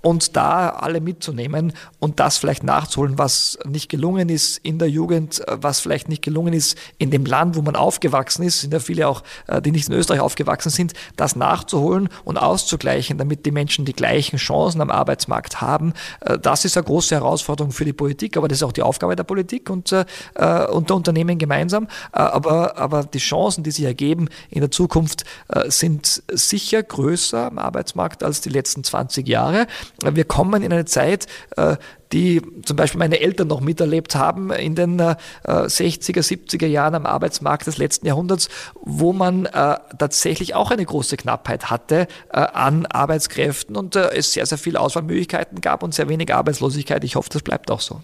Und 0.00 0.36
da 0.36 0.70
alle 0.70 1.00
mitzunehmen 1.00 1.72
und 1.98 2.20
das 2.20 2.38
vielleicht 2.38 2.62
nachzuholen, 2.62 3.18
was 3.18 3.58
nicht 3.64 3.88
gelungen 3.88 4.28
ist 4.28 4.58
in 4.58 4.78
der 4.78 4.88
Jugend, 4.88 5.42
was 5.46 5.80
vielleicht 5.80 6.08
nicht 6.08 6.22
gelungen 6.22 6.52
ist 6.52 6.76
in 6.98 7.10
dem 7.10 7.24
Land, 7.24 7.56
wo 7.56 7.62
man 7.62 7.76
aufgewachsen 7.76 8.42
ist, 8.42 8.60
sind 8.60 8.72
ja 8.72 8.80
viele 8.80 9.08
auch, 9.08 9.22
äh, 9.46 9.60
die 9.62 9.70
nicht 9.70 9.88
in 9.88 9.94
Österreich 9.94 10.20
aufgewachsen 10.20 10.70
sind, 10.70 10.92
das 11.16 11.36
nachzuholen 11.36 12.08
und 12.24 12.38
auszugleichen, 12.38 13.18
damit 13.18 13.46
die 13.46 13.50
Menschen 13.50 13.84
die 13.84 13.92
gleichen 13.92 14.36
Chancen 14.36 14.80
am 14.80 14.90
Arbeitsmarkt 14.90 15.60
haben. 15.60 15.92
Äh, 16.20 16.38
das 16.38 16.64
ist 16.64 16.76
eine 16.76 16.84
große 16.84 17.14
Herausforderung 17.14 17.72
für 17.72 17.84
die 17.84 17.92
Politik, 17.92 18.36
aber 18.36 18.48
das 18.48 18.58
ist 18.58 18.62
auch 18.62 18.72
die 18.72 18.82
Aufgabe 18.82 19.16
der 19.16 19.24
Politik 19.24 19.70
und 19.70 19.92
äh, 20.34 20.66
unter 20.66 20.94
Unternehmen 20.94 21.38
gemeinsam. 21.38 21.88
Äh, 22.12 22.20
aber, 22.20 22.76
aber 22.78 23.04
die 23.04 23.18
Chancen, 23.18 23.64
die 23.64 23.70
sich 23.70 23.84
ergeben 23.84 24.28
in 24.50 24.60
der 24.60 24.70
Zukunft, 24.70 25.24
äh, 25.48 25.70
sind 25.70 26.22
sicher 26.32 26.82
größer 26.82 27.46
am 27.46 27.58
Arbeitsmarkt 27.58 28.22
als 28.22 28.40
die 28.40 28.50
letzten 28.50 28.84
20 28.84 29.26
Jahre. 29.26 29.66
Wir 30.02 30.24
kommen 30.24 30.62
in 30.62 30.72
eine 30.72 30.84
Zeit, 30.84 31.26
äh, 31.56 31.76
die 32.12 32.42
zum 32.64 32.76
Beispiel 32.76 32.98
meine 32.98 33.20
Eltern 33.20 33.48
noch 33.48 33.60
miterlebt 33.60 34.14
haben 34.14 34.50
in 34.50 34.74
den 34.74 34.98
äh, 34.98 35.16
60er, 35.44 36.20
70er 36.20 36.66
Jahren 36.66 36.94
am 36.94 37.06
Arbeitsmarkt 37.06 37.66
des 37.66 37.78
letzten 37.78 38.06
Jahrhunderts, 38.06 38.48
wo 38.74 39.12
man 39.12 39.46
äh, 39.46 39.76
tatsächlich 39.98 40.54
auch 40.54 40.70
eine 40.70 40.84
große 40.84 41.16
Knappheit 41.16 41.70
hatte 41.70 42.06
äh, 42.30 42.38
an 42.38 42.86
Arbeitskräften 42.86 43.76
und 43.76 43.96
äh, 43.96 44.10
es 44.10 44.32
sehr, 44.32 44.46
sehr 44.46 44.58
viele 44.58 44.80
Auswahlmöglichkeiten 44.80 45.60
gab 45.60 45.82
und 45.82 45.94
sehr 45.94 46.08
wenig 46.08 46.32
Arbeitslosigkeit. 46.34 47.02
Ich 47.04 47.16
hoffe, 47.16 47.30
das 47.32 47.42
bleibt 47.42 47.70
auch 47.70 47.80
so. 47.80 48.02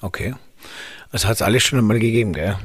Okay. 0.00 0.34
Das 1.12 1.24
hat 1.24 1.36
es 1.36 1.42
alles 1.42 1.62
schon 1.62 1.78
einmal 1.78 1.98
gegeben, 1.98 2.32
gell? 2.32 2.56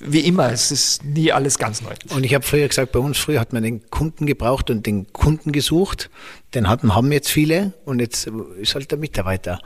Wie 0.00 0.20
immer, 0.20 0.52
es 0.52 0.70
ist 0.70 1.04
nie 1.04 1.32
alles 1.32 1.58
ganz 1.58 1.82
neu. 1.82 1.92
Und 2.10 2.24
ich 2.24 2.32
habe 2.34 2.44
früher 2.44 2.68
gesagt, 2.68 2.92
bei 2.92 3.00
uns 3.00 3.18
früher 3.18 3.40
hat 3.40 3.52
man 3.52 3.64
den 3.64 3.90
Kunden 3.90 4.26
gebraucht 4.26 4.70
und 4.70 4.86
den 4.86 5.12
Kunden 5.12 5.50
gesucht. 5.50 6.08
Den 6.54 6.68
hatten, 6.68 6.94
haben 6.94 7.12
jetzt 7.12 7.30
viele 7.30 7.74
und 7.84 8.00
jetzt 8.00 8.26
ist 8.60 8.74
halt 8.74 8.90
der 8.90 8.98
Mitarbeiter. 8.98 9.60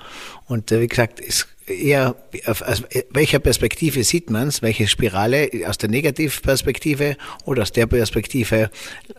Und 0.46 0.72
äh, 0.72 0.80
wie 0.80 0.88
gesagt, 0.88 1.20
es 1.20 1.46
eher, 1.66 2.16
aus 2.46 2.82
welcher 3.10 3.38
Perspektive 3.38 4.04
sieht 4.04 4.30
man 4.30 4.48
es, 4.48 4.62
welche 4.62 4.88
Spirale, 4.88 5.48
aus 5.66 5.78
der 5.78 5.88
Negativperspektive 5.90 7.16
oder 7.44 7.62
aus 7.62 7.72
der 7.72 7.86
Perspektive 7.86 8.70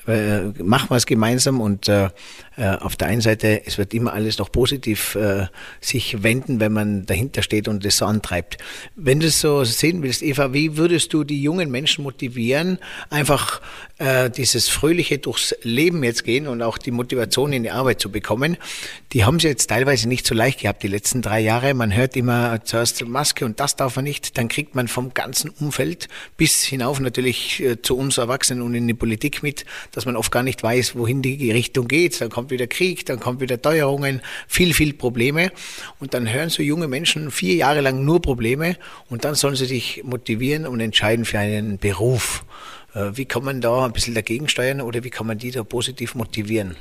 äh, 0.07 0.41
machen 0.61 0.89
wir 0.89 0.97
es 0.97 1.05
gemeinsam 1.05 1.61
und 1.61 1.87
äh, 1.87 2.09
äh, 2.57 2.67
auf 2.67 2.95
der 2.95 3.07
einen 3.07 3.21
Seite, 3.21 3.65
es 3.65 3.77
wird 3.77 3.93
immer 3.93 4.13
alles 4.13 4.37
noch 4.37 4.51
positiv 4.51 5.15
äh, 5.15 5.47
sich 5.81 6.21
wenden, 6.21 6.59
wenn 6.59 6.73
man 6.73 7.05
dahinter 7.05 7.41
steht 7.41 7.67
und 7.67 7.85
das 7.85 7.97
so 7.97 8.05
antreibt. 8.05 8.57
Wenn 8.95 9.19
du 9.19 9.27
es 9.27 9.41
so 9.41 9.63
sehen 9.63 10.03
willst, 10.03 10.21
Eva, 10.21 10.53
wie 10.53 10.77
würdest 10.77 11.13
du 11.13 11.23
die 11.23 11.41
jungen 11.41 11.71
Menschen 11.71 12.03
motivieren, 12.03 12.77
einfach 13.09 13.61
äh, 13.97 14.29
dieses 14.29 14.69
fröhliche 14.69 15.17
durchs 15.17 15.55
Leben 15.63 16.03
jetzt 16.03 16.23
gehen 16.23 16.47
und 16.47 16.61
auch 16.61 16.77
die 16.77 16.91
Motivation 16.91 17.52
in 17.53 17.63
die 17.63 17.71
Arbeit 17.71 17.99
zu 17.99 18.11
bekommen? 18.11 18.57
Die 19.13 19.25
haben 19.25 19.39
sie 19.39 19.47
jetzt 19.47 19.67
teilweise 19.67 20.07
nicht 20.07 20.27
so 20.27 20.35
leicht 20.35 20.61
gehabt, 20.61 20.83
die 20.83 20.87
letzten 20.87 21.23
drei 21.23 21.39
Jahre. 21.39 21.73
Man 21.73 21.95
hört 21.95 22.15
immer 22.15 22.63
zuerst 22.63 23.03
Maske 23.05 23.45
und 23.45 23.59
das 23.59 23.75
darf 23.75 23.95
man 23.95 24.05
nicht, 24.05 24.37
dann 24.37 24.47
kriegt 24.47 24.75
man 24.75 24.87
vom 24.87 25.15
ganzen 25.15 25.49
Umfeld 25.49 26.07
bis 26.37 26.63
hinauf 26.63 26.99
natürlich 26.99 27.63
äh, 27.63 27.81
zu 27.81 27.97
uns 27.97 28.19
Erwachsenen 28.19 28.61
und 28.61 28.75
in 28.75 28.87
die 28.87 28.93
Politik 28.93 29.41
mit, 29.41 29.65
dass 29.91 30.05
man 30.05 30.15
oft 30.15 30.31
gar 30.31 30.43
nicht 30.43 30.61
weiß, 30.61 30.95
wohin 30.95 31.23
die 31.23 31.51
Richtung 31.51 31.87
geht. 31.87 32.21
Dann 32.21 32.29
kommt 32.29 32.43
kommt 32.43 32.51
wieder 32.51 32.67
Krieg, 32.67 33.05
dann 33.05 33.21
kommt 33.21 33.39
wieder 33.39 33.61
Teuerungen, 33.61 34.21
viel, 34.49 34.73
viel 34.73 34.91
Probleme. 34.91 35.49
Und 36.01 36.13
dann 36.13 36.29
hören 36.29 36.49
so 36.49 36.61
junge 36.61 36.89
Menschen 36.89 37.31
vier 37.31 37.55
Jahre 37.55 37.79
lang 37.79 38.03
nur 38.03 38.21
Probleme 38.21 38.75
und 39.09 39.23
dann 39.23 39.33
sollen 39.33 39.55
sie 39.55 39.65
sich 39.65 40.03
motivieren 40.03 40.67
und 40.67 40.81
entscheiden 40.81 41.23
für 41.23 41.39
einen 41.39 41.77
Beruf. 41.77 42.43
Äh, 42.93 43.11
wie 43.13 43.23
kann 43.23 43.45
man 43.45 43.61
da 43.61 43.85
ein 43.85 43.93
bisschen 43.93 44.13
dagegen 44.13 44.49
steuern 44.49 44.81
oder 44.81 45.05
wie 45.05 45.09
kann 45.09 45.25
man 45.25 45.37
die 45.37 45.51
da 45.51 45.63
positiv 45.63 46.15
motivieren? 46.15 46.75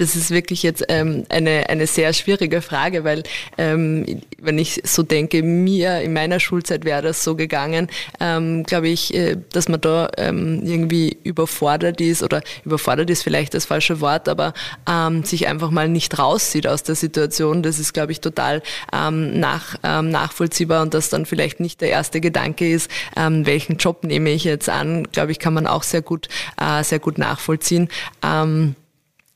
Das 0.00 0.16
ist 0.16 0.30
wirklich 0.30 0.62
jetzt 0.62 0.82
ähm, 0.88 1.24
eine, 1.28 1.68
eine 1.68 1.86
sehr 1.86 2.14
schwierige 2.14 2.62
Frage, 2.62 3.04
weil 3.04 3.22
ähm, 3.58 4.22
wenn 4.40 4.58
ich 4.58 4.80
so 4.82 5.02
denke, 5.02 5.42
mir 5.42 6.00
in 6.00 6.14
meiner 6.14 6.40
Schulzeit 6.40 6.86
wäre 6.86 7.02
das 7.02 7.22
so 7.22 7.36
gegangen, 7.36 7.88
ähm, 8.18 8.62
glaube 8.62 8.88
ich, 8.88 9.12
äh, 9.12 9.36
dass 9.52 9.68
man 9.68 9.78
da 9.82 10.08
ähm, 10.16 10.62
irgendwie 10.64 11.18
überfordert 11.22 12.00
ist 12.00 12.22
oder 12.22 12.42
überfordert 12.64 13.10
ist 13.10 13.22
vielleicht 13.22 13.52
das 13.52 13.66
falsche 13.66 14.00
Wort, 14.00 14.30
aber 14.30 14.54
ähm, 14.90 15.22
sich 15.24 15.48
einfach 15.48 15.70
mal 15.70 15.86
nicht 15.86 16.18
rauszieht 16.18 16.66
aus 16.66 16.82
der 16.82 16.94
Situation. 16.94 17.62
Das 17.62 17.78
ist, 17.78 17.92
glaube 17.92 18.12
ich, 18.12 18.22
total 18.22 18.62
ähm, 18.94 19.38
nach, 19.38 19.76
ähm, 19.82 20.08
nachvollziehbar 20.08 20.80
und 20.80 20.94
dass 20.94 21.10
dann 21.10 21.26
vielleicht 21.26 21.60
nicht 21.60 21.82
der 21.82 21.90
erste 21.90 22.22
Gedanke 22.22 22.72
ist, 22.72 22.90
ähm, 23.18 23.44
welchen 23.44 23.76
Job 23.76 24.02
nehme 24.04 24.30
ich 24.30 24.44
jetzt 24.44 24.70
an, 24.70 25.08
glaube 25.12 25.32
ich, 25.32 25.38
kann 25.38 25.52
man 25.52 25.66
auch 25.66 25.82
sehr 25.82 26.00
gut, 26.00 26.28
äh, 26.58 26.82
sehr 26.84 27.00
gut 27.00 27.18
nachvollziehen. 27.18 27.90
Ähm, 28.24 28.76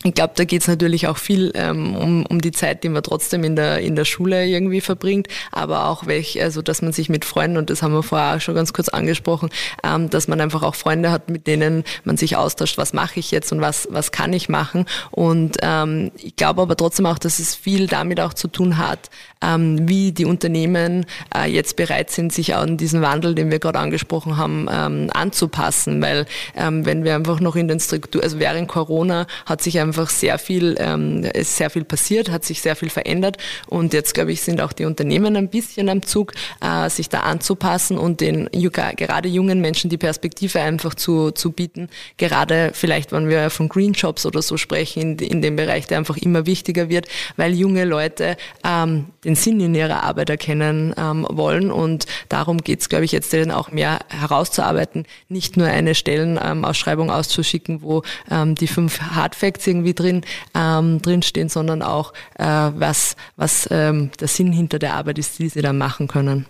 ich 0.07 0.12
glaube, 0.12 0.35
da 0.37 0.45
geht 0.45 0.61
es 0.61 0.69
natürlich 0.69 1.07
auch 1.09 1.17
viel 1.17 1.51
ähm, 1.55 1.97
um, 1.97 2.27
um 2.27 2.38
die 2.43 2.53
Zeit, 2.53 2.85
die 2.85 2.90
man 2.90 3.03
trotzdem 3.03 3.43
in 3.43 3.57
der, 3.57 3.79
in 3.79 3.97
der 3.97 4.05
Schule 4.05 4.47
irgendwie 4.47 4.83
verbringt, 4.83 5.29
aber 5.51 5.88
auch 5.88 6.07
welch, 6.07 6.43
also 6.43 6.61
dass 6.61 6.83
man 6.83 6.93
sich 6.93 7.09
mit 7.09 7.25
Freunden, 7.25 7.57
und 7.57 7.71
das 7.71 7.83
haben 7.83 7.95
wir 7.95 8.03
vorher 8.03 8.37
auch 8.37 8.40
schon 8.40 8.55
ganz 8.55 8.75
kurz 8.75 8.90
angesprochen, 8.90 9.49
ähm, 9.83 10.11
dass 10.11 10.29
man 10.29 10.43
einfach 10.43 10.62
auch 10.62 10.75
Freunde 10.75 11.11
hat, 11.11 11.31
mit 11.31 11.47
denen 11.47 11.85
man 12.05 12.19
sich 12.19 12.37
austauscht, 12.37 12.77
was 12.77 12.93
mache 12.93 13.19
ich 13.19 13.31
jetzt 13.31 13.51
und 13.51 13.62
was, 13.62 13.88
was 13.90 14.12
kann 14.12 14.35
ich 14.35 14.51
machen. 14.51 14.85
Und 15.11 15.57
ähm, 15.62 16.12
ich 16.19 16.37
glaube 16.37 16.61
aber 16.61 16.77
trotzdem 16.77 17.07
auch, 17.07 17.19
dass 17.19 17.38
es 17.38 17.55
viel 17.55 17.87
damit 17.87 18.21
auch 18.21 18.35
zu 18.35 18.49
tun 18.49 18.77
hat, 18.77 19.09
ähm, 19.40 19.88
wie 19.88 20.12
die 20.12 20.27
Unternehmen 20.27 21.07
äh, 21.35 21.51
jetzt 21.51 21.77
bereit 21.77 22.11
sind, 22.11 22.31
sich 22.31 22.55
an 22.55 22.77
diesen 22.77 23.01
Wandel, 23.01 23.35
den 23.35 23.51
wir 23.51 23.59
gerade 23.59 23.79
angesprochen 23.79 24.37
haben, 24.37 24.69
ähm, 24.71 25.09
anzupassen. 25.14 26.03
Weil 26.03 26.27
ähm, 26.57 26.85
wenn 26.85 27.05
wir 27.05 27.14
einfach 27.14 27.40
noch 27.40 27.57
in 27.57 27.69
den 27.69 27.81
Strukturen, 27.81 28.23
also 28.23 28.38
während 28.38 28.69
Corona 28.69 29.27
hat 29.47 29.62
sich 29.62 29.81
einfach 29.81 29.94
einfach 29.95 30.11
sehr 30.11 30.39
viel, 30.39 30.75
ähm, 30.79 31.23
ist 31.23 31.57
sehr 31.57 31.71
viel 31.71 31.85
passiert, 31.85 32.29
hat 32.31 32.45
sich 32.45 32.61
sehr 32.61 32.75
viel 32.75 32.91
verändert 32.91 33.37
und 33.69 33.93
jetzt 33.93 34.13
glaube 34.13 34.33
ich 34.33 34.41
sind 34.41 34.61
auch 34.61 34.73
die 34.73 34.87
Unternehmen 34.87 35.37
ein 35.37 35.49
bisschen 35.49 35.89
am 35.89 36.03
Zug, 36.03 36.33
äh, 36.61 36.91
sich 36.91 37.09
da 37.09 37.21
anzupassen 37.21 37.97
und 37.97 38.21
den 38.21 38.49
gerade 38.51 39.29
jungen 39.29 39.61
Menschen 39.61 39.91
die 39.91 39.97
Perspektive 39.97 40.61
einfach 40.61 40.95
zu, 40.95 41.31
zu 41.31 41.53
bieten. 41.53 41.89
Gerade 42.17 42.71
vielleicht, 42.73 43.13
wenn 43.13 43.29
wir 43.29 43.51
von 43.51 43.69
Green 43.69 43.93
Jobs 43.93 44.27
oder 44.27 44.43
so 44.43 44.57
sprechen, 44.57 45.19
in, 45.19 45.19
in 45.19 45.43
dem 45.43 45.57
Bereich, 45.57 45.87
der 45.87 45.99
einfach 45.99 46.17
immer 46.17 46.47
wichtiger 46.47 46.89
wird, 46.89 47.07
weil 47.37 47.55
junge 47.55 47.85
Leute 47.85 48.37
ähm, 48.65 49.07
den 49.25 49.37
Sinn 49.37 49.61
in 49.61 49.75
ihrer 49.75 50.03
Arbeit 50.03 50.31
erkennen 50.31 50.93
ähm, 50.97 51.27
wollen 51.31 51.71
und 51.71 52.07
darum 52.29 52.59
geht 52.59 52.81
es, 52.81 52.89
glaube 52.89 53.05
ich, 53.05 53.13
jetzt 53.13 53.33
dann 53.33 53.53
auch 53.53 53.71
mehr 53.71 54.01
herauszuarbeiten, 54.09 55.07
nicht 55.29 55.57
nur 55.57 55.69
eine 55.69 55.95
Stellenausschreibung 55.95 57.11
auszuschicken, 57.11 57.83
wo 57.83 58.03
ähm, 58.31 58.57
die 58.57 58.67
fünf 58.67 59.01
Hard 59.01 59.35
Facts 59.35 59.67
irgendwie 59.67 59.84
irgendwie 59.85 59.94
drin, 59.94 60.23
ähm, 60.55 61.01
drinstehen, 61.03 61.49
sondern 61.49 61.83
auch, 61.83 62.12
äh, 62.38 62.44
was, 62.44 63.16
was 63.37 63.68
ähm, 63.70 64.11
der 64.18 64.29
Sinn 64.29 64.53
hinter 64.53 64.79
der 64.79 64.94
Arbeit 64.94 65.18
ist, 65.18 65.38
die 65.38 65.49
sie 65.49 65.62
dann 65.62 65.79
machen 65.79 66.09
können. 66.09 66.47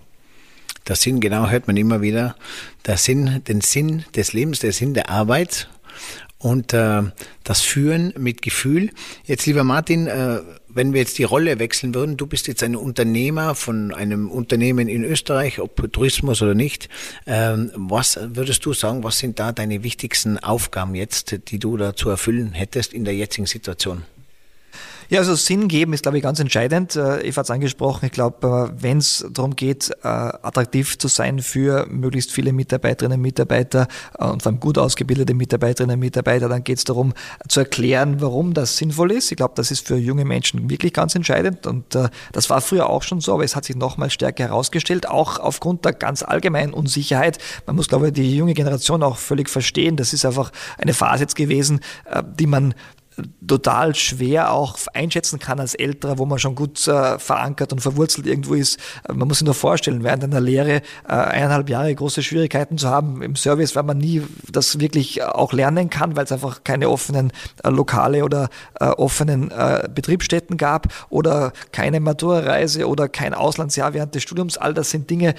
Der 0.87 0.97
Sinn, 0.97 1.21
genau, 1.21 1.49
hört 1.49 1.67
man 1.67 1.77
immer 1.77 2.03
wieder. 2.03 2.37
Der 2.87 2.97
Sinn, 2.97 3.43
den 3.49 3.61
Sinn 3.61 4.05
des 4.15 4.33
Lebens, 4.33 4.61
der 4.61 4.73
Sinn 4.73 4.95
der 4.95 5.09
Arbeit 5.11 5.69
und 6.39 6.75
äh, 6.75 7.03
das 7.43 7.63
Führen 7.63 8.13
mit 8.19 8.43
Gefühl. 8.43 8.91
Jetzt, 9.25 9.47
lieber 9.47 9.65
Martin, 9.65 10.07
äh, 10.07 10.41
wenn 10.75 10.93
wir 10.93 11.01
jetzt 11.01 11.19
die 11.19 11.25
Rolle 11.25 11.59
wechseln 11.59 11.95
würden, 11.95 12.17
du 12.17 12.27
bist 12.27 12.49
jetzt 12.49 12.63
ein 12.63 12.77
Unternehmer 12.77 13.55
von 13.55 13.93
einem 13.93 14.31
Unternehmen 14.31 14.89
in 14.89 15.05
Österreich, 15.05 15.61
ob 15.61 15.93
Tourismus 15.93 16.43
oder 16.43 16.55
nicht. 16.55 16.89
Ähm, 17.27 17.71
was 17.75 18.19
würdest 18.21 18.65
du 18.67 18.73
sagen, 18.73 19.05
was 19.05 19.19
sind 19.19 19.39
da 19.39 19.53
deine 19.53 19.83
wichtigsten 19.83 20.39
Aufgaben 20.39 20.95
jetzt, 20.95 21.37
die 21.49 21.59
du 21.59 21.77
da 21.77 21.95
zu 21.95 22.11
erfüllen 22.11 22.53
hättest 22.53 22.93
in 22.93 23.05
der 23.05 23.15
jetzigen 23.15 23.47
Situation? 23.47 24.03
Ja, 25.11 25.19
also 25.21 25.35
Sinn 25.35 25.69
geben 25.69 25.93
ist, 25.93 26.03
glaube 26.03 26.17
ich, 26.17 26.23
ganz 26.23 26.41
entscheidend. 26.41 26.97
Äh, 26.97 27.27
Eva 27.27 27.39
hat 27.39 27.45
es 27.45 27.51
angesprochen. 27.51 28.07
Ich 28.07 28.13
glaube, 28.13 28.73
äh, 28.73 28.83
wenn 28.83 28.99
es 28.99 29.27
darum 29.31 29.55
geht, 29.55 29.91
äh, 30.03 30.09
attraktiv 30.09 30.99
zu 30.99 31.09
sein 31.09 31.41
für 31.41 31.87
möglichst 31.91 32.33
viele 32.33 32.53
Mitarbeiterinnen 32.53 33.19
und 33.19 33.23
Mitarbeiter 33.23 33.87
und 34.19 34.43
vor 34.43 34.51
allem 34.51 34.61
gut 34.61 34.79
ausgebildete 34.79 35.35
Mitarbeiterinnen 35.35 35.95
und 35.95 36.01
Mitarbeiter, 36.01 36.49
dann 36.49 36.65
geht 36.65 36.79
es 36.79 36.85
darum 36.85 37.13
zu 37.49 37.61
erklären, 37.61 38.21
warum 38.21 38.55
das 38.55 38.79
sinnvoll 38.79 39.13
ist. 39.13 39.31
Ich 39.31 39.37
glaube, 39.37 39.55
das 39.57 39.71
ist 39.71 39.87
für 39.87 39.97
junge 39.97 40.25
Menschen 40.25 40.71
wirklich 40.71 40.93
ganz 40.93 41.15
entscheidend. 41.15 41.67
Und 41.67 41.99
das 42.33 42.51
war 42.51 42.61
früher 42.61 42.89
auch 42.89 43.03
schon 43.03 43.21
so, 43.21 43.35
aber 43.35 43.45
es 43.45 43.57
hat 43.57 43.65
sich 43.65 43.77
nochmal 43.77 44.11
stärker 44.11 44.45
herausgestellt, 44.45 45.09
auch 45.09 45.39
aufgrund 45.39 45.85
der 45.85 45.93
ganz 45.93 46.23
allgemeinen 46.23 46.73
Unsicherheit. 46.73 47.39
Man 47.67 47.77
muss, 47.77 47.89
glaube 47.89 48.09
ich, 48.09 48.13
die 48.15 48.37
junge 48.37 48.55
Generation 48.55 49.03
auch 49.03 49.17
völlig 49.17 49.51
verstehen. 49.51 49.97
Das 49.97 50.13
ist 50.13 50.25
einfach 50.25 50.51
eine 50.79 50.95
Phase 50.95 51.25
jetzt 51.25 51.37
gewesen, 51.37 51.81
die 52.39 52.47
man 52.47 52.75
total 53.47 53.95
schwer 53.95 54.53
auch 54.53 54.77
einschätzen 54.93 55.39
kann 55.39 55.61
als 55.61 55.75
Älterer, 55.75 56.19
wo 56.19 56.27
man 56.27 56.39
schon 56.39 56.55
gut 56.55 56.87
äh, 56.89 57.19
verankert 57.19 57.73
und 57.73 57.81
verwurzelt 57.81 58.27
irgendwo 58.27 58.55
ist. 58.55 58.79
Äh, 59.09 59.13
man 59.13 59.29
muss 59.29 59.39
sich 59.39 59.45
nur 59.45 59.55
vorstellen, 59.55 60.03
während 60.03 60.25
einer 60.25 60.41
Lehre 60.41 60.83
äh, 61.09 61.13
eineinhalb 61.13 61.69
Jahre 61.69 61.95
große 61.95 62.23
Schwierigkeiten 62.23 62.79
zu 62.79 62.89
haben 62.89 63.23
im 63.23 63.37
Service, 63.37 63.77
weil 63.77 63.85
man 63.85 63.99
nie 63.99 64.23
das 64.51 64.81
wirklich 64.81 65.23
auch 65.23 65.53
lernen 65.53 65.91
kann, 65.91 66.17
weil 66.17 66.25
es 66.25 66.33
einfach 66.33 66.65
keine 66.65 66.89
offenen 66.89 67.33
äh, 67.63 67.71
Lokale 67.71 68.25
oder 68.25 68.49
äh, 68.81 68.87
offenen 68.87 69.51
äh, 69.51 69.89
Betriebsstätten 69.95 70.57
gab 70.57 70.89
oder 71.09 71.53
keine 71.73 72.01
Matura-Reise 72.01 72.89
oder 72.89 73.09
kein 73.09 73.35
Auslandsjahr 73.35 73.95
während 73.95 74.15
des 74.15 74.23
Studiums. 74.23 74.57
All 74.57 74.75
das 74.75 74.91
sind 74.91 75.11
Dinge, 75.11 75.35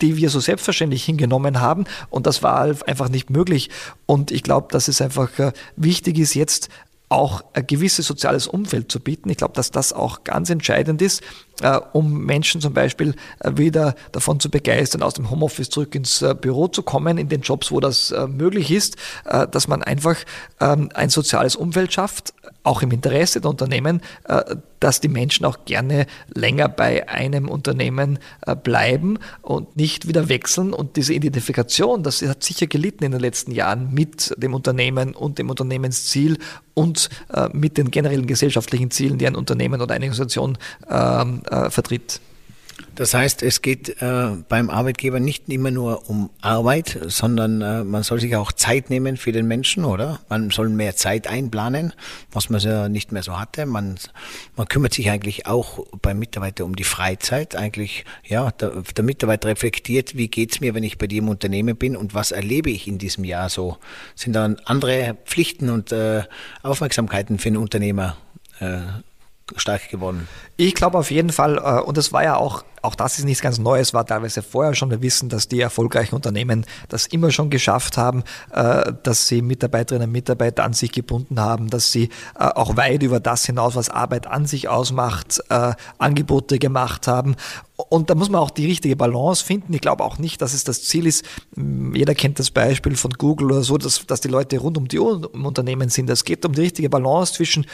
die 0.00 0.16
wir 0.16 0.30
so 0.30 0.40
selbstverständlich 0.40 1.04
hingenommen 1.04 1.60
haben 1.60 1.84
und 2.10 2.26
das 2.26 2.42
war 2.42 2.62
einfach 2.86 3.08
nicht 3.08 3.30
möglich. 3.30 3.70
Und 4.06 4.30
ich 4.30 4.42
glaube, 4.42 4.68
dass 4.70 4.88
es 4.88 5.00
einfach 5.00 5.30
wichtig 5.76 6.18
ist, 6.18 6.34
jetzt 6.34 6.68
auch 7.10 7.42
ein 7.52 7.66
gewisses 7.66 8.06
soziales 8.06 8.46
Umfeld 8.46 8.90
zu 8.90 9.00
bieten. 9.00 9.28
Ich 9.28 9.36
glaube, 9.36 9.54
dass 9.54 9.70
das 9.70 9.92
auch 9.92 10.24
ganz 10.24 10.48
entscheidend 10.48 11.02
ist, 11.02 11.22
um 11.92 12.24
Menschen 12.24 12.60
zum 12.60 12.74
Beispiel 12.74 13.14
äh, 13.40 13.52
wieder 13.56 13.94
davon 14.12 14.40
zu 14.40 14.50
begeistern, 14.50 15.02
aus 15.02 15.14
dem 15.14 15.30
Homeoffice 15.30 15.70
zurück 15.70 15.94
ins 15.94 16.22
äh, 16.22 16.34
Büro 16.34 16.68
zu 16.68 16.82
kommen, 16.82 17.18
in 17.18 17.28
den 17.28 17.42
Jobs, 17.42 17.70
wo 17.70 17.80
das 17.80 18.14
möglich 18.28 18.70
ist, 18.70 18.96
dass 19.24 19.68
man 19.68 19.82
einfach 19.82 20.16
ähm, 20.60 20.90
ein 20.94 21.10
soziales 21.10 21.56
Umfeld 21.56 21.92
schafft, 21.92 22.34
auch 22.62 22.82
im 22.82 22.90
Interesse 22.90 23.40
der 23.40 23.50
Unternehmen, 23.50 24.00
dass 24.80 25.00
die 25.00 25.08
Menschen 25.08 25.46
auch 25.46 25.64
gerne 25.64 26.06
länger 26.34 26.68
bei 26.68 27.08
einem 27.08 27.48
Unternehmen 27.48 28.18
bleiben 28.62 29.18
und 29.42 29.76
nicht 29.76 30.08
wieder 30.08 30.28
wechseln. 30.28 30.72
Und 30.72 30.96
diese 30.96 31.14
Identifikation, 31.14 32.02
das 32.02 32.22
hat 32.22 32.42
sicher 32.42 32.66
gelitten 32.66 33.04
in 33.04 33.12
den 33.12 33.20
letzten 33.20 33.52
Jahren 33.52 33.92
mit 33.94 34.34
dem 34.36 34.54
Unternehmen 34.54 35.14
und 35.14 35.38
dem 35.38 35.48
Unternehmensziel 35.48 36.38
und 36.74 37.08
mit 37.52 37.78
den 37.78 37.90
generellen 37.90 38.26
gesellschaftlichen 38.26 38.90
Zielen, 38.90 39.18
die 39.18 39.26
ein 39.26 39.36
Unternehmen 39.36 39.80
oder 39.80 39.94
eine 39.94 40.10
Organisation 40.10 40.58
ähm, 40.88 41.42
äh, 41.50 41.70
vertritt. 41.70 42.20
Das 42.94 43.14
heißt, 43.14 43.42
es 43.42 43.62
geht 43.62 44.00
äh, 44.02 44.30
beim 44.48 44.68
Arbeitgeber 44.68 45.20
nicht 45.20 45.48
immer 45.48 45.70
nur 45.70 46.08
um 46.08 46.30
Arbeit, 46.40 46.98
sondern 47.06 47.62
äh, 47.62 47.84
man 47.84 48.02
soll 48.02 48.20
sich 48.20 48.36
auch 48.36 48.52
Zeit 48.52 48.90
nehmen 48.90 49.16
für 49.16 49.32
den 49.32 49.46
Menschen, 49.46 49.84
oder? 49.84 50.20
Man 50.28 50.50
soll 50.50 50.68
mehr 50.68 50.96
Zeit 50.96 51.26
einplanen, 51.26 51.92
was 52.32 52.50
man 52.50 52.60
ja 52.60 52.88
nicht 52.88 53.12
mehr 53.12 53.22
so 53.22 53.38
hatte. 53.38 53.66
Man, 53.66 53.98
man 54.56 54.68
kümmert 54.68 54.94
sich 54.94 55.10
eigentlich 55.10 55.46
auch 55.46 55.86
beim 56.02 56.18
Mitarbeiter 56.18 56.64
um 56.64 56.76
die 56.76 56.84
Freizeit. 56.84 57.54
Eigentlich, 57.54 58.04
ja, 58.26 58.50
der, 58.50 58.82
der 58.96 59.04
Mitarbeiter 59.04 59.48
reflektiert, 59.48 60.16
wie 60.16 60.28
geht's 60.28 60.60
mir, 60.60 60.74
wenn 60.74 60.84
ich 60.84 60.98
bei 60.98 61.06
dir 61.06 61.18
im 61.18 61.28
Unternehmen 61.28 61.76
bin 61.76 61.96
und 61.96 62.14
was 62.14 62.32
erlebe 62.32 62.70
ich 62.70 62.88
in 62.88 62.98
diesem 62.98 63.24
Jahr 63.24 63.48
so? 63.48 63.78
Sind 64.14 64.34
dann 64.34 64.56
andere 64.64 65.16
Pflichten 65.24 65.70
und 65.70 65.92
äh, 65.92 66.24
Aufmerksamkeiten 66.62 67.38
für 67.38 67.48
einen 67.48 67.56
Unternehmer 67.56 68.16
äh, 68.60 68.80
stark 69.56 69.88
geworden? 69.88 70.28
Ich 70.56 70.74
glaube 70.74 70.98
auf 70.98 71.10
jeden 71.10 71.30
Fall, 71.30 71.58
äh, 71.58 71.80
und 71.80 71.96
es 71.98 72.12
war 72.12 72.22
ja 72.22 72.36
auch 72.36 72.64
auch 72.82 72.94
das 72.94 73.18
ist 73.18 73.26
nichts 73.26 73.42
ganz 73.42 73.58
Neues, 73.58 73.92
war 73.92 74.06
teilweise 74.06 74.42
vorher 74.42 74.74
schon. 74.74 74.90
Wir 74.90 75.02
wissen, 75.02 75.28
dass 75.28 75.48
die 75.48 75.60
erfolgreichen 75.60 76.14
Unternehmen 76.14 76.64
das 76.88 77.06
immer 77.06 77.30
schon 77.30 77.50
geschafft 77.50 77.98
haben, 77.98 78.24
äh, 78.52 78.92
dass 79.02 79.28
sie 79.28 79.42
Mitarbeiterinnen 79.42 80.08
und 80.08 80.12
Mitarbeiter 80.12 80.64
an 80.64 80.72
sich 80.72 80.90
gebunden 80.90 81.40
haben, 81.40 81.68
dass 81.68 81.92
sie 81.92 82.04
äh, 82.38 82.44
auch 82.44 82.78
weit 82.78 83.02
über 83.02 83.20
das 83.20 83.44
hinaus, 83.44 83.76
was 83.76 83.90
Arbeit 83.90 84.26
an 84.26 84.46
sich 84.46 84.68
ausmacht, 84.68 85.42
Angebote 85.98 86.58
gemacht 86.58 87.06
haben. 87.06 87.36
Und 87.88 88.10
da 88.10 88.14
muss 88.14 88.28
man 88.28 88.40
auch 88.40 88.50
die 88.50 88.66
richtige 88.66 88.96
Balance 88.96 89.44
finden. 89.44 89.72
Ich 89.72 89.80
glaube 89.80 90.04
auch 90.04 90.18
nicht, 90.18 90.42
dass 90.42 90.54
es 90.54 90.64
das 90.64 90.82
Ziel 90.84 91.06
ist, 91.06 91.24
jeder 91.56 92.14
kennt 92.14 92.38
das 92.38 92.50
Beispiel 92.50 92.96
von 92.96 93.12
Google 93.12 93.52
oder 93.52 93.62
so, 93.62 93.78
dass, 93.78 94.06
dass 94.06 94.20
die 94.20 94.28
Leute 94.28 94.58
rund 94.58 94.76
um 94.76 94.88
die 94.88 94.98
Uhr 94.98 95.30
im 95.32 95.46
Unternehmen 95.46 95.88
sind. 95.88 96.10
Es 96.10 96.24
geht 96.24 96.44
um 96.44 96.52
die 96.52 96.62
richtige 96.62 96.90
Balance 96.90 97.34
zwischen 97.34 97.66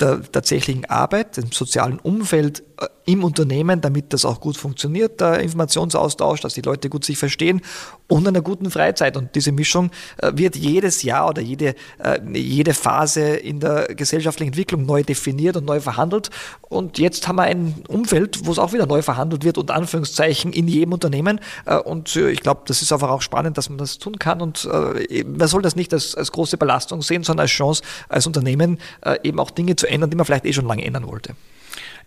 der 0.00 0.22
tatsächlichen 0.30 0.84
Arbeit, 0.86 1.36
dem 1.36 1.52
sozialen 1.52 1.98
Umfeld 1.98 2.62
im 3.06 3.22
Unternehmen, 3.22 3.80
damit 3.80 4.12
das 4.12 4.24
auch 4.24 4.40
gut 4.40 4.56
funktioniert, 4.56 5.20
der 5.20 5.40
Informationsaustausch, 5.40 6.40
dass 6.40 6.54
die 6.54 6.62
Leute 6.62 6.88
gut 6.88 7.04
sich 7.04 7.18
verstehen 7.18 7.60
und 8.08 8.26
einer 8.26 8.40
guten 8.40 8.70
Freizeit. 8.70 9.16
Und 9.16 9.34
diese 9.34 9.52
Mischung 9.52 9.90
äh, 10.18 10.32
wird 10.34 10.56
jedes 10.56 11.02
Jahr 11.02 11.28
oder 11.28 11.42
jede, 11.42 11.74
äh, 11.98 12.20
jede 12.32 12.72
Phase 12.72 13.20
in 13.20 13.60
der 13.60 13.94
gesellschaftlichen 13.94 14.52
Entwicklung 14.52 14.86
neu 14.86 15.02
definiert 15.02 15.56
und 15.56 15.66
neu 15.66 15.80
verhandelt. 15.80 16.30
Und 16.62 16.98
jetzt 16.98 17.28
haben 17.28 17.36
wir 17.36 17.42
ein 17.42 17.84
Umfeld, 17.88 18.46
wo 18.46 18.52
es 18.52 18.58
auch 18.58 18.72
wieder 18.72 18.86
neu 18.86 19.02
verhandelt 19.02 19.44
wird, 19.44 19.58
unter 19.58 19.74
Anführungszeichen, 19.74 20.52
in 20.52 20.66
jedem 20.66 20.92
Unternehmen. 20.92 21.40
Äh, 21.66 21.76
und 21.76 22.16
ich 22.16 22.40
glaube, 22.40 22.62
das 22.66 22.80
ist 22.80 22.92
einfach 22.92 23.10
auch 23.10 23.22
spannend, 23.22 23.58
dass 23.58 23.68
man 23.68 23.78
das 23.78 23.98
tun 23.98 24.18
kann. 24.18 24.40
Und 24.40 24.64
man 24.66 25.48
soll 25.48 25.62
das 25.62 25.76
nicht 25.76 25.92
als, 25.92 26.14
als 26.14 26.32
große 26.32 26.56
Belastung 26.56 27.02
sehen, 27.02 27.22
sondern 27.22 27.44
als 27.44 27.50
Chance, 27.50 27.82
als 28.08 28.26
Unternehmen 28.26 28.78
eben 29.22 29.38
auch 29.40 29.50
Dinge 29.50 29.76
zu 29.76 29.86
ändern, 29.86 30.10
die 30.10 30.16
man 30.16 30.26
vielleicht 30.26 30.44
eh 30.44 30.52
schon 30.52 30.66
lange 30.66 30.84
ändern 30.84 31.06
wollte. 31.06 31.34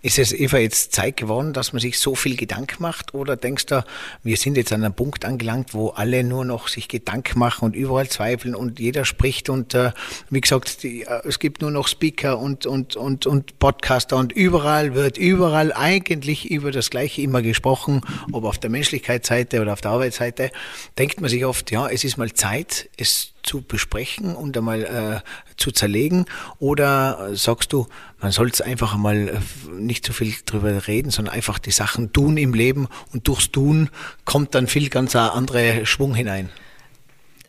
Ist 0.02 0.20
es, 0.20 0.32
Eva, 0.32 0.58
jetzt 0.58 0.94
Zeit 0.94 1.18
geworden, 1.18 1.54
dass 1.54 1.74
man 1.74 1.80
sich 1.80 2.00
so 2.00 2.16
viel 2.16 2.36
Gedanken 2.36 2.82
macht? 2.82 3.14
Oder 3.14 3.36
denkst 3.36 3.66
du, 3.68 3.84
wir 4.24 4.38
sind 4.38 4.58
jetzt 4.58 4.72
an 4.72 4.84
einem 4.84 4.94
Punkt 4.94 5.26
angelangt, 5.26 5.74
wo 5.74 5.90
alle 5.90 6.24
nur 6.24 6.46
noch 6.46 6.68
sich 6.68 6.88
Gedanken 6.88 7.40
machen 7.40 7.66
und 7.66 7.76
überall 7.76 8.08
zweifeln 8.08 8.56
und 8.56 8.80
jeder 8.80 9.06
spricht 9.06 9.50
und 9.50 9.74
äh, 9.74 9.92
wie 10.30 10.42
gesagt, 10.42 10.84
die, 10.84 11.04
äh, 11.04 11.22
es 11.26 11.40
gibt 11.40 11.62
nur 11.62 11.72
noch 11.72 11.88
Speaker 11.88 12.38
und, 12.40 12.66
und, 12.66 12.96
und, 12.96 13.26
und 13.26 13.60
Podcaster 13.60 14.18
und 14.18 14.32
überall 14.32 14.94
wird 14.94 15.18
überall 15.18 15.74
eigentlich 15.74 16.52
über 16.52 16.72
das 16.72 16.90
Gleiche 16.90 17.22
immer 17.22 17.42
gesprochen, 17.42 18.02
ob 18.32 18.44
auf 18.46 18.58
der 18.58 18.70
Menschlichkeitsseite 18.70 19.62
oder 19.62 19.74
auf 19.74 19.82
der 19.82 19.92
Arbeitsseite, 19.92 20.52
denkt 20.98 21.22
man 21.22 21.30
sich 21.30 21.46
oft, 21.46 21.72
ja, 21.72 21.88
es 21.88 22.04
ist 22.04 22.18
mal 22.18 22.32
Zeit, 22.34 22.90
es 22.98 23.34
zu 23.48 23.62
besprechen 23.62 24.36
und 24.36 24.56
einmal 24.58 24.84
äh, 24.84 25.56
zu 25.58 25.72
zerlegen? 25.72 26.26
Oder 26.60 27.30
sagst 27.34 27.74
du, 27.74 27.88
man 28.20 28.32
soll 28.32 28.50
es 28.50 28.62
einfach 28.62 28.94
einmal 28.94 29.30
äh, 29.30 29.40
nicht 29.72 30.06
so 30.06 30.14
viel 30.14 30.34
drüber 30.46 30.88
reden, 30.88 31.10
sondern 31.10 31.34
einfach 31.34 31.60
die 31.60 31.72
Sachen 31.72 32.14
tun 32.14 32.38
im 32.38 32.54
Leben 32.54 32.88
und 33.14 33.28
durchs 33.28 33.52
Tun 33.52 33.90
kommt 34.26 34.56
dann 34.56 34.68
viel 34.68 34.90
ganz 34.90 35.16
andere 35.16 35.86
Schwung 35.86 36.14
hinein? 36.14 36.50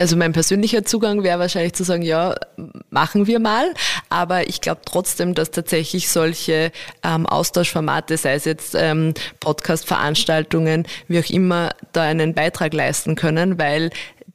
Also 0.01 0.17
mein 0.17 0.33
persönlicher 0.33 0.85
Zugang 0.85 1.25
wäre 1.25 1.41
wahrscheinlich 1.41 1.73
zu 1.73 1.83
sagen, 1.83 2.03
ja, 2.03 2.37
machen 2.91 3.27
wir 3.27 3.41
mal. 3.41 3.75
Aber 4.09 4.49
ich 4.49 4.61
glaube 4.61 4.83
trotzdem, 4.85 5.35
dass 5.35 5.51
tatsächlich 5.51 6.09
solche 6.09 6.71
ähm, 7.03 7.27
Austauschformate, 7.27 8.17
sei 8.17 8.35
es 8.35 8.45
jetzt 8.45 8.77
ähm, 8.77 9.15
Podcast-Veranstaltungen, 9.41 10.87
wie 11.09 11.19
auch 11.19 11.29
immer, 11.31 11.71
da 11.93 12.03
einen 12.03 12.33
Beitrag 12.33 12.75
leisten 12.75 13.17
können, 13.17 13.59
weil 13.59 13.91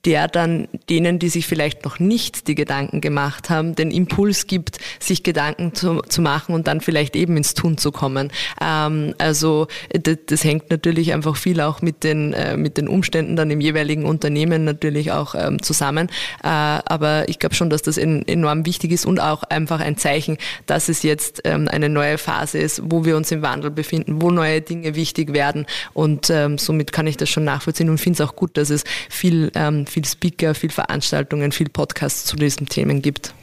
der 0.05 0.27
dann 0.27 0.67
denen, 0.89 1.17
die 1.17 1.29
sich 1.29 1.47
vielleicht 1.47 1.85
noch 1.85 1.99
nicht 1.99 2.47
die 2.47 2.55
Gedanken 2.55 2.99
gemacht 2.99 3.49
haben, 3.49 3.75
den 3.75 3.89
Impuls 3.89 4.47
gibt, 4.47 4.79
sich 4.99 5.23
Gedanken 5.23 5.73
zu, 5.73 6.01
zu 6.01 6.21
machen 6.21 6.53
und 6.53 6.67
dann 6.67 6.81
vielleicht 6.81 7.15
eben 7.15 7.37
ins 7.37 7.53
Tun 7.53 7.77
zu 7.77 7.91
kommen. 7.91 8.31
Ähm, 8.61 9.15
also 9.17 9.67
das, 9.91 10.17
das, 10.25 10.43
hängt 10.43 10.69
natürlich 10.69 11.13
einfach 11.13 11.37
viel 11.37 11.61
auch 11.61 11.81
mit 11.81 12.03
den, 12.03 12.33
äh, 12.33 12.57
mit 12.57 12.77
den 12.77 12.89
Umständen 12.89 13.37
dann 13.37 13.49
im 13.49 13.61
jeweiligen 13.61 14.05
Unternehmen 14.05 14.65
natürlich 14.65 15.11
auch 15.11 15.35
ähm, 15.35 15.61
zusammen. 15.61 16.09
Äh, 16.43 16.47
aber 16.47 17.29
ich 17.29 17.39
glaube 17.39 17.55
schon, 17.55 17.69
dass 17.69 17.81
das 17.81 17.97
en 17.97 18.27
enorm 18.27 18.65
wichtig 18.65 18.91
ist 18.91 19.05
und 19.05 19.19
auch 19.19 19.43
einfach 19.43 19.79
ein 19.79 19.97
Zeichen, 19.97 20.37
dass 20.65 20.89
es 20.89 21.03
jetzt 21.03 21.41
ähm, 21.45 21.69
eine 21.69 21.87
neue 21.87 22.17
Phase 22.17 22.57
ist, 22.57 22.81
wo 22.85 23.05
wir 23.05 23.15
uns 23.15 23.31
im 23.31 23.41
Wandel 23.41 23.71
befinden, 23.71 24.21
wo 24.21 24.31
neue 24.31 24.61
Dinge 24.61 24.95
wichtig 24.95 25.33
werden 25.33 25.65
und 25.93 26.29
ähm, 26.29 26.57
somit 26.57 26.91
kann 26.91 27.07
ich 27.07 27.17
das 27.17 27.29
schon 27.29 27.43
nachvollziehen 27.45 27.89
und 27.89 27.99
finde 27.99 28.21
es 28.21 28.29
auch 28.29 28.35
gut, 28.35 28.57
dass 28.57 28.69
es 28.69 28.83
viel 29.09 29.51
ähm, 29.55 29.85
viel 29.93 30.05
Speaker, 30.05 30.55
viel 30.55 30.71
Veranstaltungen, 30.71 31.51
viel 31.51 31.69
Podcasts 31.69 32.25
zu 32.25 32.35
diesen 32.35 32.67
Themen 32.67 33.01
gibt? 33.01 33.35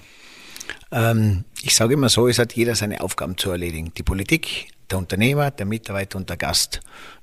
Ähm, 0.90 1.44
ich 1.62 1.76
sage 1.76 1.94
immer 1.94 2.08
so, 2.08 2.26
es 2.26 2.38
hat 2.38 2.54
jeder 2.54 2.74
seine 2.74 3.00
Aufgaben 3.00 3.38
zu 3.38 3.50
erledigen. 3.50 3.92
Die 3.96 4.02
Politik, 4.02 4.68
der 4.90 4.98
Unternehmer, 4.98 5.50
der 5.50 5.66
Mitarbeiter 5.66 6.18
und 6.18 6.28
der 6.28 6.36
Gast 6.36 6.80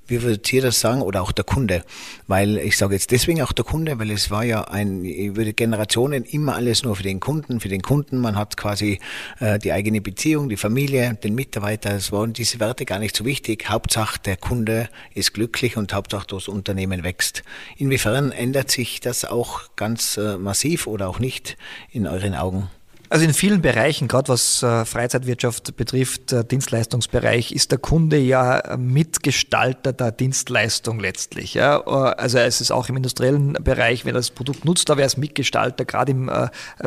wie 0.08 0.22
würdet 0.22 0.50
ihr 0.52 0.62
das 0.62 0.80
sagen, 0.80 1.02
oder 1.02 1.22
auch 1.22 1.32
der 1.32 1.44
Kunde? 1.44 1.84
Weil 2.26 2.56
ich 2.56 2.76
sage 2.76 2.94
jetzt 2.94 3.10
deswegen 3.10 3.42
auch 3.42 3.52
der 3.52 3.64
Kunde, 3.64 3.98
weil 3.98 4.10
es 4.10 4.30
war 4.30 4.42
ja 4.42 4.62
ein, 4.62 5.04
über 5.04 5.44
Generationen 5.44 6.24
immer 6.24 6.56
alles 6.56 6.82
nur 6.82 6.96
für 6.96 7.02
den 7.02 7.20
Kunden, 7.20 7.60
für 7.60 7.68
den 7.68 7.82
Kunden. 7.82 8.18
Man 8.18 8.34
hat 8.36 8.56
quasi 8.56 9.00
äh, 9.38 9.58
die 9.58 9.70
eigene 9.70 10.00
Beziehung, 10.00 10.48
die 10.48 10.56
Familie, 10.56 11.14
den 11.22 11.34
Mitarbeiter. 11.34 11.94
Es 11.94 12.10
waren 12.10 12.32
diese 12.32 12.58
Werte 12.58 12.86
gar 12.86 12.98
nicht 12.98 13.14
so 13.14 13.24
wichtig. 13.24 13.68
Hauptsache 13.68 14.18
der 14.18 14.36
Kunde 14.36 14.88
ist 15.14 15.34
glücklich 15.34 15.76
und 15.76 15.92
Hauptsache 15.92 16.26
das 16.26 16.48
Unternehmen 16.48 17.04
wächst. 17.04 17.44
Inwiefern 17.76 18.32
ändert 18.32 18.70
sich 18.70 19.00
das 19.00 19.26
auch 19.26 19.76
ganz 19.76 20.16
äh, 20.16 20.38
massiv 20.38 20.86
oder 20.86 21.08
auch 21.08 21.18
nicht 21.18 21.58
in 21.90 22.06
euren 22.06 22.34
Augen? 22.34 22.70
Also 23.10 23.24
in 23.24 23.32
vielen 23.32 23.62
Bereichen, 23.62 24.06
gerade 24.06 24.28
was 24.28 24.62
äh, 24.62 24.84
Freizeitwirtschaft 24.84 25.76
betrifft, 25.76 26.32
äh, 26.32 26.44
Dienstleistungsbereich, 26.44 27.52
ist 27.52 27.70
der 27.70 27.78
Kunde 27.78 28.18
ja 28.18 28.76
Mitgestalter 28.76 29.94
der 29.94 30.12
Dienstleistung 30.12 31.00
letztlich. 31.00 31.54
Ja? 31.54 31.78
Äh, 31.78 32.14
also 32.16 32.38
es 32.38 32.60
ist 32.60 32.70
auch 32.70 32.88
im 32.90 32.96
industriellen 32.96 33.54
Bereich, 33.54 34.04
wenn 34.04 34.14
er 34.14 34.18
das 34.18 34.30
Produkt 34.30 34.66
nutzt, 34.66 34.90
da 34.90 34.98
wäre 34.98 35.06
es 35.06 35.16
Mitgestalter, 35.16 35.84
gerade 35.84 36.12
im 36.12 36.30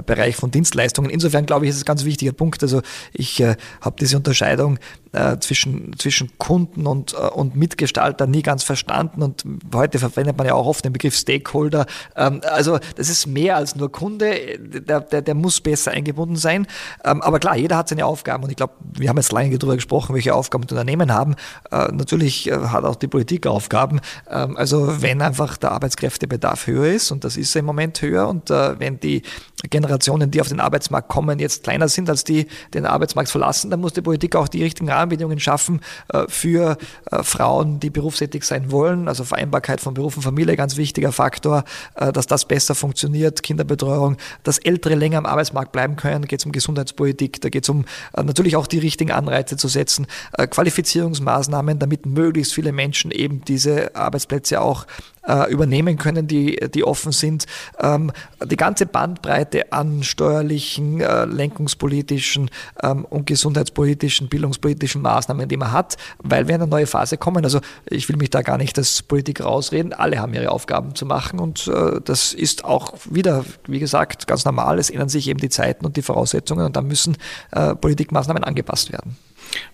Bereich 0.06 0.36
von 0.36 0.52
Dienstleistungen. 0.52 1.10
Insofern 1.10 1.46
glaube 1.46 1.66
ich, 1.66 1.70
ist 1.70 1.78
es 1.78 1.84
ein 1.84 1.86
ganz 1.86 2.06
wichtiger 2.06 2.34
Punkt. 2.34 2.62
Also 2.62 2.82
ich 3.14 3.42
habe 3.42 3.96
diese 4.00 4.18
Unterscheidung 4.18 4.80
äh, 5.14 5.38
zwischen, 5.40 5.98
zwischen 5.98 6.38
Kunden 6.38 6.88
und, 6.88 7.14
äh, 7.14 7.18
und 7.18 7.56
Mitgestalter 7.56 8.28
nie 8.28 8.42
ganz 8.42 8.64
verstanden 8.64 9.22
und 9.22 9.44
heute 9.74 10.00
verwendet 10.00 10.38
man 10.38 10.48
ja 10.48 10.54
auch 10.54 10.66
oft 10.66 10.86
den 10.86 10.94
Begriff 10.94 11.16
Stakeholder. 11.16 11.86
Ähm, 12.16 12.42
also 12.50 12.80
das 12.96 13.10
ist 13.10 13.28
mehr 13.28 13.58
als 13.58 13.76
nur 13.76 13.92
Kunde, 13.92 14.58
der, 14.58 15.02
der, 15.02 15.22
der 15.22 15.36
muss 15.36 15.60
besser 15.60 15.92
eingebunden 15.92 16.38
sein. 16.38 16.68
Ähm, 17.04 17.22
aber 17.22 17.40
klar, 17.40 17.58
jeder 17.58 17.78
hat 17.78 17.90
seine 17.90 18.06
Aufgaben 18.06 18.44
und 18.44 18.52
ich 18.52 18.56
glaube, 18.56 18.74
wir 18.82 19.10
haben 19.10 19.18
jetzt 19.18 19.32
lange 19.32 19.58
darüber 19.58 19.76
gesprochen, 19.76 20.16
welche 20.16 20.34
Aufgaben 20.34 20.64
Unternehmen 20.64 21.14
haben. 21.14 21.36
Äh, 21.72 21.90
natürlich 21.92 22.50
hat 22.52 22.84
auch 22.86 22.96
die 22.96 23.08
Politik 23.08 23.48
Aufgaben. 23.48 24.00
Ähm, 24.30 24.56
also 24.56 25.02
wenn 25.02 25.22
einfach 25.22 25.58
der 25.58 25.72
Arbeitskräftebedarf 25.74 26.68
höher 26.68 26.88
ist 26.94 27.12
und 27.12 27.24
das 27.24 27.38
ist 27.38 27.56
im 27.56 27.66
Moment 27.66 28.02
höher 28.02 28.28
und 28.28 28.50
wenn 28.50 29.00
die 29.00 29.24
Generationen, 29.70 30.32
die 30.32 30.42
auf 30.42 30.50
den 30.50 30.60
Arbeitsmarkt 30.60 31.08
kommen, 31.08 31.40
jetzt 31.40 31.64
kleiner 31.64 31.88
sind 31.88 32.10
als 32.10 32.24
die, 32.24 32.46
die 32.74 32.82
den 32.82 32.86
Arbeitsmarkt 32.86 33.30
verlassen, 33.30 33.70
dann 33.70 33.80
muss 33.80 33.94
die 33.94 34.02
Politik 34.02 34.36
auch 34.36 34.48
die 34.48 34.64
richtigen 34.64 34.90
Rahmenbedingungen 34.90 35.40
schaffen 35.40 35.82
äh, 36.10 36.26
für 36.28 36.78
äh, 37.12 37.24
Frauen, 37.24 37.80
die 37.80 37.90
berufstätig 37.90 38.44
sein 38.44 38.72
wollen. 38.72 39.08
Also 39.08 39.24
Vereinbarkeit 39.24 39.82
von 39.82 39.94
Beruf 39.94 40.18
und 40.18 40.24
Familie, 40.24 40.56
ganz 40.56 40.78
wichtiger 40.78 41.12
Faktor, 41.12 41.64
äh, 41.96 42.12
dass 42.12 42.28
das 42.28 42.46
besser 42.46 42.76
funktioniert, 42.76 43.44
Kinderbetreuung, 43.44 44.18
dass 44.44 44.58
Ältere 44.58 44.96
länger 44.96 45.20
am 45.20 45.26
Arbeitsmarkt 45.26 45.72
bleiben 45.72 45.96
können. 45.96 46.24
Da 46.24 46.28
geht 46.28 46.40
es 46.40 46.46
um 46.46 46.52
Gesundheitspolitik, 46.52 47.42
da 47.42 47.50
geht 47.50 47.64
es 47.64 47.70
um 47.70 47.86
natürlich 48.16 48.56
auch 48.56 48.68
die 48.68 48.80
richtigen 48.80 49.12
Anreize 49.12 49.58
zu 49.58 49.68
setzen, 49.68 50.08
Qualifizierungsmaßnahmen, 50.38 51.80
damit 51.80 52.06
möglichst 52.06 52.54
viele 52.54 52.72
Menschen 52.72 53.12
eben 53.12 53.44
diese 53.46 53.96
Arbeitsplätze 53.96 54.62
auch 54.62 54.86
äh, 55.28 55.52
übernehmen 55.52 55.98
können, 55.98 56.28
die, 56.28 56.60
die 56.74 56.84
offen 56.84 57.12
sind. 57.12 57.46
Ähm, 57.80 58.12
die 58.44 58.58
ganze 58.58 58.86
Bandbreite 58.86 59.72
an 59.72 60.04
steuerlichen, 60.04 61.02
äh, 61.02 61.26
lenkungspolitischen 61.26 62.50
ähm, 62.82 63.06
und 63.06 63.28
gesundheitspolitischen, 63.28 64.30
bildungspolitischen 64.30 65.02
Maßnahmen, 65.02 65.48
die 65.48 65.58
man 65.58 65.72
hat, 65.72 65.98
weil 66.20 66.48
wir 66.48 66.56
in 66.56 66.62
eine 66.62 66.70
neue 66.70 66.88
Phase 66.88 67.18
kommen. 67.18 67.44
Also 67.44 67.60
ich 67.90 68.10
will 68.10 68.18
mich 68.18 68.30
da 68.30 68.42
gar 68.42 68.58
nicht 68.58 68.78
als 68.78 69.02
Politik 69.04 69.44
rausreden. 69.44 69.94
Alle 69.94 70.20
haben 70.20 70.34
ihre 70.34 70.52
Aufgaben 70.52 70.96
zu 70.96 71.06
machen 71.06 71.40
und 71.40 71.68
äh, 71.68 72.02
das 72.04 72.34
ist 72.34 72.66
auch 72.66 72.94
wieder, 73.10 73.46
wie 73.68 73.80
gesagt, 73.80 74.28
ganz 74.28 74.46
normal. 74.46 74.80
Es 74.80 74.90
ändern 74.90 75.10
sich 75.10 75.28
eben 75.28 75.40
die 75.40 75.50
Zeiten 75.50 75.86
und 75.86 75.98
die 75.98 76.02
Voraussetzungen 76.02 76.66
und 76.66 76.76
da 76.76 76.82
müssen 76.82 77.18
äh, 77.52 77.76
Politikmaßnahmen 77.76 78.44
angepasst 78.44 78.92
werden. 78.92 79.18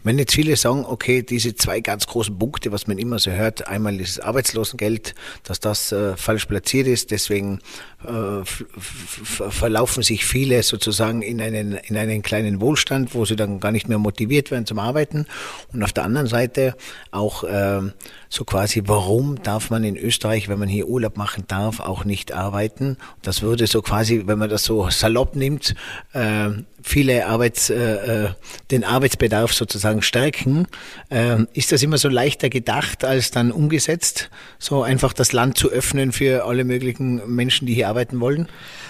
Wenn 0.04 0.18
jetzt 0.20 0.34
viele 0.34 0.56
sagen, 0.56 0.86
okay, 0.86 1.22
diese 1.22 1.56
zwei 1.56 1.80
ganz 1.82 2.08
großen 2.08 2.38
Punkte, 2.38 2.72
was 2.72 2.88
man 2.88 2.98
immer 2.98 3.20
so 3.20 3.32
hört, 3.32 3.68
einmal 3.68 3.98
das 3.98 4.20
Arbeitslosengeld, 4.20 5.16
dass 5.44 5.60
das 5.60 5.92
äh, 5.92 6.16
falsch 6.16 6.46
platziert 6.46 6.88
ist, 6.88 7.12
deswegen 7.12 7.60
äh, 8.06 8.44
verlaufen 8.46 10.04
sich 10.04 10.26
viele 10.26 10.64
sozusagen 10.64 11.22
in 11.22 11.42
einen, 11.42 11.74
in 11.74 11.98
einen 11.98 12.22
kleinen 12.22 12.62
Wohlstand, 12.62 13.14
wo 13.14 13.26
sie 13.26 13.36
dann 13.36 13.60
gar 13.60 13.72
nicht 13.72 13.88
mehr 13.90 13.98
motiviert 13.98 14.52
werden 14.52 14.66
zum 14.66 14.80
Arbeiten. 14.80 15.26
Und 15.74 15.84
auf 15.84 15.94
der 15.94 16.04
anderen 16.04 16.28
Seite 16.28 16.76
auch 17.12 17.44
äh, 17.44 17.82
so 18.30 18.44
quasi, 18.44 18.84
warum 18.86 19.42
darf 19.44 19.70
man 19.70 19.84
in 19.84 19.98
Österreich, 19.98 20.50
wenn 20.50 20.60
man 20.60 20.70
hier 20.70 20.88
Urlaub 20.88 21.18
machen 21.18 21.46
darf, 21.48 21.80
auch 21.80 22.06
nicht 22.06 22.32
arbeiten? 22.32 22.98
Das 23.22 23.42
würde 23.42 23.68
so 23.68 23.82
quasi, 23.82 24.24
wenn 24.26 24.40
man 24.40 24.50
das 24.50 24.64
so 24.64 24.90
salopp 24.90 25.36
nimmt, 25.36 25.76
äh, 26.14 26.50
viele 26.82 27.28
Arbeits, 27.28 27.70
äh, 27.70 28.26
äh 28.26 28.30
den 28.72 28.84
Arbeitsbedarf 28.84 29.54
sozusagen 29.54 30.02
stärken. 30.02 30.68
Äh, 31.10 31.44
ist 31.54 31.72
das 31.72 31.84
immer 31.84 31.98
so 31.98 32.10
leichter 32.10 32.50
gedacht 32.50 33.04
als 33.04 33.32
dann 33.32 33.52
umgesetzt, 33.52 34.30
so 34.60 34.84
einfach 34.84 35.14
das 35.14 35.32
Land 35.32 35.58
zu 35.58 35.70
öffnen 35.70 36.12
für 36.12 36.46
alle 36.46 36.64
möglichen 36.64 37.36
Menschen, 37.36 37.66
die 37.66 37.74
hier 37.74 37.90
arbeiten 37.90 38.20
wollen? 38.20 38.48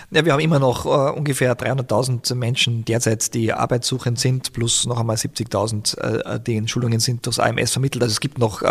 Ja, 0.10 0.24
wir 0.24 0.32
haben 0.32 0.40
immer 0.40 0.60
noch 0.60 0.86
äh, 0.86 1.12
ungefähr 1.12 1.58
300.000 1.58 2.34
Menschen 2.36 2.86
derzeit, 2.86 3.34
die 3.34 3.52
arbeitssuchend 3.52 4.18
sind, 4.18 4.54
plus 4.54 4.86
noch 4.86 5.02
einmal 5.02 5.18
70.000, 5.18 5.98
äh, 5.98 6.40
die 6.40 6.56
in 6.56 6.70
Schulungen 6.70 7.02
sind 7.02 7.26
durchs 7.26 7.40
AMS 7.40 7.74
vermittelt. 7.74 8.02
Also 8.04 8.14
es 8.14 8.22
gibt 8.22 8.38
noch 8.38 8.62
äh, 8.62 8.68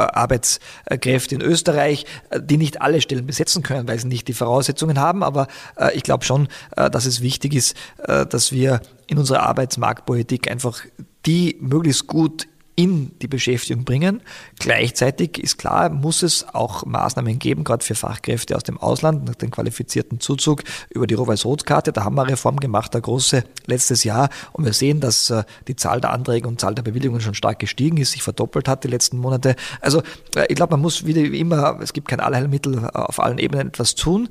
Arbeitskräfte 1.07 1.35
in 1.35 1.41
Österreich, 1.41 2.05
äh, 2.31 2.41
die 2.43 2.57
nicht 2.57 2.81
alle 2.83 3.01
Stellen 3.01 3.27
besetzen 3.27 3.63
können, 3.63 3.89
weil 3.89 3.99
sie 3.99 4.09
nicht 4.09 4.29
die 4.29 4.33
Voraussetzungen 4.33 4.99
haben. 4.99 5.23
Aber 5.23 5.49
äh, 5.77 5.95
ich 5.97 6.03
glaube 6.03 6.25
schon, 6.25 6.49
äh, 6.77 6.91
dass 6.91 7.07
es 7.07 7.21
wichtig 7.21 7.55
ist, 7.55 7.77
dass 8.07 8.53
wir 8.53 8.81
in 9.07 9.19
unserer 9.19 9.43
Arbeitsmarktpolitik 9.43 10.51
einfach 10.51 10.81
die 11.25 11.57
möglichst 11.61 12.07
gut 12.07 12.47
in 12.77 13.19
die 13.23 13.27
Beschäftigung 13.27 13.85
bringen. 13.85 14.23
Gleichzeitig 14.59 15.39
ist 15.39 15.57
klar, 15.57 15.89
muss 15.89 16.23
es 16.23 16.47
auch 16.55 16.85
Maßnahmen 16.85 17.39
geben, 17.39 17.65
gerade 17.65 17.83
für 17.83 17.95
Fachkräfte 17.95 18.55
aus 18.55 18.65
dem 18.65 18.79
Ausland, 18.79 19.25
nach 19.25 19.35
dem 19.35 19.51
qualifizierten 19.51 20.21
Zuzug 20.21 20.63
über 20.91 21.07
die 21.07 21.15
Rot-Weiß-Rot-Karte. 21.15 21.93
Da 21.93 22.05
haben 22.05 22.17
wir 22.17 22.23
eine 22.23 22.33
Reform 22.33 22.61
gemacht, 22.61 22.95
eine 22.95 23.01
große 23.01 23.45
letztes 23.65 24.05
Jahr. 24.05 24.29
Und 24.53 24.67
wir 24.67 24.75
sehen, 24.75 25.01
dass 25.01 25.31
äh, 25.31 25.45
die 25.69 25.77
Zahl 25.77 26.03
der 26.03 26.13
Anträge 26.13 26.47
und 26.47 26.61
Zahl 26.61 26.75
der 26.75 26.83
Bewilligungen 26.83 27.23
schon 27.23 27.35
stark 27.35 27.59
gestiegen 27.59 27.97
ist, 27.97 28.13
sich 28.13 28.23
verdoppelt 28.23 28.69
hat 28.69 28.85
die 28.85 28.89
letzten 28.89 29.17
Monate. 29.17 29.57
Also 29.81 30.03
äh, 30.35 30.45
ich 30.51 30.57
glaube, 30.57 30.75
man 30.75 30.83
muss 30.83 31.07
wieder 31.07 31.23
wie 31.23 31.41
immer, 31.41 31.81
es 31.81 31.95
gibt 31.95 32.09
kein 32.09 32.21
Allheilmittel, 32.21 32.85
äh, 32.85 32.89
auf 32.93 33.21
allen 33.21 33.39
Ebenen 33.39 33.69
etwas 33.69 33.95
tun. 33.95 34.29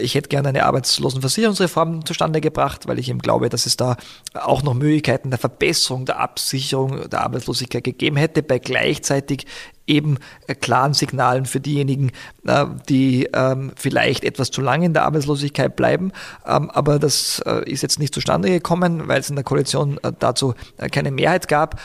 Ich 0.00 0.14
hätte 0.14 0.28
gerne 0.28 0.50
eine 0.50 0.66
Arbeitslosenversicherungsreform 0.66 2.04
zustande 2.04 2.42
gebracht, 2.42 2.86
weil 2.86 2.98
ich 2.98 3.08
eben 3.08 3.20
glaube, 3.20 3.48
dass 3.48 3.64
es 3.64 3.76
da 3.78 3.96
auch 4.34 4.62
noch 4.62 4.74
Möglichkeiten 4.74 5.30
der 5.30 5.38
Verbesserung 5.38 6.04
der 6.04 6.20
Absicherung 6.20 7.08
der 7.08 7.22
Arbeitslosigkeit 7.22 7.85
gegeben 7.92 8.16
hätte, 8.16 8.42
bei 8.42 8.58
gleichzeitig 8.58 9.46
eben 9.86 10.18
äh, 10.46 10.54
klaren 10.54 10.94
Signalen 10.94 11.46
für 11.46 11.60
diejenigen, 11.60 12.10
äh, 12.46 12.66
die 12.88 13.28
ähm, 13.32 13.72
vielleicht 13.76 14.24
etwas 14.24 14.50
zu 14.50 14.60
lange 14.60 14.86
in 14.86 14.92
der 14.92 15.04
Arbeitslosigkeit 15.04 15.76
bleiben. 15.76 16.12
Ähm, 16.46 16.70
aber 16.70 16.98
das 16.98 17.42
äh, 17.46 17.68
ist 17.70 17.82
jetzt 17.82 17.98
nicht 17.98 18.14
zustande 18.14 18.50
gekommen, 18.50 19.08
weil 19.08 19.20
es 19.20 19.30
in 19.30 19.36
der 19.36 19.44
Koalition 19.44 19.98
dazu 20.18 20.54
keine 20.90 21.10
Mehrheit 21.10 21.48
gab. 21.48 21.80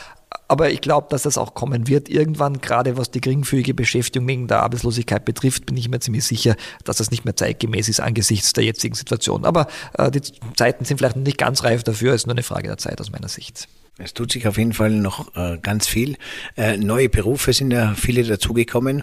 Aber 0.48 0.70
ich 0.70 0.80
glaube, 0.80 1.06
dass 1.10 1.22
das 1.22 1.38
auch 1.38 1.54
kommen 1.54 1.88
wird. 1.88 2.08
Irgendwann, 2.08 2.60
gerade 2.60 2.96
was 2.96 3.10
die 3.10 3.20
geringfügige 3.20 3.74
Beschäftigung 3.74 4.28
wegen 4.28 4.48
der 4.48 4.62
Arbeitslosigkeit 4.62 5.24
betrifft, 5.24 5.66
bin 5.66 5.76
ich 5.76 5.88
mir 5.88 6.00
ziemlich 6.00 6.24
sicher, 6.24 6.56
dass 6.84 6.96
das 6.96 7.10
nicht 7.10 7.24
mehr 7.24 7.36
zeitgemäß 7.36 7.88
ist 7.88 8.00
angesichts 8.00 8.52
der 8.52 8.64
jetzigen 8.64 8.94
Situation. 8.94 9.44
Aber 9.44 9.66
die 10.10 10.20
Zeiten 10.56 10.84
sind 10.84 10.98
vielleicht 10.98 11.16
noch 11.16 11.24
nicht 11.24 11.38
ganz 11.38 11.64
reif 11.64 11.84
dafür, 11.84 12.12
es 12.12 12.22
ist 12.22 12.26
nur 12.26 12.34
eine 12.34 12.42
Frage 12.42 12.68
der 12.68 12.78
Zeit 12.78 13.00
aus 13.00 13.10
meiner 13.10 13.28
Sicht. 13.28 13.68
Es 13.98 14.14
tut 14.14 14.32
sich 14.32 14.48
auf 14.48 14.56
jeden 14.56 14.72
Fall 14.72 14.90
noch 14.90 15.36
äh, 15.36 15.58
ganz 15.58 15.86
viel. 15.86 16.16
Äh, 16.56 16.78
neue 16.78 17.08
Berufe 17.08 17.52
sind 17.52 17.72
ja 17.72 17.94
viele 17.94 18.24
dazugekommen. 18.24 19.02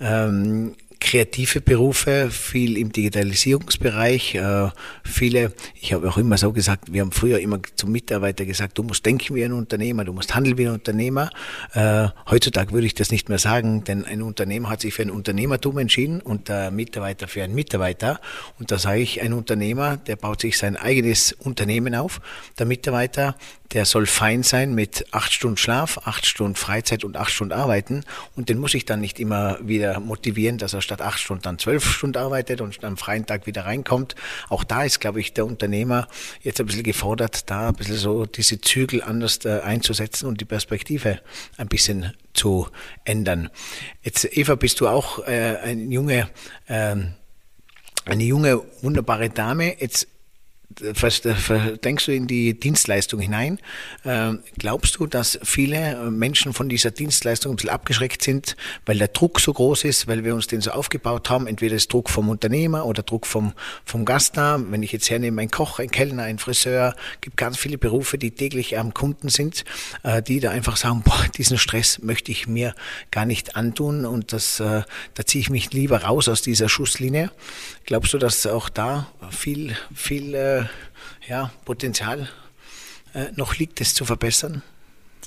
Ähm, 0.00 0.76
kreative 1.00 1.60
Berufe, 1.60 2.30
viel 2.30 2.76
im 2.76 2.92
Digitalisierungsbereich, 2.92 4.34
äh, 4.34 4.68
viele, 5.02 5.52
ich 5.74 5.92
habe 5.94 6.08
auch 6.08 6.18
immer 6.18 6.36
so 6.36 6.52
gesagt, 6.52 6.92
wir 6.92 7.00
haben 7.00 7.10
früher 7.10 7.40
immer 7.40 7.58
zum 7.74 7.90
Mitarbeiter 7.90 8.44
gesagt, 8.44 8.76
du 8.76 8.82
musst 8.82 9.04
denken 9.06 9.34
wie 9.34 9.44
ein 9.44 9.52
Unternehmer, 9.52 10.04
du 10.04 10.12
musst 10.12 10.34
handeln 10.34 10.58
wie 10.58 10.66
ein 10.66 10.74
Unternehmer. 10.74 11.30
Äh, 11.72 12.08
heutzutage 12.28 12.72
würde 12.72 12.86
ich 12.86 12.94
das 12.94 13.10
nicht 13.10 13.28
mehr 13.28 13.38
sagen, 13.38 13.82
denn 13.84 14.04
ein 14.04 14.20
Unternehmer 14.22 14.68
hat 14.68 14.82
sich 14.82 14.94
für 14.94 15.02
ein 15.02 15.10
Unternehmertum 15.10 15.78
entschieden 15.78 16.20
und 16.20 16.48
der 16.48 16.70
Mitarbeiter 16.70 17.28
für 17.28 17.42
einen 17.42 17.54
Mitarbeiter. 17.54 18.20
Und 18.58 18.70
da 18.70 18.78
sage 18.78 19.00
ich, 19.00 19.22
ein 19.22 19.32
Unternehmer, 19.32 19.96
der 19.96 20.16
baut 20.16 20.42
sich 20.42 20.58
sein 20.58 20.76
eigenes 20.76 21.32
Unternehmen 21.32 21.94
auf. 21.94 22.20
Der 22.58 22.66
Mitarbeiter, 22.66 23.36
der 23.72 23.84
soll 23.84 24.06
fein 24.06 24.42
sein 24.42 24.74
mit 24.74 25.06
acht 25.12 25.32
Stunden 25.32 25.56
Schlaf, 25.56 25.98
acht 26.04 26.26
Stunden 26.26 26.56
Freizeit 26.56 27.04
und 27.04 27.16
acht 27.16 27.30
Stunden 27.30 27.52
Arbeiten. 27.52 28.04
Und 28.34 28.48
den 28.48 28.58
muss 28.58 28.74
ich 28.74 28.84
dann 28.84 29.00
nicht 29.00 29.20
immer 29.20 29.58
wieder 29.62 30.00
motivieren, 30.00 30.58
dass 30.58 30.74
er 30.74 30.82
statt 30.82 31.00
acht 31.00 31.20
Stunden 31.20 31.42
dann 31.42 31.58
zwölf 31.58 31.84
Stunden 31.84 32.18
arbeitet 32.18 32.60
und 32.60 32.82
am 32.84 32.96
freien 32.96 33.26
Tag 33.26 33.46
wieder 33.46 33.66
reinkommt. 33.66 34.16
Auch 34.48 34.64
da 34.64 34.82
ist, 34.82 35.00
glaube 35.00 35.20
ich, 35.20 35.34
der 35.34 35.46
Unternehmer 35.46 36.08
jetzt 36.42 36.60
ein 36.60 36.66
bisschen 36.66 36.82
gefordert, 36.82 37.48
da 37.48 37.68
ein 37.68 37.74
bisschen 37.74 37.96
so 37.96 38.26
diese 38.26 38.60
Zügel 38.60 39.02
anders 39.02 39.44
äh, 39.44 39.60
einzusetzen 39.60 40.26
und 40.26 40.40
die 40.40 40.44
Perspektive 40.44 41.20
ein 41.56 41.68
bisschen 41.68 42.12
zu 42.34 42.68
ändern. 43.04 43.50
Jetzt, 44.02 44.36
Eva, 44.36 44.56
bist 44.56 44.80
du 44.80 44.88
auch 44.88 45.26
äh, 45.26 45.56
eine 45.62 45.82
junge, 45.82 46.28
äh, 46.66 46.96
eine 48.04 48.24
junge, 48.24 48.62
wunderbare 48.82 49.30
Dame. 49.30 49.80
Jetzt 49.80 50.08
denkst 50.78 52.06
du 52.06 52.12
in 52.12 52.26
die 52.26 52.58
Dienstleistung 52.58 53.20
hinein. 53.20 53.58
Ähm, 54.04 54.40
glaubst 54.58 54.96
du, 54.96 55.06
dass 55.06 55.38
viele 55.42 56.10
Menschen 56.10 56.52
von 56.52 56.68
dieser 56.68 56.90
Dienstleistung 56.90 57.52
ein 57.52 57.56
bisschen 57.56 57.70
abgeschreckt 57.70 58.22
sind, 58.22 58.56
weil 58.86 58.98
der 58.98 59.08
Druck 59.08 59.40
so 59.40 59.52
groß 59.52 59.84
ist, 59.84 60.06
weil 60.06 60.24
wir 60.24 60.34
uns 60.34 60.46
den 60.46 60.60
so 60.60 60.70
aufgebaut 60.70 61.28
haben? 61.28 61.46
Entweder 61.46 61.74
ist 61.74 61.92
Druck 61.92 62.08
vom 62.08 62.28
Unternehmer 62.28 62.86
oder 62.86 63.02
Druck 63.02 63.26
vom, 63.26 63.52
vom 63.84 64.04
Gast 64.04 64.36
da. 64.36 64.60
Wenn 64.70 64.82
ich 64.82 64.92
jetzt 64.92 65.10
hernehme, 65.10 65.42
ein 65.42 65.50
Koch, 65.50 65.80
ein 65.80 65.90
Kellner, 65.90 66.22
ein 66.24 66.38
Friseur, 66.38 66.94
gibt 67.20 67.36
ganz 67.36 67.58
viele 67.58 67.78
Berufe, 67.78 68.16
die 68.16 68.30
täglich 68.30 68.78
am 68.78 68.94
Kunden 68.94 69.28
sind, 69.28 69.64
äh, 70.02 70.22
die 70.22 70.40
da 70.40 70.50
einfach 70.50 70.76
sagen, 70.76 71.02
boah, 71.04 71.26
diesen 71.36 71.58
Stress 71.58 72.00
möchte 72.00 72.30
ich 72.30 72.46
mir 72.46 72.74
gar 73.10 73.26
nicht 73.26 73.56
antun 73.56 74.06
und 74.06 74.32
das, 74.32 74.60
äh, 74.60 74.82
da 75.14 75.26
ziehe 75.26 75.42
ich 75.42 75.50
mich 75.50 75.72
lieber 75.72 76.04
raus 76.04 76.28
aus 76.28 76.42
dieser 76.42 76.68
Schusslinie. 76.68 77.30
Glaubst 77.86 78.14
du, 78.14 78.18
dass 78.18 78.46
auch 78.46 78.68
da 78.68 79.08
viel, 79.30 79.76
viel 79.94 80.34
äh, 80.62 81.28
ja, 81.28 81.52
Potenzial 81.64 82.28
äh, 83.14 83.26
noch 83.36 83.56
liegt, 83.56 83.80
es 83.80 83.94
zu 83.94 84.04
verbessern? 84.04 84.62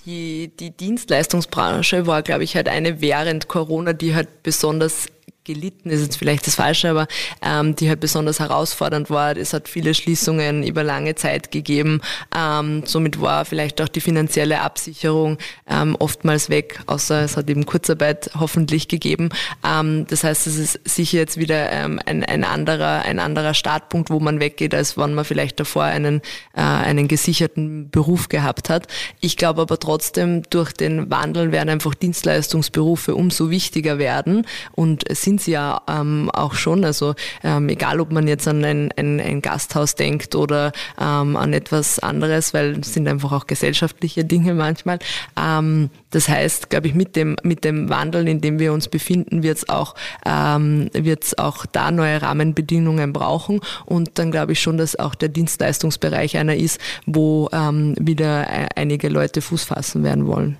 Die, 0.05 0.51
die 0.59 0.71
Dienstleistungsbranche 0.71 2.07
war, 2.07 2.23
glaube 2.23 2.43
ich, 2.43 2.55
halt 2.55 2.67
eine 2.67 2.99
während 2.99 3.47
Corona, 3.47 3.93
die 3.93 4.15
halt 4.15 4.43
besonders 4.43 5.07
gelitten 5.43 5.89
ist 5.89 6.01
jetzt 6.01 6.17
vielleicht 6.17 6.47
das 6.47 6.55
Falsche, 6.55 6.89
aber 6.89 7.07
ähm, 7.41 7.75
die 7.75 7.89
halt 7.89 7.99
besonders 7.99 8.39
herausfordernd 8.39 9.09
war. 9.09 9.35
Es 9.35 9.53
hat 9.53 9.67
viele 9.67 9.93
Schließungen 9.93 10.63
über 10.63 10.83
lange 10.83 11.15
Zeit 11.15 11.51
gegeben. 11.51 12.01
Ähm, 12.35 12.83
somit 12.85 13.19
war 13.19 13.45
vielleicht 13.45 13.81
auch 13.81 13.89
die 13.89 14.01
finanzielle 14.01 14.61
Absicherung 14.61 15.37
ähm, 15.67 15.95
oftmals 15.99 16.49
weg, 16.49 16.79
außer 16.85 17.23
es 17.23 17.35
hat 17.35 17.49
eben 17.49 17.65
Kurzarbeit 17.65 18.31
hoffentlich 18.39 18.87
gegeben. 18.87 19.29
Ähm, 19.65 20.05
das 20.07 20.23
heißt, 20.23 20.47
es 20.47 20.57
ist 20.57 20.79
sicher 20.85 21.17
jetzt 21.17 21.37
wieder 21.37 21.71
ähm, 21.71 21.99
ein, 22.05 22.23
ein, 22.23 22.43
anderer, 22.43 23.03
ein 23.03 23.19
anderer 23.19 23.53
Startpunkt, 23.53 24.09
wo 24.09 24.19
man 24.19 24.39
weggeht, 24.39 24.73
als 24.73 24.97
wenn 24.97 25.13
man 25.13 25.25
vielleicht 25.25 25.59
davor 25.59 25.83
einen, 25.83 26.21
äh, 26.53 26.61
einen 26.61 27.07
gesicherten 27.07 27.89
Beruf 27.89 28.29
gehabt 28.29 28.69
hat. 28.69 28.87
Ich 29.19 29.35
glaube 29.37 29.61
aber 29.61 29.79
trotzdem, 29.79 30.43
durch 30.49 30.71
den 30.71 31.09
Wandel 31.09 31.51
werden 31.51 31.69
einfach 31.69 31.95
Dienstleistungsberufe 31.95 33.15
umso 33.15 33.49
wichtiger 33.49 33.97
werden 33.97 34.45
und 34.71 35.09
es 35.09 35.21
sind 35.21 35.32
sind 35.33 35.41
sie 35.41 35.51
ja 35.51 35.81
ähm, 35.89 36.29
auch 36.31 36.53
schon. 36.53 36.85
Also 36.85 37.15
ähm, 37.43 37.67
egal, 37.69 37.99
ob 37.99 38.11
man 38.11 38.27
jetzt 38.27 38.47
an 38.47 38.63
ein, 38.63 38.91
ein, 38.95 39.19
ein 39.19 39.41
Gasthaus 39.41 39.95
denkt 39.95 40.35
oder 40.35 40.71
ähm, 41.01 41.35
an 41.35 41.53
etwas 41.53 41.97
anderes, 41.97 42.53
weil 42.53 42.79
es 42.79 42.93
sind 42.93 43.07
einfach 43.07 43.31
auch 43.31 43.47
gesellschaftliche 43.47 44.23
Dinge 44.33 44.53
manchmal. 44.53 44.99
Ähm, 45.35 45.89
das 46.11 46.29
heißt, 46.29 46.69
glaube 46.69 46.87
ich, 46.87 46.93
mit 46.93 47.15
dem, 47.15 47.35
mit 47.41 47.63
dem 47.63 47.89
Wandel, 47.89 48.27
in 48.27 48.41
dem 48.41 48.59
wir 48.59 48.73
uns 48.73 48.87
befinden, 48.87 49.41
wird 49.41 49.57
es 49.57 49.69
auch, 49.69 49.95
ähm, 50.23 50.91
auch 51.37 51.65
da 51.65 51.89
neue 51.89 52.21
Rahmenbedingungen 52.21 53.11
brauchen. 53.11 53.59
Und 53.85 54.19
dann 54.19 54.29
glaube 54.29 54.51
ich 54.51 54.61
schon, 54.61 54.77
dass 54.77 54.95
auch 54.95 55.15
der 55.15 55.29
Dienstleistungsbereich 55.29 56.37
einer 56.37 56.55
ist, 56.55 56.79
wo 57.07 57.49
ähm, 57.51 57.95
wieder 57.99 58.43
e-, 58.43 58.67
einige 58.75 59.09
Leute 59.09 59.41
Fuß 59.41 59.63
fassen 59.63 60.03
werden 60.03 60.27
wollen. 60.27 60.57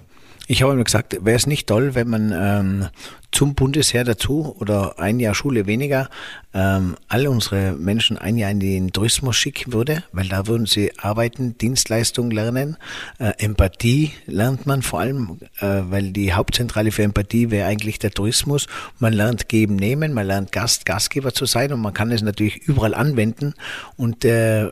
Ich 0.48 0.64
habe 0.64 0.74
immer 0.74 0.84
gesagt, 0.84 1.16
wäre 1.24 1.38
es 1.38 1.46
nicht 1.46 1.68
toll, 1.68 1.96
wenn 1.96 2.10
man 2.10 2.34
ähm, 2.36 2.88
zum 3.34 3.56
Bundesheer 3.56 4.04
dazu 4.04 4.56
oder 4.60 5.00
ein 5.00 5.20
Jahr 5.20 5.36
Schule 5.36 5.66
weniger 5.66 6.10
ähm, 6.54 6.96
alle 7.08 7.30
unsere 7.30 7.74
Menschen 7.74 8.18
ein 8.18 8.38
Jahr 8.38 8.52
in 8.52 8.60
den 8.60 8.92
Tourismus 8.92 9.36
schicken 9.36 9.74
würde, 9.74 10.04
weil 10.12 10.28
da 10.28 10.48
würden 10.48 10.68
sie 10.68 10.92
arbeiten, 11.00 11.58
Dienstleistung 11.58 12.30
lernen, 12.32 12.78
äh, 13.18 13.34
Empathie 13.40 14.12
lernt 14.28 14.66
man 14.66 14.84
vor 14.84 15.00
allem, 15.00 15.40
äh, 15.60 15.82
weil 15.90 16.12
die 16.12 16.34
Hauptzentrale 16.34 16.92
für 16.92 17.04
Empathie 17.04 17.50
wäre 17.50 17.68
eigentlich 17.68 18.00
der 18.00 18.12
Tourismus. 18.12 18.68
Man 19.00 19.14
lernt 19.14 19.50
geben, 19.50 19.76
nehmen, 19.76 20.14
man 20.14 20.28
lernt 20.28 20.52
Gast, 20.52 20.86
Gastgeber 20.86 21.34
zu 21.34 21.46
sein 21.46 21.74
und 21.74 21.82
man 21.82 21.94
kann 21.94 22.12
es 22.12 22.22
natürlich 22.22 22.58
überall 22.68 22.94
anwenden 22.94 23.56
und 23.98 24.24
äh, 24.26 24.70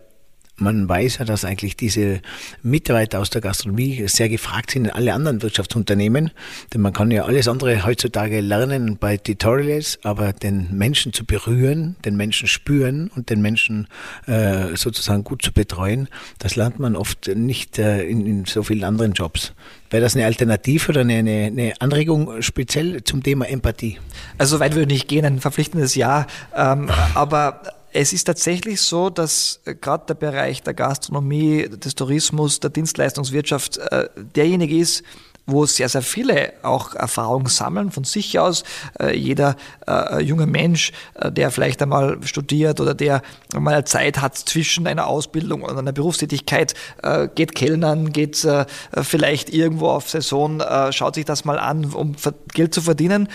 man 0.57 0.87
weiß 0.87 1.17
ja, 1.17 1.25
dass 1.25 1.43
eigentlich 1.43 1.75
diese 1.75 2.21
Mitarbeiter 2.61 3.19
aus 3.19 3.29
der 3.29 3.41
Gastronomie 3.41 4.07
sehr 4.07 4.29
gefragt 4.29 4.71
sind 4.71 4.85
in 4.85 4.91
alle 4.91 5.13
anderen 5.13 5.41
Wirtschaftsunternehmen, 5.41 6.31
denn 6.73 6.81
man 6.81 6.93
kann 6.93 7.11
ja 7.11 7.25
alles 7.25 7.47
andere 7.47 7.85
heutzutage 7.85 8.41
lernen 8.41 8.97
bei 8.97 9.17
Tutorials, 9.17 9.99
aber 10.03 10.33
den 10.33 10.69
Menschen 10.71 11.13
zu 11.13 11.25
berühren, 11.25 11.95
den 12.05 12.15
Menschen 12.15 12.47
spüren 12.47 13.09
und 13.15 13.29
den 13.29 13.41
Menschen 13.41 13.87
äh, 14.27 14.75
sozusagen 14.75 15.23
gut 15.23 15.41
zu 15.41 15.51
betreuen, 15.51 16.07
das 16.39 16.55
lernt 16.55 16.79
man 16.79 16.95
oft 16.95 17.27
nicht 17.35 17.79
äh, 17.79 18.03
in, 18.03 18.25
in, 18.25 18.45
so 18.45 18.63
vielen 18.63 18.83
anderen 18.83 19.13
Jobs. 19.13 19.53
Wäre 19.89 20.03
das 20.03 20.15
eine 20.15 20.25
Alternative 20.25 20.89
oder 20.89 21.01
eine, 21.01 21.17
eine, 21.17 21.73
Anregung 21.79 22.41
speziell 22.41 23.03
zum 23.03 23.23
Thema 23.23 23.47
Empathie? 23.49 23.97
Also 24.37 24.59
weit 24.59 24.75
würde 24.75 24.93
ich 24.93 25.07
gehen, 25.07 25.25
ein 25.25 25.39
verpflichtendes 25.39 25.95
Ja, 25.95 26.27
ähm, 26.55 26.89
aber 27.13 27.61
es 27.93 28.13
ist 28.13 28.25
tatsächlich 28.25 28.81
so, 28.81 29.09
dass 29.09 29.59
äh, 29.65 29.75
gerade 29.75 30.05
der 30.07 30.13
Bereich 30.15 30.63
der 30.63 30.73
Gastronomie, 30.73 31.67
des 31.69 31.95
Tourismus, 31.95 32.59
der 32.59 32.69
Dienstleistungswirtschaft 32.69 33.77
äh, 33.77 34.09
derjenige 34.15 34.77
ist, 34.77 35.03
wo 35.51 35.65
sehr, 35.65 35.89
sehr 35.89 36.01
viele 36.01 36.53
auch 36.63 36.95
Erfahrungen 36.95 37.47
sammeln 37.47 37.91
von 37.91 38.03
sich 38.03 38.39
aus. 38.39 38.63
Äh, 38.99 39.15
jeder 39.17 39.55
äh, 39.87 40.21
junge 40.21 40.45
Mensch, 40.45 40.91
äh, 41.15 41.31
der 41.31 41.51
vielleicht 41.51 41.81
einmal 41.81 42.17
studiert 42.23 42.79
oder 42.79 42.93
der 42.93 43.21
mal 43.55 43.85
Zeit 43.85 44.21
hat 44.21 44.37
zwischen 44.37 44.87
einer 44.87 45.07
Ausbildung 45.07 45.63
und 45.63 45.77
einer 45.77 45.91
Berufstätigkeit, 45.91 46.73
äh, 47.03 47.27
geht 47.33 47.55
Kellnern, 47.55 48.11
geht 48.11 48.43
äh, 48.45 48.65
vielleicht 49.01 49.49
irgendwo 49.49 49.89
auf 49.89 50.09
Saison, 50.09 50.61
äh, 50.61 50.91
schaut 50.91 51.15
sich 51.15 51.25
das 51.25 51.45
mal 51.45 51.59
an, 51.59 51.85
um 51.85 52.15
Geld 52.53 52.73
zu 52.73 52.81
verdienen. 52.81 53.27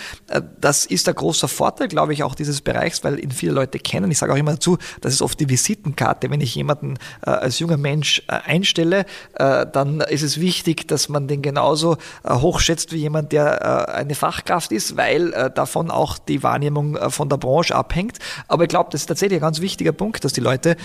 das 0.59 0.85
ist 0.85 1.07
ein 1.07 1.15
großer 1.15 1.47
Vorteil, 1.47 1.87
glaube 1.87 2.13
ich, 2.13 2.23
auch 2.23 2.35
dieses 2.35 2.61
Bereichs, 2.61 3.03
weil 3.03 3.19
ihn 3.19 3.31
viele 3.31 3.51
Leute 3.51 3.79
kennen. 3.79 4.11
Ich 4.11 4.17
sage 4.17 4.33
auch 4.33 4.37
immer 4.37 4.51
dazu, 4.51 4.77
das 5.01 5.13
ist 5.13 5.21
oft 5.21 5.39
die 5.39 5.49
Visitenkarte. 5.49 6.29
Wenn 6.29 6.41
ich 6.41 6.55
jemanden 6.55 6.97
als 7.21 7.59
junger 7.59 7.77
Mensch 7.77 8.21
einstelle, 8.27 9.05
dann 9.35 10.01
ist 10.01 10.23
es 10.23 10.39
wichtig, 10.39 10.87
dass 10.87 11.09
man 11.09 11.27
den 11.27 11.41
genauso 11.41 11.93
äh, 11.93 11.97
hochschätzt 12.27 12.91
wie 12.91 12.97
jemand, 12.97 13.31
der 13.31 13.87
äh, 13.89 13.91
eine 13.93 14.15
Fachkraft 14.15 14.71
ist, 14.71 14.97
weil 14.97 15.33
äh, 15.33 15.51
davon 15.51 15.91
auch 15.91 16.17
die 16.17 16.43
Wahrnehmung 16.43 16.97
von 17.11 17.29
der 17.29 17.37
Branche 17.37 17.75
abhängt. 17.75 18.19
Aber 18.47 18.63
ich 18.63 18.69
glaube, 18.69 18.89
das 18.91 19.01
ist 19.01 19.07
tatsächlich 19.07 19.39
ein 19.39 19.41
ganz 19.41 19.61
wichtiger 19.61 19.91
Punkt, 19.91 20.23
dass 20.23 20.33
die 20.33 20.41
Leute 20.41 20.75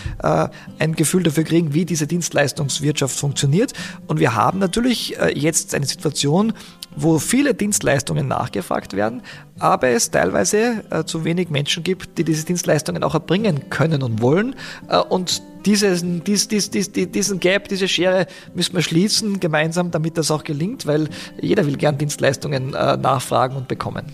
ein 0.78 0.94
Gefühl 0.94 1.22
dafür 1.22 1.44
kriegen, 1.44 1.74
wie 1.74 1.84
diese 1.84 2.06
Dienstleistungswirtschaft 2.06 3.16
funktioniert. 3.16 3.72
Und 4.06 4.20
wir 4.20 4.34
haben 4.34 4.58
natürlich 4.58 5.16
jetzt 5.34 5.74
eine 5.74 5.86
Situation, 5.86 6.52
wo 6.96 7.18
viele 7.18 7.54
Dienstleistungen 7.54 8.28
nachgefragt 8.28 8.94
werden, 8.94 9.22
aber 9.58 9.88
es 9.88 10.10
teilweise 10.10 10.84
äh, 10.90 11.04
zu 11.04 11.24
wenig 11.24 11.50
Menschen 11.50 11.82
gibt, 11.82 12.18
die 12.18 12.24
diese 12.24 12.44
Dienstleistungen 12.44 13.02
auch 13.04 13.14
erbringen 13.14 13.70
können 13.70 14.02
und 14.02 14.20
wollen. 14.20 14.54
Äh, 14.88 14.98
und 14.98 15.42
diesen, 15.64 16.24
dies, 16.24 16.48
dies, 16.48 16.70
dies, 16.70 16.90
diesen 16.90 17.40
Gap, 17.40 17.68
diese 17.68 17.88
Schere 17.88 18.26
müssen 18.54 18.74
wir 18.74 18.82
schließen 18.82 19.40
gemeinsam, 19.40 19.90
damit 19.90 20.18
das 20.18 20.30
auch 20.30 20.44
gelingt, 20.44 20.86
weil 20.86 21.08
jeder 21.40 21.66
will 21.66 21.76
gern 21.76 21.98
Dienstleistungen 21.98 22.74
äh, 22.74 22.96
nachfragen 22.96 23.56
und 23.56 23.68
bekommen. 23.68 24.06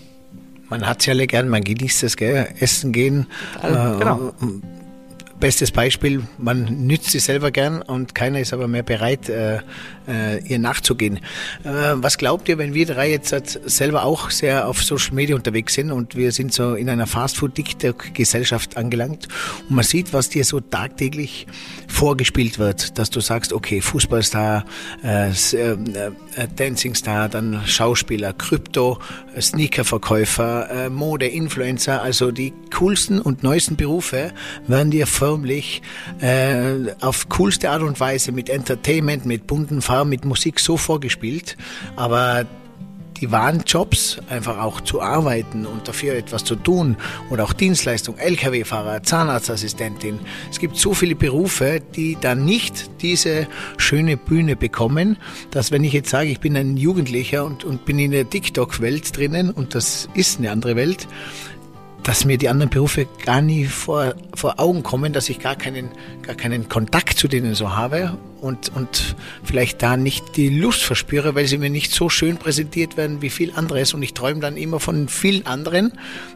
Man 0.69 0.85
hat 0.85 0.99
es 0.99 1.07
ja 1.07 1.13
alle 1.13 1.25
gern, 1.25 1.49
man 1.49 1.63
genießt 1.63 2.03
es, 2.03 2.15
gell? 2.15 2.47
Essen 2.59 2.91
gehen. 2.91 3.25
Äh, 3.63 3.97
genau 3.97 4.33
bestes 5.39 5.71
Beispiel, 5.71 6.23
man 6.37 6.85
nützt 6.85 7.11
sie 7.11 7.19
selber 7.19 7.51
gern 7.51 7.81
und 7.81 8.13
keiner 8.15 8.39
ist 8.39 8.53
aber 8.53 8.67
mehr 8.67 8.83
bereit, 8.83 9.29
äh, 9.29 9.59
äh, 10.07 10.43
ihr 10.45 10.59
nachzugehen. 10.59 11.17
Äh, 11.63 11.95
was 11.95 12.17
glaubt 12.17 12.49
ihr, 12.49 12.57
wenn 12.57 12.73
wir 12.73 12.85
drei 12.85 13.09
jetzt 13.09 13.29
selber 13.65 14.03
auch 14.03 14.31
sehr 14.31 14.67
auf 14.67 14.83
Social 14.83 15.13
Media 15.13 15.35
unterwegs 15.35 15.73
sind 15.73 15.91
und 15.91 16.15
wir 16.15 16.31
sind 16.31 16.53
so 16.53 16.75
in 16.75 16.89
einer 16.89 17.07
Fastfood-TikTok-Gesellschaft 17.07 18.77
angelangt 18.77 19.27
und 19.69 19.75
man 19.75 19.85
sieht, 19.85 20.13
was 20.13 20.29
dir 20.29 20.43
so 20.43 20.59
tagtäglich 20.59 21.47
vorgespielt 21.87 22.59
wird, 22.59 22.97
dass 22.97 23.09
du 23.09 23.19
sagst, 23.19 23.53
okay, 23.53 23.81
Fußballstar, 23.81 24.65
äh, 25.03 25.29
äh, 25.29 26.11
Dancing-Star, 26.55 27.29
dann 27.29 27.61
Schauspieler, 27.65 28.33
Krypto, 28.33 28.99
Sneakerverkäufer, 29.39 30.69
äh, 30.85 30.89
Mode, 30.89 31.27
Influencer, 31.27 32.01
also 32.01 32.31
die 32.31 32.53
coolsten 32.75 33.19
und 33.21 33.43
neuesten 33.43 33.75
Berufe 33.75 34.31
werden 34.67 34.91
dir 34.91 35.07
förmlich 35.29 35.83
äh, 36.21 36.91
auf 37.01 37.29
coolste 37.29 37.69
Art 37.69 37.83
und 37.83 37.99
Weise 37.99 38.31
mit 38.31 38.49
Entertainment, 38.49 39.27
mit 39.27 39.45
bunten 39.45 39.83
Farben, 39.83 40.09
mit 40.09 40.25
Musik 40.25 40.59
so 40.59 40.75
vorgespielt. 40.75 41.55
Aber 41.95 42.47
die 43.21 43.31
wahren 43.31 43.61
Jobs, 43.67 44.17
einfach 44.29 44.57
auch 44.57 44.81
zu 44.81 45.01
arbeiten 45.01 45.67
und 45.67 45.87
dafür 45.87 46.15
etwas 46.15 46.45
zu 46.45 46.55
tun 46.55 46.97
oder 47.29 47.43
auch 47.43 47.53
Dienstleistung, 47.53 48.17
Lkw-Fahrer, 48.17 49.03
Zahnarztassistentin. 49.03 50.19
Es 50.49 50.57
gibt 50.57 50.77
so 50.77 50.95
viele 50.95 51.13
Berufe, 51.13 51.79
die 51.95 52.17
dann 52.19 52.45
nicht 52.45 52.89
diese 53.01 53.47
schöne 53.77 54.17
Bühne 54.17 54.55
bekommen, 54.55 55.17
dass 55.51 55.71
wenn 55.71 55.83
ich 55.83 55.93
jetzt 55.93 56.09
sage, 56.09 56.29
ich 56.29 56.39
bin 56.39 56.57
ein 56.57 56.75
Jugendlicher 56.75 57.45
und, 57.45 57.65
und 57.65 57.85
bin 57.85 57.99
in 57.99 58.11
der 58.11 58.27
TikTok-Welt 58.27 59.15
drinnen 59.15 59.51
und 59.51 59.75
das 59.75 60.09
ist 60.15 60.39
eine 60.39 60.49
andere 60.49 60.75
Welt, 60.75 61.07
dass 62.03 62.25
mir 62.25 62.37
die 62.37 62.49
anderen 62.49 62.69
Berufe 62.69 63.07
gar 63.25 63.41
nie 63.41 63.65
vor, 63.65 64.15
vor 64.33 64.59
Augen 64.59 64.83
kommen, 64.83 65.13
dass 65.13 65.29
ich 65.29 65.39
gar 65.39 65.55
keinen, 65.55 65.89
gar 66.21 66.35
keinen 66.35 66.69
Kontakt 66.69 67.17
zu 67.17 67.27
denen 67.27 67.55
so 67.55 67.75
habe 67.75 68.17
und, 68.41 68.69
und 68.75 69.15
vielleicht 69.43 69.81
da 69.81 69.97
nicht 69.97 70.37
die 70.37 70.49
Lust 70.49 70.83
verspüre, 70.83 71.35
weil 71.35 71.47
sie 71.47 71.57
mir 71.57 71.69
nicht 71.69 71.91
so 71.91 72.09
schön 72.09 72.37
präsentiert 72.37 72.97
werden 72.97 73.21
wie 73.21 73.29
viel 73.29 73.51
anderes 73.53 73.93
und 73.93 74.01
ich 74.01 74.13
träume 74.13 74.39
dann 74.39 74.57
immer 74.57 74.79
von 74.79 75.09
vielen 75.09 75.45
anderen, 75.45 75.93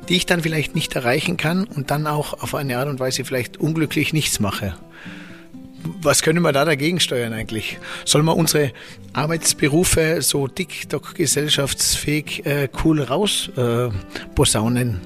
die 0.10 0.16
ich 0.16 0.26
dann 0.26 0.42
vielleicht 0.42 0.76
nicht 0.76 0.96
erreichen 0.96 1.38
kann 1.38 1.64
und 1.64 1.92
dann 1.92 2.08
auch 2.08 2.42
auf 2.42 2.56
eine 2.56 2.78
Art 2.78 2.90
und 2.90 3.00
Weise 3.00 3.26
vielleicht 3.26 3.58
unglücklich 3.58 4.14
nichts 4.14 4.40
mache. 4.40 4.76
Was 6.02 6.22
können 6.22 6.42
wir 6.42 6.54
da 6.54 6.64
dagegen 6.64 7.00
steuern 7.02 7.34
eigentlich? 7.34 7.78
Sollen 8.06 8.24
wir 8.26 8.38
unsere 8.38 8.72
Arbeitsberufe 9.12 10.22
so 10.22 10.48
TikTok 10.48 11.16
gesellschaftsfähig 11.16 12.46
äh, 12.46 12.70
cool 12.84 13.02
raus 13.02 13.50
äh, 13.58 13.90
posaunen? 14.34 15.02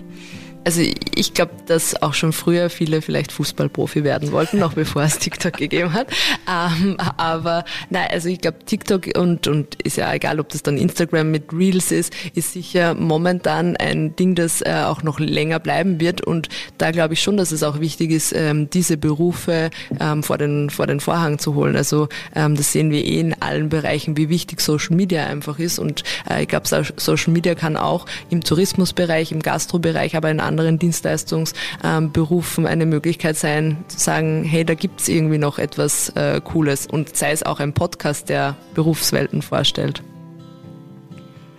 Also 0.68 0.82
ich 1.16 1.34
glaube, 1.34 1.54
dass 1.66 2.02
auch 2.02 2.14
schon 2.14 2.34
früher 2.34 2.70
viele 2.70 3.02
vielleicht 3.02 3.32
Fußballprofi 3.32 4.04
werden 4.04 4.34
wollten, 4.34 4.60
noch 4.60 4.74
bevor 4.74 5.04
es 5.04 5.18
TikTok 5.18 5.54
gegeben 5.54 5.94
hat. 5.94 6.10
Ähm, 6.46 6.98
aber 7.16 7.64
nein, 7.90 8.10
also 8.12 8.28
ich 8.28 8.42
glaube, 8.42 8.58
TikTok 8.66 9.18
und, 9.18 9.48
und 9.48 9.82
ist 9.84 9.96
ja 9.96 10.14
egal, 10.14 10.42
ob 10.42 10.50
das 10.50 10.64
dann 10.64 10.78
Instagram 10.78 11.32
mit 11.32 11.54
Reels 11.54 11.94
ist, 11.94 12.14
ist 12.36 12.52
sicher 12.52 12.96
momentan 12.96 13.78
ein 13.78 14.18
Ding, 14.18 14.36
das 14.36 14.62
äh, 14.62 14.84
auch 14.86 15.04
noch 15.04 15.20
länger 15.22 15.60
bleiben 15.60 16.02
wird. 16.02 16.20
Und 16.20 16.50
da 16.78 16.92
glaube 16.92 17.14
ich 17.14 17.22
schon, 17.22 17.38
dass 17.38 17.54
es 17.54 17.64
auch 17.64 17.80
wichtig 17.80 18.12
ist, 18.12 18.34
ähm, 18.36 18.70
diese 18.70 18.98
Berufe 18.98 19.70
ähm, 20.02 20.22
vor, 20.22 20.38
den, 20.38 20.70
vor 20.70 20.86
den 20.86 21.00
Vorhang 21.00 21.40
zu 21.40 21.56
holen. 21.56 21.78
Also 21.78 22.10
ähm, 22.36 22.58
das 22.58 22.74
sehen 22.74 22.92
wir 22.92 23.06
eh 23.06 23.22
in 23.22 23.42
allen 23.42 23.70
Bereichen, 23.70 24.18
wie 24.18 24.28
wichtig 24.28 24.60
Social 24.60 24.98
Media 24.98 25.28
einfach 25.28 25.60
ist. 25.60 25.80
Und 25.80 26.04
äh, 26.30 26.42
ich 26.42 26.50
glaube, 26.50 26.68
Social 26.98 27.32
Media 27.32 27.56
kann 27.56 27.78
auch 27.78 28.06
im 28.30 28.44
Tourismusbereich, 28.44 29.32
im 29.32 29.42
Gastrobereich, 29.42 30.18
aber 30.18 30.30
in 30.30 30.42
anderen 30.42 30.57
anderen 30.58 30.80
Dienstleistungsberufen 30.80 32.66
eine 32.66 32.88
Möglichkeit 32.88 33.38
sein, 33.38 33.78
zu 33.88 34.00
sagen, 34.00 34.44
hey, 34.44 34.66
da 34.66 34.74
gibt 34.74 35.02
es 35.02 35.08
irgendwie 35.08 35.38
noch 35.38 35.60
etwas 35.60 36.10
äh, 36.16 36.42
Cooles 36.44 36.88
und 36.88 37.16
sei 37.16 37.32
es 37.32 37.44
auch 37.44 37.60
ein 37.60 37.74
Podcast, 37.74 38.30
der 38.30 38.56
Berufswelten 38.74 39.44
vorstellt. 39.44 40.02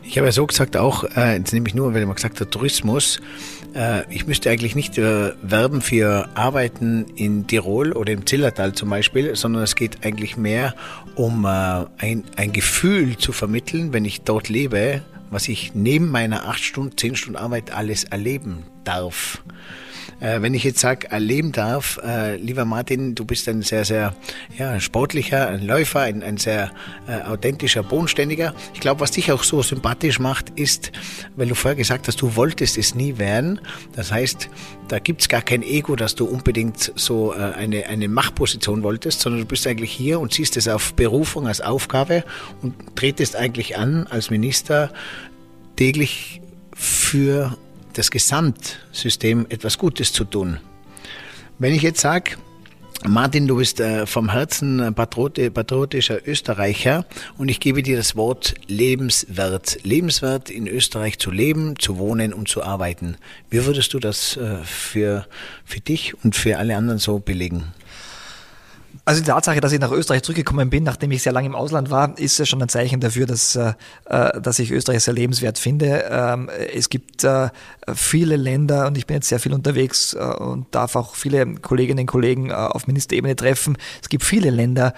Ich 0.03 0.17
habe 0.17 0.27
ja 0.27 0.33
so 0.33 0.47
gesagt 0.47 0.77
auch, 0.77 1.05
äh, 1.17 1.37
jetzt 1.37 1.53
nehme 1.53 1.69
ich 1.69 1.77
nur, 1.77 1.95
weil 1.95 2.05
man 2.07 2.17
gesagt 2.17 2.41
hat, 2.41 2.51
Tourismus, 2.51 3.21
äh, 3.75 4.03
ich 4.13 4.27
müsste 4.27 4.51
eigentlich 4.51 4.75
nicht 4.75 4.97
werben 4.97 5.81
für 5.81 6.29
Arbeiten 6.35 7.07
in 7.15 7.47
Tirol 7.47 7.93
oder 7.93 8.13
im 8.13 8.27
Zillertal 8.27 8.73
zum 8.73 8.91
Beispiel, 8.91 9.37
sondern 9.37 9.63
es 9.63 9.77
geht 9.77 10.05
eigentlich 10.05 10.37
mehr 10.37 10.75
um 11.15 11.47
ein, 11.47 12.25
ein 12.37 12.53
Gefühl 12.53 13.17
zu 13.17 13.33
vermitteln, 13.33 13.93
wenn 13.93 14.05
ich 14.05 14.23
dort 14.23 14.49
lebe, 14.49 15.03
was 15.31 15.49
ich 15.49 15.75
neben 15.75 16.11
meiner 16.11 16.49
acht 16.49 16.63
Stunden, 16.63 16.97
zehn 16.97 17.17
Stunden 17.17 17.39
Arbeit 17.39 17.71
alles 17.71 18.05
erleben 18.05 18.65
darf. 18.85 19.43
Äh, 20.21 20.43
wenn 20.43 20.55
ich 20.55 20.65
jetzt 20.65 20.81
sage, 20.81 21.11
erleben 21.11 21.53
darf, 21.53 21.99
äh, 22.05 22.37
lieber 22.37 22.65
Martin, 22.65 23.15
du 23.15 23.25
bist 23.25 23.49
ein 23.49 23.63
sehr, 23.63 23.85
sehr 23.85 24.15
ja, 24.57 24.81
sportlicher, 24.81 25.49
ein 25.49 25.67
Läufer, 25.67 26.01
ein, 26.01 26.23
ein 26.23 26.37
sehr 26.37 26.71
äh, 27.07 27.23
authentischer, 27.23 27.83
bodenständiger. 27.83 28.55
Ich 28.75 28.81
glaube, 28.81 29.01
was 29.01 29.11
dich 29.13 29.31
auch 29.33 29.45
so 29.45 29.63
sympathisch 29.63 30.19
macht, 30.19 30.51
ist, 30.51 30.93
weil 31.37 31.49
du 31.49 31.55
vorher 31.55 31.77
gesagt 31.77 32.09
hast, 32.09 32.21
du 32.21 32.37
wolltest 32.37 32.79
es 32.79 32.95
nie 32.95 33.19
werden. 33.19 33.61
Das 33.95 34.13
heißt, 34.13 34.49
da 34.89 34.99
gibt's 34.99 35.29
gar 35.29 35.43
kein 35.43 35.63
Ego, 35.63 35.97
dass 35.97 36.15
du 36.15 36.25
unbedingt 36.25 36.93
so 36.97 37.35
äh, 37.35 37.37
eine, 37.37 37.87
eine 37.87 38.09
Machtposition 38.09 38.83
wolltest, 38.83 39.21
sondern 39.21 39.43
du 39.43 39.47
bist 39.47 39.67
eigentlich 39.67 39.93
hier 39.93 40.21
und 40.21 40.33
siehst 40.33 40.57
es 40.57 40.69
auf 40.69 40.95
Berufung, 40.95 41.47
als 41.47 41.61
Aufgabe 41.61 42.25
und 42.63 42.75
tretest 42.97 43.37
eigentlich 43.37 43.77
an 43.77 44.07
als 44.07 44.31
Minister 44.31 44.91
täglich 45.77 46.41
für 46.75 47.57
das 47.99 48.11
Gesamtsystem 48.11 49.47
etwas 49.49 49.77
Gutes 49.77 50.13
zu 50.13 50.25
tun. 50.25 50.61
Wenn 51.59 51.75
ich 51.75 51.83
jetzt 51.83 52.01
sage, 52.01 52.37
Martin, 53.07 53.47
du 53.47 53.57
bist 53.57 53.79
äh, 53.79 54.07
vom 54.07 54.31
Herzen 54.31 54.93
patriotischer 54.95 56.27
Österreicher 56.27 57.05
und 57.37 57.49
ich 57.49 57.61
gebe 57.61 57.83
dir 57.83 57.97
das 57.97 58.17
Wort 58.17 58.55
lebenswert. 58.67 59.79
Lebenswert 59.85 60.51
in 60.51 60.67
Österreich 60.67 61.19
zu 61.21 61.31
leben, 61.31 61.79
zu 61.79 61.99
wohnen 61.99 62.33
und 62.33 62.49
zu 62.49 62.63
arbeiten. 62.63 63.17
Wie 63.51 63.65
würdest 63.65 63.95
du 63.95 64.01
das 64.01 64.37
äh, 64.37 64.59
für, 64.65 65.27
für 65.65 65.81
dich 65.81 66.15
und 66.25 66.35
für 66.35 66.59
alle 66.59 66.77
anderen 66.77 66.99
so 66.99 67.21
belegen? 67.21 67.73
Also 69.09 69.23
die 69.23 69.31
Tatsache, 69.31 69.63
dass 69.63 69.73
ich 69.73 69.81
nach 69.81 69.91
Österreich 69.91 70.23
zurückgekommen 70.23 70.69
bin, 70.69 70.85
nachdem 70.85 71.13
ich 71.13 71.23
sehr 71.23 71.33
lange 71.33 71.47
im 71.47 71.55
Ausland 71.55 71.89
war, 71.89 72.19
ist 72.19 72.39
ja 72.39 72.45
schon 72.45 72.61
ein 72.61 72.69
Zeichen 72.69 73.01
dafür, 73.01 73.25
dass, 73.25 73.57
äh, 73.57 73.73
dass 74.05 74.59
ich 74.59 74.71
Österreich 74.71 75.03
sehr 75.03 75.15
lebenswert 75.15 75.59
finde. 75.59 76.05
Ähm, 76.11 76.51
es 76.75 76.91
gibt 76.91 77.25
äh, 77.25 77.49
viele 77.95 78.37
Länder 78.37 78.87
und 78.87 78.99
ich 78.99 79.07
bin 79.07 79.15
jetzt 79.15 79.31
sehr 79.31 79.41
viel 79.41 79.55
unterwegs 79.55 80.13
äh, 80.13 80.19
und 80.19 80.67
darf 80.73 80.95
auch 80.95 81.15
viele 81.15 81.55
Kolleginnen 81.55 82.01
und 82.01 82.07
Kollegen 82.07 82.53
auf 82.53 82.87
Ministerebene 82.87 83.35
treffen. 83.35 83.79
Es 84.03 84.11
gibt 84.11 84.25
viele 84.25 84.51
Länder, 84.51 84.93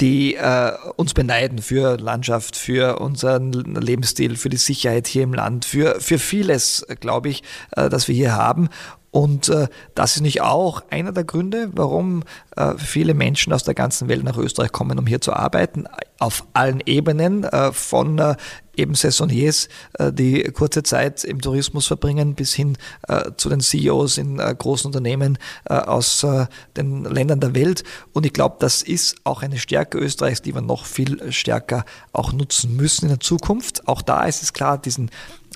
die 0.00 0.36
äh, 0.36 0.70
uns 0.94 1.14
beneiden 1.14 1.58
für 1.58 1.96
Landschaft, 1.96 2.54
für 2.54 3.00
unseren 3.00 3.52
Lebensstil, 3.52 4.36
für 4.36 4.48
die 4.48 4.58
Sicherheit 4.58 5.08
hier 5.08 5.24
im 5.24 5.34
Land, 5.34 5.64
für, 5.64 6.00
für 6.00 6.20
vieles, 6.20 6.86
glaube 7.00 7.30
ich, 7.30 7.42
äh, 7.72 7.88
das 7.88 8.06
wir 8.06 8.14
hier 8.14 8.36
haben. 8.36 8.68
Und 9.16 9.48
äh, 9.48 9.68
das 9.94 10.16
ist 10.16 10.20
nicht 10.20 10.42
auch 10.42 10.82
einer 10.90 11.10
der 11.10 11.24
Gründe, 11.24 11.70
warum 11.72 12.22
äh, 12.54 12.74
viele 12.76 13.14
Menschen 13.14 13.50
aus 13.54 13.64
der 13.64 13.72
ganzen 13.72 14.08
Welt 14.08 14.22
nach 14.22 14.36
Österreich 14.36 14.72
kommen, 14.72 14.98
um 14.98 15.06
hier 15.06 15.22
zu 15.22 15.32
arbeiten, 15.32 15.86
auf 16.18 16.44
allen 16.52 16.82
Ebenen, 16.84 17.44
äh, 17.44 17.72
von 17.72 18.18
äh, 18.18 18.36
eben 18.76 18.94
Saisoniers, 18.94 19.70
äh, 19.94 20.12
die 20.12 20.42
kurze 20.52 20.82
Zeit 20.82 21.24
im 21.24 21.40
Tourismus 21.40 21.86
verbringen, 21.86 22.34
bis 22.34 22.52
hin 22.52 22.76
äh, 23.08 23.30
zu 23.38 23.48
den 23.48 23.60
CEOs 23.60 24.18
in 24.18 24.38
äh, 24.38 24.54
großen 24.54 24.86
Unternehmen 24.86 25.38
äh, 25.64 25.72
aus 25.72 26.22
äh, 26.22 26.44
den 26.76 27.04
Ländern 27.04 27.40
der 27.40 27.54
Welt. 27.54 27.84
Und 28.12 28.26
ich 28.26 28.34
glaube, 28.34 28.56
das 28.58 28.82
ist 28.82 29.16
auch 29.24 29.40
eine 29.40 29.56
Stärke 29.56 29.96
Österreichs, 29.96 30.42
die 30.42 30.54
wir 30.54 30.60
noch 30.60 30.84
viel 30.84 31.32
stärker 31.32 31.86
auch 32.12 32.34
nutzen 32.34 32.76
müssen 32.76 33.06
in 33.06 33.12
der 33.12 33.20
Zukunft. 33.20 33.88
Auch 33.88 34.02
da 34.02 34.24
ist 34.24 34.42
es 34.42 34.52
klar, 34.52 34.76
diesen 34.76 35.10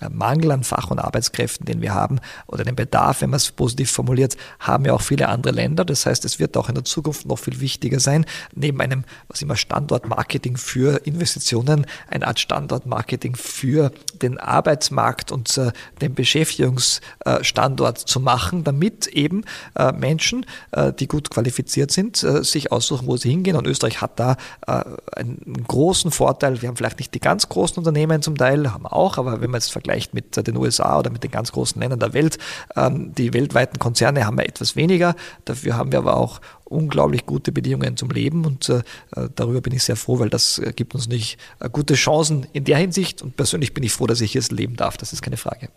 Mangel 0.08 0.52
an 0.52 0.64
Fach- 0.64 0.90
und 0.90 0.98
Arbeitskräften, 0.98 1.66
den 1.66 1.80
wir 1.80 1.94
haben, 1.94 2.20
oder 2.46 2.64
den 2.64 2.76
Bedarf, 2.76 3.20
wenn 3.20 3.30
man 3.30 3.38
es 3.38 3.50
positiv 3.50 3.90
formuliert, 3.90 4.36
haben 4.58 4.84
ja 4.84 4.92
auch 4.92 5.02
viele 5.02 5.28
andere 5.28 5.52
Länder. 5.52 5.84
Das 5.84 6.06
heißt, 6.06 6.24
es 6.24 6.38
wird 6.38 6.56
auch 6.56 6.68
in 6.68 6.74
der 6.74 6.84
Zukunft 6.84 7.26
noch 7.26 7.38
viel 7.38 7.60
wichtiger 7.60 8.00
sein, 8.00 8.24
neben 8.54 8.80
einem, 8.80 9.04
was 9.28 9.42
immer 9.42 9.56
Standortmarketing 9.56 10.56
für 10.56 11.06
Investitionen, 11.06 11.86
eine 12.08 12.26
Art 12.26 12.40
Standortmarketing 12.40 13.36
für 13.36 13.92
den 14.20 14.38
Arbeitsmarkt 14.38 15.32
und 15.32 15.56
äh, 15.58 15.72
den 16.00 16.14
Beschäftigungsstandort 16.14 17.98
zu 17.98 18.20
machen, 18.20 18.64
damit 18.64 19.06
eben 19.08 19.44
äh, 19.76 19.92
Menschen, 19.92 20.46
äh, 20.72 20.92
die 20.92 21.08
gut 21.08 21.30
qualifiziert 21.30 21.90
sind, 21.90 22.22
äh, 22.22 22.42
sich 22.44 22.72
aussuchen, 22.72 23.06
wo 23.06 23.16
sie 23.16 23.30
hingehen. 23.30 23.56
Und 23.56 23.66
Österreich 23.66 24.00
hat 24.00 24.18
da 24.18 24.36
äh, 24.66 24.82
einen 25.16 25.64
großen 25.66 26.10
Vorteil. 26.10 26.62
Wir 26.62 26.68
haben 26.68 26.76
vielleicht 26.76 26.98
nicht 26.98 27.14
die 27.14 27.20
ganz 27.20 27.48
großen 27.48 27.78
Unternehmen 27.78 28.22
zum 28.22 28.36
Teil, 28.36 28.72
haben 28.72 28.86
auch, 28.86 29.18
aber 29.18 29.40
wenn 29.40 29.50
man 29.50 29.58
es 29.58 29.68
vergleicht, 29.68 29.89
vergleicht 29.90 30.14
mit 30.14 30.36
den 30.46 30.56
USA 30.56 30.98
oder 30.98 31.10
mit 31.10 31.24
den 31.24 31.30
ganz 31.30 31.52
großen 31.52 31.80
Ländern 31.80 31.98
der 31.98 32.12
Welt. 32.12 32.38
Ähm, 32.76 33.12
die 33.14 33.34
weltweiten 33.34 33.78
Konzerne 33.78 34.24
haben 34.24 34.38
wir 34.38 34.46
etwas 34.46 34.76
weniger. 34.76 35.16
Dafür 35.44 35.76
haben 35.76 35.90
wir 35.90 35.98
aber 35.98 36.16
auch 36.16 36.40
unglaublich 36.64 37.26
gute 37.26 37.50
Bedingungen 37.50 37.96
zum 37.96 38.10
Leben 38.10 38.44
und 38.44 38.68
äh, 38.68 38.82
darüber 39.34 39.60
bin 39.60 39.72
ich 39.72 39.82
sehr 39.82 39.96
froh, 39.96 40.20
weil 40.20 40.30
das 40.30 40.58
äh, 40.58 40.72
gibt 40.74 40.94
uns 40.94 41.08
nicht 41.08 41.38
äh, 41.58 41.68
gute 41.68 41.94
Chancen 41.94 42.46
in 42.52 42.64
der 42.64 42.78
Hinsicht 42.78 43.22
und 43.22 43.36
persönlich 43.36 43.74
bin 43.74 43.82
ich 43.82 43.92
froh, 43.92 44.06
dass 44.06 44.20
ich 44.20 44.32
hier 44.32 44.42
leben 44.50 44.76
darf. 44.76 44.96
Das 44.96 45.12
ist 45.12 45.22
keine 45.22 45.36
Frage. 45.36 45.68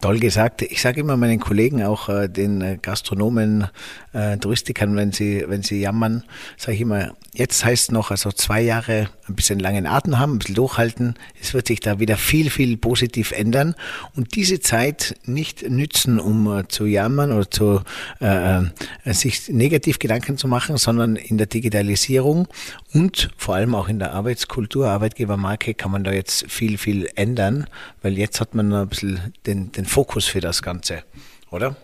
Toll 0.00 0.18
gesagt. 0.18 0.62
Ich 0.62 0.82
sage 0.82 1.00
immer 1.00 1.16
meinen 1.16 1.38
Kollegen, 1.38 1.84
auch 1.84 2.08
äh, 2.08 2.28
den 2.28 2.60
äh, 2.60 2.76
Gastronomen, 2.80 3.68
äh, 4.12 4.36
Touristikern, 4.36 4.96
wenn 4.96 5.12
sie, 5.12 5.44
wenn 5.46 5.62
sie 5.62 5.80
jammern, 5.80 6.24
sage 6.56 6.74
ich 6.74 6.80
immer, 6.80 7.12
jetzt 7.32 7.64
heißt 7.64 7.92
noch, 7.92 8.10
also 8.10 8.32
zwei 8.32 8.62
Jahre 8.62 9.08
ein 9.28 9.36
bisschen 9.36 9.58
langen 9.60 9.86
Atem 9.86 10.18
haben, 10.18 10.34
ein 10.34 10.38
bisschen 10.38 10.54
durchhalten. 10.56 11.14
Es 11.40 11.54
wird 11.54 11.68
sich 11.68 11.80
da 11.80 12.00
wieder 12.00 12.16
viel, 12.16 12.50
viel 12.50 12.76
positiv 12.76 13.30
ändern. 13.30 13.74
Und 14.14 14.34
diese 14.34 14.58
Zeit 14.58 15.16
nicht 15.24 15.68
nützen, 15.68 16.18
um 16.18 16.58
äh, 16.58 16.66
zu 16.66 16.86
jammern 16.86 17.30
oder 17.30 17.48
zu, 17.48 17.82
äh, 18.20 18.62
äh, 19.04 19.12
sich 19.12 19.48
negativ 19.48 19.98
Gedanken 19.98 20.36
zu 20.36 20.48
machen, 20.48 20.78
sondern 20.78 21.14
in 21.14 21.38
der 21.38 21.46
Digitalisierung 21.46 22.48
und 22.92 23.30
vor 23.36 23.54
allem 23.54 23.74
auch 23.74 23.88
in 23.88 23.98
der 23.98 24.14
Arbeitskultur, 24.14 24.88
Arbeitgebermarke 24.88 25.74
kann 25.74 25.90
man 25.90 26.02
da 26.02 26.12
jetzt 26.12 26.50
viel, 26.50 26.78
viel 26.78 27.08
ändern, 27.14 27.66
weil 28.02 28.16
jetzt 28.16 28.40
hat 28.40 28.54
man 28.54 28.72
ein 28.72 28.88
bisschen 28.88 29.34
den, 29.46 29.70
den 29.76 29.86
Fokus 29.86 30.26
für 30.26 30.40
das 30.40 30.62
Ganze, 30.62 31.02
oder? 31.50 31.76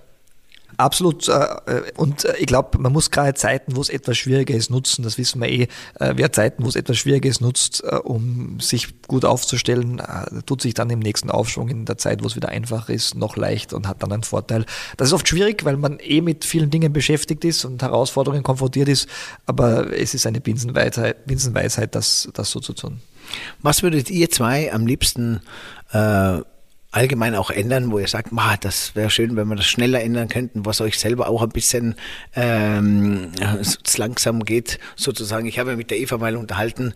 Absolut. 0.77 1.29
Äh, 1.29 1.83
und 1.97 2.25
äh, 2.25 2.37
ich 2.39 2.47
glaube, 2.47 2.79
man 2.79 2.93
muss 2.93 3.11
gerade 3.11 3.35
Zeiten, 3.35 3.77
wo 3.77 3.81
es 3.81 3.89
etwas 3.89 4.17
schwieriger 4.17 4.55
ist, 4.55 4.71
nutzen. 4.71 5.03
Das 5.03 5.19
wissen 5.19 5.41
wir 5.41 5.49
eh. 5.49 5.63
Äh, 5.99 6.15
wer 6.17 6.33
Zeiten, 6.33 6.65
wo 6.65 6.69
es 6.69 6.77
etwas 6.77 6.99
schwieriger 6.99 7.29
ist, 7.29 7.41
nutzt, 7.41 7.83
um 8.05 8.61
sich 8.61 9.03
gut 9.07 9.25
aufzustellen, 9.25 10.01
tut 10.47 10.63
sich 10.63 10.75
dann 10.75 10.91
im 10.91 10.99
nächsten 10.99 11.31
Aufschwung 11.31 11.69
in 11.69 11.85
der 11.85 11.99
Zeit, 11.99 12.23
wo 12.23 12.27
es 12.27 12.37
wieder 12.37 12.49
einfach 12.49 12.89
ist, 12.89 13.15
noch 13.15 13.37
leicht 13.37 13.73
und 13.73 13.87
hat 13.87 14.03
dann 14.03 14.13
einen 14.13 14.23
Vorteil. 14.23 14.65
Das 14.97 15.09
ist 15.09 15.13
oft 15.13 15.29
schwierig, 15.29 15.65
weil 15.65 15.77
man 15.77 15.99
eh 16.01 16.21
mit 16.21 16.45
vielen 16.45 16.71
Dingen 16.71 16.93
beschäftigt 16.93 17.45
ist 17.45 17.65
und 17.65 17.83
Herausforderungen 17.83 18.43
konfrontiert 18.43 18.89
ist. 18.89 19.09
Aber 19.47 19.93
es 19.93 20.15
ist 20.15 20.27
eine 20.27 20.41
Binsenweisheit, 20.41 21.27
Binsenweisheit 21.27 21.95
das, 21.95 22.29
das 22.35 22.51
so 22.51 22.61
zu 22.61 22.73
tun. 22.73 23.01
Was 23.61 23.83
würdet 23.83 24.11
ihr 24.11 24.31
zwei 24.31 24.73
am 24.73 24.87
liebsten 24.87 25.41
äh, 25.93 26.41
allgemein 26.93 27.35
auch 27.35 27.51
ändern, 27.51 27.91
wo 27.91 27.99
ihr 27.99 28.07
sagt, 28.07 28.33
ma, 28.33 28.57
das 28.57 28.95
wäre 28.95 29.11
schön, 29.11 29.35
wenn 29.35 29.49
wir 29.49 29.57
das 29.57 29.67
schneller 29.67 30.03
ändern 30.03 30.29
könnten, 30.29 30.65
was 30.65 30.81
euch 30.81 30.99
selber 30.99 31.29
auch 31.29 31.43
ein 31.43 31.49
bisschen 31.49 31.97
ähm, 32.37 33.33
langsam 33.97 34.45
geht, 34.45 34.79
sozusagen. 34.95 35.47
Ich 35.47 35.59
habe 35.59 35.77
mit 35.77 35.91
der 35.91 35.99
Eva 35.99 36.19
mal 36.19 36.37
unterhalten, 36.37 36.95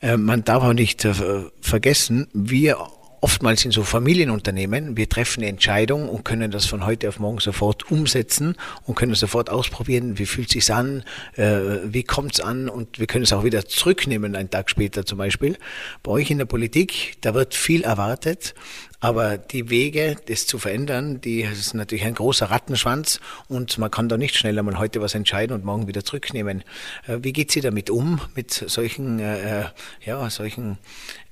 äh, 0.00 0.16
man 0.16 0.44
darf 0.44 0.62
auch 0.62 0.72
nicht 0.72 1.04
äh, 1.04 1.12
vergessen, 1.60 2.28
wir 2.32 2.78
oftmals 3.22 3.64
in 3.64 3.70
so 3.70 3.84
Familienunternehmen, 3.84 4.96
wir 4.96 5.08
treffen 5.08 5.42
eine 5.42 5.50
Entscheidung 5.50 6.08
und 6.08 6.24
können 6.24 6.50
das 6.50 6.66
von 6.66 6.84
heute 6.84 7.08
auf 7.08 7.20
morgen 7.20 7.38
sofort 7.38 7.88
umsetzen 7.88 8.56
und 8.84 8.96
können 8.96 9.14
sofort 9.14 9.48
ausprobieren, 9.48 10.18
wie 10.18 10.26
fühlt 10.26 10.50
sich's 10.50 10.70
an, 10.70 11.04
äh, 11.36 11.78
wie 11.84 12.02
kommt's 12.02 12.40
an 12.40 12.68
und 12.68 12.98
wir 12.98 13.06
können 13.06 13.22
es 13.22 13.32
auch 13.32 13.44
wieder 13.44 13.64
zurücknehmen, 13.64 14.34
einen 14.34 14.50
Tag 14.50 14.70
später 14.70 15.06
zum 15.06 15.18
Beispiel. 15.18 15.56
Bei 16.02 16.10
euch 16.10 16.32
in 16.32 16.38
der 16.38 16.46
Politik, 16.46 17.14
da 17.20 17.32
wird 17.32 17.54
viel 17.54 17.84
erwartet, 17.84 18.54
aber 19.02 19.36
die 19.36 19.68
Wege, 19.68 20.16
das 20.28 20.46
zu 20.46 20.58
verändern, 20.58 21.20
die 21.20 21.42
das 21.42 21.58
ist 21.58 21.74
natürlich 21.74 22.04
ein 22.04 22.14
großer 22.14 22.46
Rattenschwanz 22.46 23.18
und 23.48 23.76
man 23.76 23.90
kann 23.90 24.08
da 24.08 24.16
nicht 24.16 24.36
schneller 24.36 24.62
mal 24.62 24.78
heute 24.78 25.00
was 25.00 25.16
entscheiden 25.16 25.54
und 25.54 25.64
morgen 25.64 25.88
wieder 25.88 26.04
zurücknehmen. 26.04 26.62
Äh, 27.08 27.18
wie 27.22 27.32
geht 27.32 27.50
sie 27.50 27.60
damit 27.60 27.90
um, 27.90 28.20
mit 28.36 28.52
solchen, 28.52 29.18
äh, 29.18 29.64
ja, 30.04 30.30
solchen 30.30 30.78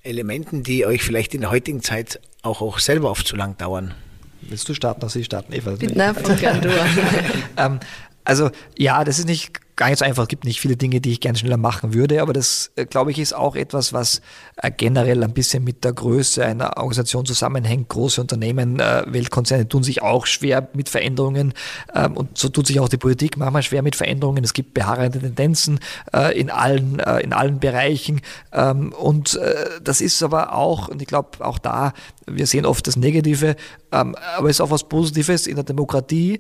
Elementen, 0.02 0.64
die 0.64 0.84
euch 0.84 1.04
vielleicht 1.04 1.32
in 1.32 1.42
der 1.42 1.50
heutigen 1.52 1.80
Zeit 1.80 2.18
auch, 2.42 2.60
auch 2.60 2.80
selber 2.80 3.08
oft 3.08 3.24
zu 3.24 3.36
lang 3.36 3.56
dauern? 3.56 3.94
Willst 4.40 4.68
du 4.68 4.74
starten 4.74 5.02
oder 5.02 5.10
Sie 5.10 5.22
starten, 5.22 5.52
Eva? 5.52 5.76
Na, 5.94 6.12
von 6.12 6.36
du 6.36 6.70
ähm, 7.56 7.78
Also 8.24 8.50
ja, 8.76 9.04
das 9.04 9.20
ist 9.20 9.28
nicht 9.28 9.60
so 9.80 10.04
einfach. 10.04 10.24
Es 10.24 10.28
gibt 10.28 10.44
nicht 10.44 10.60
viele 10.60 10.76
Dinge, 10.76 11.00
die 11.00 11.12
ich 11.12 11.20
gerne 11.20 11.38
schneller 11.38 11.56
machen 11.56 11.94
würde, 11.94 12.20
aber 12.20 12.32
das, 12.32 12.70
äh, 12.76 12.84
glaube 12.84 13.10
ich, 13.10 13.18
ist 13.18 13.32
auch 13.32 13.56
etwas, 13.56 13.92
was 13.92 14.20
äh, 14.56 14.70
generell 14.70 15.22
ein 15.24 15.32
bisschen 15.32 15.64
mit 15.64 15.84
der 15.84 15.92
Größe 15.92 16.44
einer 16.44 16.76
Organisation 16.76 17.24
zusammenhängt. 17.24 17.88
Große 17.88 18.20
Unternehmen, 18.20 18.78
äh, 18.78 19.04
Weltkonzerne 19.06 19.68
tun 19.68 19.82
sich 19.82 20.02
auch 20.02 20.26
schwer 20.26 20.68
mit 20.74 20.88
Veränderungen 20.88 21.54
ähm, 21.94 22.16
und 22.16 22.36
so 22.36 22.48
tut 22.48 22.66
sich 22.66 22.78
auch 22.78 22.88
die 22.88 22.98
Politik 22.98 23.36
manchmal 23.36 23.62
schwer 23.62 23.82
mit 23.82 23.96
Veränderungen. 23.96 24.44
Es 24.44 24.52
gibt 24.52 24.74
beharrende 24.74 25.18
Tendenzen 25.18 25.80
in 26.34 26.50
allen, 26.50 26.98
in 27.22 27.32
allen 27.32 27.60
Bereichen 27.60 28.20
ähm, 28.52 28.92
und 28.92 29.38
das 29.82 30.00
ist 30.00 30.22
aber 30.22 30.54
auch, 30.54 30.88
und 30.88 31.00
ich 31.00 31.08
glaube 31.08 31.44
auch 31.44 31.58
da, 31.58 31.92
wir 32.26 32.46
sehen 32.46 32.66
oft 32.66 32.86
das 32.86 32.96
Negative, 32.96 33.56
ähm, 33.92 34.14
aber 34.36 34.48
es 34.48 34.56
ist 34.56 34.60
auch 34.60 34.70
was 34.70 34.88
Positives 34.88 35.46
in 35.46 35.56
der 35.56 35.64
Demokratie, 35.64 36.38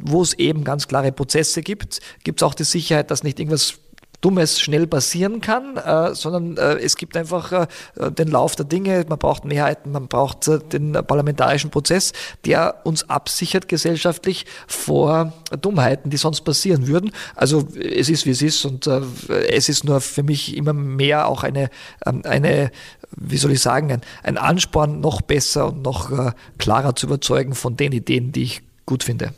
wo 0.00 0.22
es 0.22 0.34
eben 0.34 0.64
ganz 0.64 0.88
klare 0.88 1.12
Prozesse 1.12 1.62
gibt, 1.62 2.00
gibt 2.24 2.40
es 2.40 2.46
auch 2.46 2.54
die 2.54 2.64
Sicherheit, 2.64 3.10
dass 3.10 3.22
nicht 3.22 3.38
irgendwas 3.40 3.78
Dummes 4.20 4.60
schnell 4.60 4.86
passieren 4.86 5.40
kann, 5.40 5.76
äh, 5.76 6.14
sondern 6.14 6.56
äh, 6.56 6.78
es 6.78 6.96
gibt 6.96 7.16
einfach 7.16 7.52
äh, 7.52 7.66
den 8.10 8.28
Lauf 8.28 8.56
der 8.56 8.66
Dinge, 8.66 9.04
man 9.08 9.18
braucht 9.18 9.44
Mehrheiten, 9.44 9.92
man 9.92 10.08
braucht 10.08 10.48
äh, 10.48 10.58
den 10.58 10.92
parlamentarischen 10.92 11.70
Prozess, 11.70 12.12
der 12.44 12.80
uns 12.84 13.08
absichert 13.08 13.68
gesellschaftlich 13.68 14.46
vor 14.66 15.32
Dummheiten, 15.60 16.10
die 16.10 16.16
sonst 16.16 16.40
passieren 16.40 16.88
würden. 16.88 17.12
Also 17.36 17.68
es 17.78 18.08
ist, 18.08 18.26
wie 18.26 18.30
es 18.30 18.42
ist 18.42 18.64
und 18.64 18.86
äh, 18.86 19.00
es 19.48 19.68
ist 19.68 19.84
nur 19.84 20.00
für 20.00 20.22
mich 20.22 20.56
immer 20.56 20.72
mehr 20.72 21.28
auch 21.28 21.44
eine, 21.44 21.70
ähm, 22.04 22.22
eine 22.24 22.72
wie 23.16 23.36
soll 23.36 23.52
ich 23.52 23.60
sagen, 23.60 23.92
ein, 23.92 24.00
ein 24.22 24.36
Ansporn, 24.36 25.00
noch 25.00 25.20
besser 25.20 25.68
und 25.68 25.82
noch 25.82 26.10
äh, 26.10 26.32
klarer 26.58 26.96
zu 26.96 27.06
überzeugen 27.06 27.54
von 27.54 27.76
den 27.76 27.92
Ideen, 27.92 28.32
die 28.32 28.42
ich 28.42 28.62
gut 28.84 29.04
finde. 29.04 29.32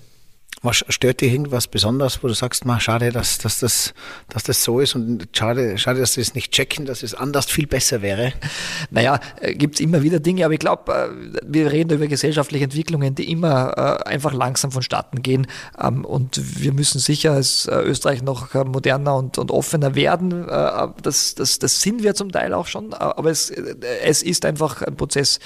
Was 0.62 0.84
stört 0.90 1.22
dich 1.22 1.32
irgendwas 1.32 1.68
besonders, 1.68 2.22
wo 2.22 2.28
du 2.28 2.34
sagst, 2.34 2.66
mal 2.66 2.78
schade, 2.80 3.10
dass, 3.12 3.38
dass, 3.38 3.60
das, 3.60 3.94
dass 4.28 4.42
das 4.42 4.62
so 4.62 4.78
ist 4.80 4.94
und 4.94 5.26
schade, 5.32 5.78
schade, 5.78 6.00
dass 6.00 6.12
sie 6.12 6.20
es 6.20 6.34
nicht 6.34 6.52
checken, 6.52 6.84
dass 6.84 7.02
es 7.02 7.14
anders 7.14 7.46
viel 7.46 7.66
besser 7.66 8.02
wäre? 8.02 8.34
Naja, 8.90 9.20
äh, 9.40 9.54
gibt 9.54 9.76
es 9.76 9.80
immer 9.80 10.02
wieder 10.02 10.20
Dinge, 10.20 10.44
aber 10.44 10.52
ich 10.52 10.60
glaube, 10.60 10.92
äh, 10.92 11.40
wir 11.46 11.72
reden 11.72 11.92
über 11.94 12.06
gesellschaftliche 12.08 12.64
Entwicklungen, 12.64 13.14
die 13.14 13.32
immer 13.32 13.72
äh, 14.04 14.08
einfach 14.10 14.34
langsam 14.34 14.70
vonstatten 14.70 15.22
gehen 15.22 15.46
ähm, 15.82 16.04
und 16.04 16.38
wir 16.60 16.74
müssen 16.74 16.98
sicher 16.98 17.32
als 17.32 17.66
Österreich 17.66 18.22
noch 18.22 18.52
moderner 18.52 19.16
und, 19.16 19.38
und 19.38 19.50
offener 19.50 19.94
werden. 19.94 20.46
Das, 21.02 21.34
das, 21.34 21.58
das 21.58 21.80
sind 21.80 22.02
wir 22.02 22.14
zum 22.14 22.32
Teil 22.32 22.52
auch 22.52 22.66
schon, 22.66 22.92
aber 22.92 23.30
es, 23.30 23.50
es 23.50 24.22
ist 24.22 24.44
einfach 24.44 24.82
ein 24.82 24.96
Prozess 24.96 25.38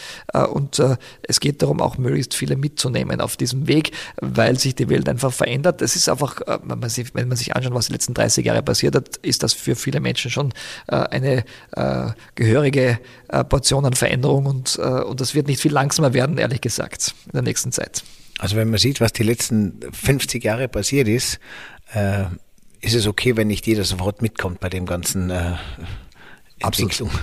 und 0.51 0.81
es 1.23 1.41
geht 1.41 1.63
darum, 1.63 1.81
auch 1.81 1.99
möglichst 1.99 2.35
viele 2.35 2.57
mitzunehmen 2.57 3.21
auf 3.21 3.37
diesem 3.37 3.69
Weg, 3.69 3.93
weil 4.21 4.59
sich 4.59 4.75
die 4.75 4.89
Welt 4.89 5.04
Umfeld 5.05 5.09
einfach 5.09 5.33
verändert. 5.33 5.83
Es 5.83 5.97
ist 5.97 6.09
einfach, 6.09 6.41
äh, 6.43 6.59
wenn 6.63 6.79
man, 6.79 6.91
sich, 6.91 7.15
wenn 7.15 7.29
man 7.29 7.37
sich 7.37 7.55
anschaut, 7.55 7.75
was 7.75 7.87
die 7.87 7.93
letzten 7.93 8.15
30 8.15 8.45
Jahre 8.45 8.63
passiert 8.63 8.95
hat, 8.95 9.17
ist 9.19 9.43
das 9.43 9.53
für 9.53 9.77
viele 9.77 10.01
Menschen 10.01 10.31
schon 10.31 10.53
äh, 10.89 10.97
eine 10.97 11.45
äh, 11.73 12.11
gehörige 12.35 12.99
Portion 13.49 13.85
an 13.85 13.95
Veränderung 13.95 14.47
und, 14.47 14.77
und 14.77 15.21
das 15.21 15.35
wird 15.35 15.49
nicht 15.49 15.61
viel 15.61 15.73
langsamer 15.73 16.15
werden, 16.15 16.39
ehrlich 16.39 16.61
gesagt, 16.61 17.15
in 17.27 17.33
der 17.33 17.43
nächsten 17.43 17.73
Zeit. 17.73 18.05
Also 18.39 18.55
wenn 18.55 18.71
man 18.71 18.79
sieht, 18.79 19.01
was 19.01 19.13
die 19.13 19.25
letzten 19.25 19.81
50 19.93 20.45
Jahre 20.45 20.69
passiert 20.69 21.09
ist, 21.09 21.41
ist 22.81 22.95
es 22.95 23.07
okay, 23.09 23.37
wenn 23.37 23.49
nicht 23.49 23.67
jeder 23.67 23.83
sofort 23.83 24.23
mitkommt 24.23 24.61
bei 24.61 24.69
dem 24.69 24.87
ganzen 24.87 25.31
äh, 25.31 25.55
Entwicklung. 26.61 27.11
Absolut. 27.11 27.23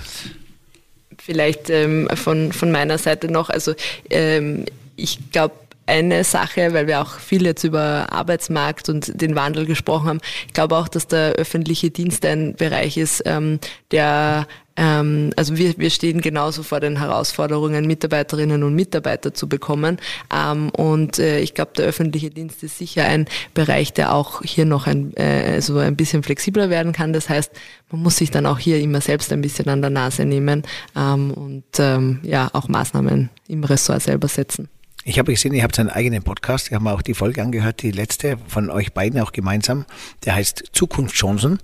Vielleicht 1.17 1.69
ähm, 1.69 2.09
von, 2.15 2.51
von 2.51 2.71
meiner 2.71 2.97
Seite 2.97 3.32
noch, 3.32 3.49
also 3.49 3.73
ähm, 4.09 4.65
ich 4.97 5.32
glaube, 5.32 5.55
eine 5.91 6.23
Sache, 6.23 6.73
weil 6.73 6.87
wir 6.87 7.01
auch 7.01 7.19
viel 7.19 7.45
jetzt 7.45 7.63
über 7.63 8.07
Arbeitsmarkt 8.11 8.87
und 8.87 9.21
den 9.21 9.35
Wandel 9.35 9.65
gesprochen 9.65 10.07
haben. 10.07 10.21
Ich 10.47 10.53
glaube 10.53 10.77
auch, 10.77 10.87
dass 10.87 11.07
der 11.07 11.33
öffentliche 11.33 11.91
Dienst 11.91 12.25
ein 12.25 12.55
Bereich 12.55 12.97
ist, 12.97 13.23
ähm, 13.25 13.59
der 13.91 14.47
ähm, 14.77 15.31
also 15.35 15.57
wir, 15.57 15.77
wir 15.77 15.89
stehen 15.89 16.21
genauso 16.21 16.63
vor 16.63 16.79
den 16.79 16.97
Herausforderungen, 16.97 17.85
Mitarbeiterinnen 17.87 18.63
und 18.63 18.73
Mitarbeiter 18.73 19.33
zu 19.33 19.49
bekommen. 19.49 19.97
Ähm, 20.33 20.69
und 20.69 21.19
äh, 21.19 21.39
ich 21.39 21.53
glaube, 21.53 21.71
der 21.75 21.85
öffentliche 21.85 22.29
Dienst 22.29 22.63
ist 22.63 22.77
sicher 22.77 23.05
ein 23.05 23.25
Bereich, 23.53 23.91
der 23.91 24.13
auch 24.13 24.41
hier 24.43 24.65
noch 24.65 24.87
ein, 24.87 25.13
äh, 25.17 25.61
so 25.61 25.77
ein 25.77 25.97
bisschen 25.97 26.23
flexibler 26.23 26.69
werden 26.69 26.93
kann. 26.93 27.11
Das 27.11 27.27
heißt, 27.27 27.51
man 27.91 28.01
muss 28.01 28.15
sich 28.15 28.31
dann 28.31 28.45
auch 28.45 28.59
hier 28.59 28.79
immer 28.79 29.01
selbst 29.01 29.33
ein 29.33 29.41
bisschen 29.41 29.67
an 29.67 29.81
der 29.81 29.91
Nase 29.91 30.23
nehmen 30.23 30.63
ähm, 30.95 31.31
und 31.31 31.65
ähm, 31.79 32.21
ja 32.23 32.49
auch 32.53 32.69
Maßnahmen 32.69 33.29
im 33.49 33.63
Ressort 33.65 34.03
selber 34.03 34.29
setzen. 34.29 34.69
Ich 35.04 35.18
habe 35.18 35.32
gesehen, 35.32 35.54
ihr 35.56 35.64
habt 35.64 35.80
einen 35.80 35.89
eigenen 35.89 36.22
Podcast. 36.22 36.68
Ich 36.68 36.74
habe 36.74 36.84
mir 36.84 36.93
auch 36.93 37.02
die 37.02 37.16
Folge 37.16 37.41
angehört, 37.41 37.82
die 37.82 37.89
letzte 37.89 38.38
von 38.47 38.70
euch 38.70 38.93
beiden 38.93 39.20
auch 39.20 39.32
gemeinsam. 39.32 39.86
Der 40.26 40.36
heißt 40.36 40.66
Zukunftschancen. 40.74 41.58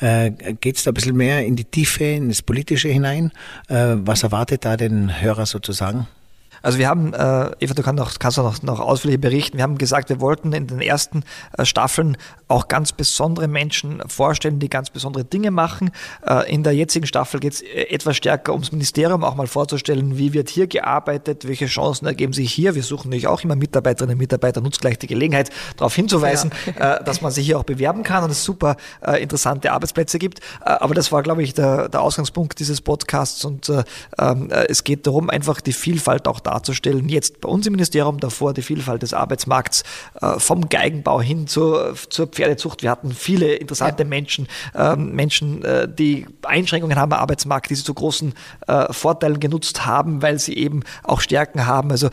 Äh, 0.00 0.32
Geht 0.60 0.76
es 0.76 0.82
da 0.82 0.90
ein 0.90 0.94
bisschen 0.94 1.16
mehr 1.16 1.46
in 1.46 1.56
die 1.56 1.64
Tiefe, 1.64 2.04
in 2.04 2.28
das 2.28 2.42
Politische 2.42 2.88
hinein? 2.88 3.32
Äh, 3.68 3.96
was 3.96 4.22
erwartet 4.22 4.66
da 4.66 4.76
den 4.76 5.22
Hörer 5.22 5.46
sozusagen? 5.46 6.06
Also 6.64 6.78
wir 6.78 6.88
haben, 6.88 7.12
äh, 7.12 7.50
Eva, 7.60 7.74
du 7.74 7.82
kannst 7.82 7.98
noch, 7.98 8.18
kannst 8.18 8.38
noch, 8.38 8.62
noch 8.62 8.80
ausführlich 8.80 9.20
berichten, 9.20 9.58
wir 9.58 9.62
haben 9.62 9.76
gesagt, 9.76 10.08
wir 10.08 10.20
wollten 10.20 10.54
in 10.54 10.66
den 10.66 10.80
ersten 10.80 11.22
äh, 11.58 11.66
Staffeln 11.66 12.16
auch 12.48 12.68
ganz 12.68 12.92
besondere 12.92 13.48
Menschen 13.48 14.02
vorstellen, 14.06 14.60
die 14.60 14.70
ganz 14.70 14.88
besondere 14.88 15.24
Dinge 15.24 15.50
machen. 15.50 15.90
Äh, 16.26 16.50
in 16.50 16.62
der 16.62 16.72
jetzigen 16.72 17.06
Staffel 17.06 17.38
geht 17.38 17.52
es 17.52 17.60
äh, 17.60 17.82
etwas 17.90 18.16
stärker 18.16 18.52
ums 18.52 18.72
Ministerium, 18.72 19.24
auch 19.24 19.34
mal 19.34 19.46
vorzustellen, 19.46 20.16
wie 20.16 20.32
wird 20.32 20.48
hier 20.48 20.66
gearbeitet, 20.66 21.46
welche 21.46 21.66
Chancen 21.66 22.06
ergeben 22.06 22.32
sich 22.32 22.50
hier. 22.50 22.74
Wir 22.74 22.82
suchen 22.82 23.10
natürlich 23.10 23.26
auch 23.26 23.44
immer 23.44 23.56
Mitarbeiterinnen 23.56 24.14
und 24.14 24.20
Mitarbeiter, 24.20 24.62
nutzt 24.62 24.80
gleich 24.80 24.98
die 24.98 25.06
Gelegenheit, 25.06 25.50
darauf 25.76 25.94
hinzuweisen, 25.94 26.50
ja. 26.78 26.94
äh, 26.94 27.04
dass 27.04 27.20
man 27.20 27.30
sich 27.30 27.44
hier 27.44 27.58
auch 27.58 27.64
bewerben 27.64 28.04
kann 28.04 28.24
und 28.24 28.30
es 28.30 28.42
super 28.42 28.76
äh, 29.06 29.22
interessante 29.22 29.70
Arbeitsplätze 29.70 30.18
gibt. 30.18 30.40
Aber 30.62 30.94
das 30.94 31.12
war, 31.12 31.22
glaube 31.22 31.42
ich, 31.42 31.52
der, 31.52 31.90
der 31.90 32.00
Ausgangspunkt 32.00 32.58
dieses 32.58 32.80
Podcasts 32.80 33.44
und 33.44 33.68
äh, 33.68 33.84
ähm, 34.18 34.50
äh, 34.50 34.64
es 34.70 34.82
geht 34.82 35.06
darum, 35.06 35.28
einfach 35.28 35.60
die 35.60 35.74
Vielfalt 35.74 36.26
auch 36.26 36.40
da 36.40 36.53
darzustellen. 36.54 37.08
Jetzt 37.08 37.40
bei 37.40 37.48
uns 37.48 37.66
im 37.66 37.72
Ministerium 37.72 38.20
davor 38.20 38.54
die 38.54 38.62
Vielfalt 38.62 39.02
des 39.02 39.12
Arbeitsmarkts 39.12 39.82
äh, 40.20 40.38
vom 40.38 40.68
Geigenbau 40.68 41.20
hin 41.20 41.46
zur, 41.46 41.94
zur 42.08 42.28
Pferdezucht. 42.28 42.82
Wir 42.82 42.90
hatten 42.90 43.12
viele 43.12 43.54
interessante 43.54 44.04
ja. 44.04 44.08
Menschen, 44.08 44.48
äh, 44.74 44.96
Menschen, 44.96 45.64
äh, 45.64 45.88
die 45.88 46.26
Einschränkungen 46.42 46.98
haben 46.98 47.12
am 47.12 47.20
Arbeitsmarkt, 47.20 47.70
die 47.70 47.74
sie 47.74 47.84
zu 47.84 47.94
großen 47.94 48.34
äh, 48.68 48.92
Vorteilen 48.92 49.40
genutzt 49.40 49.84
haben, 49.84 50.22
weil 50.22 50.38
sie 50.38 50.56
eben 50.56 50.82
auch 51.02 51.20
Stärken 51.20 51.66
haben. 51.66 51.90
Also 51.90 52.08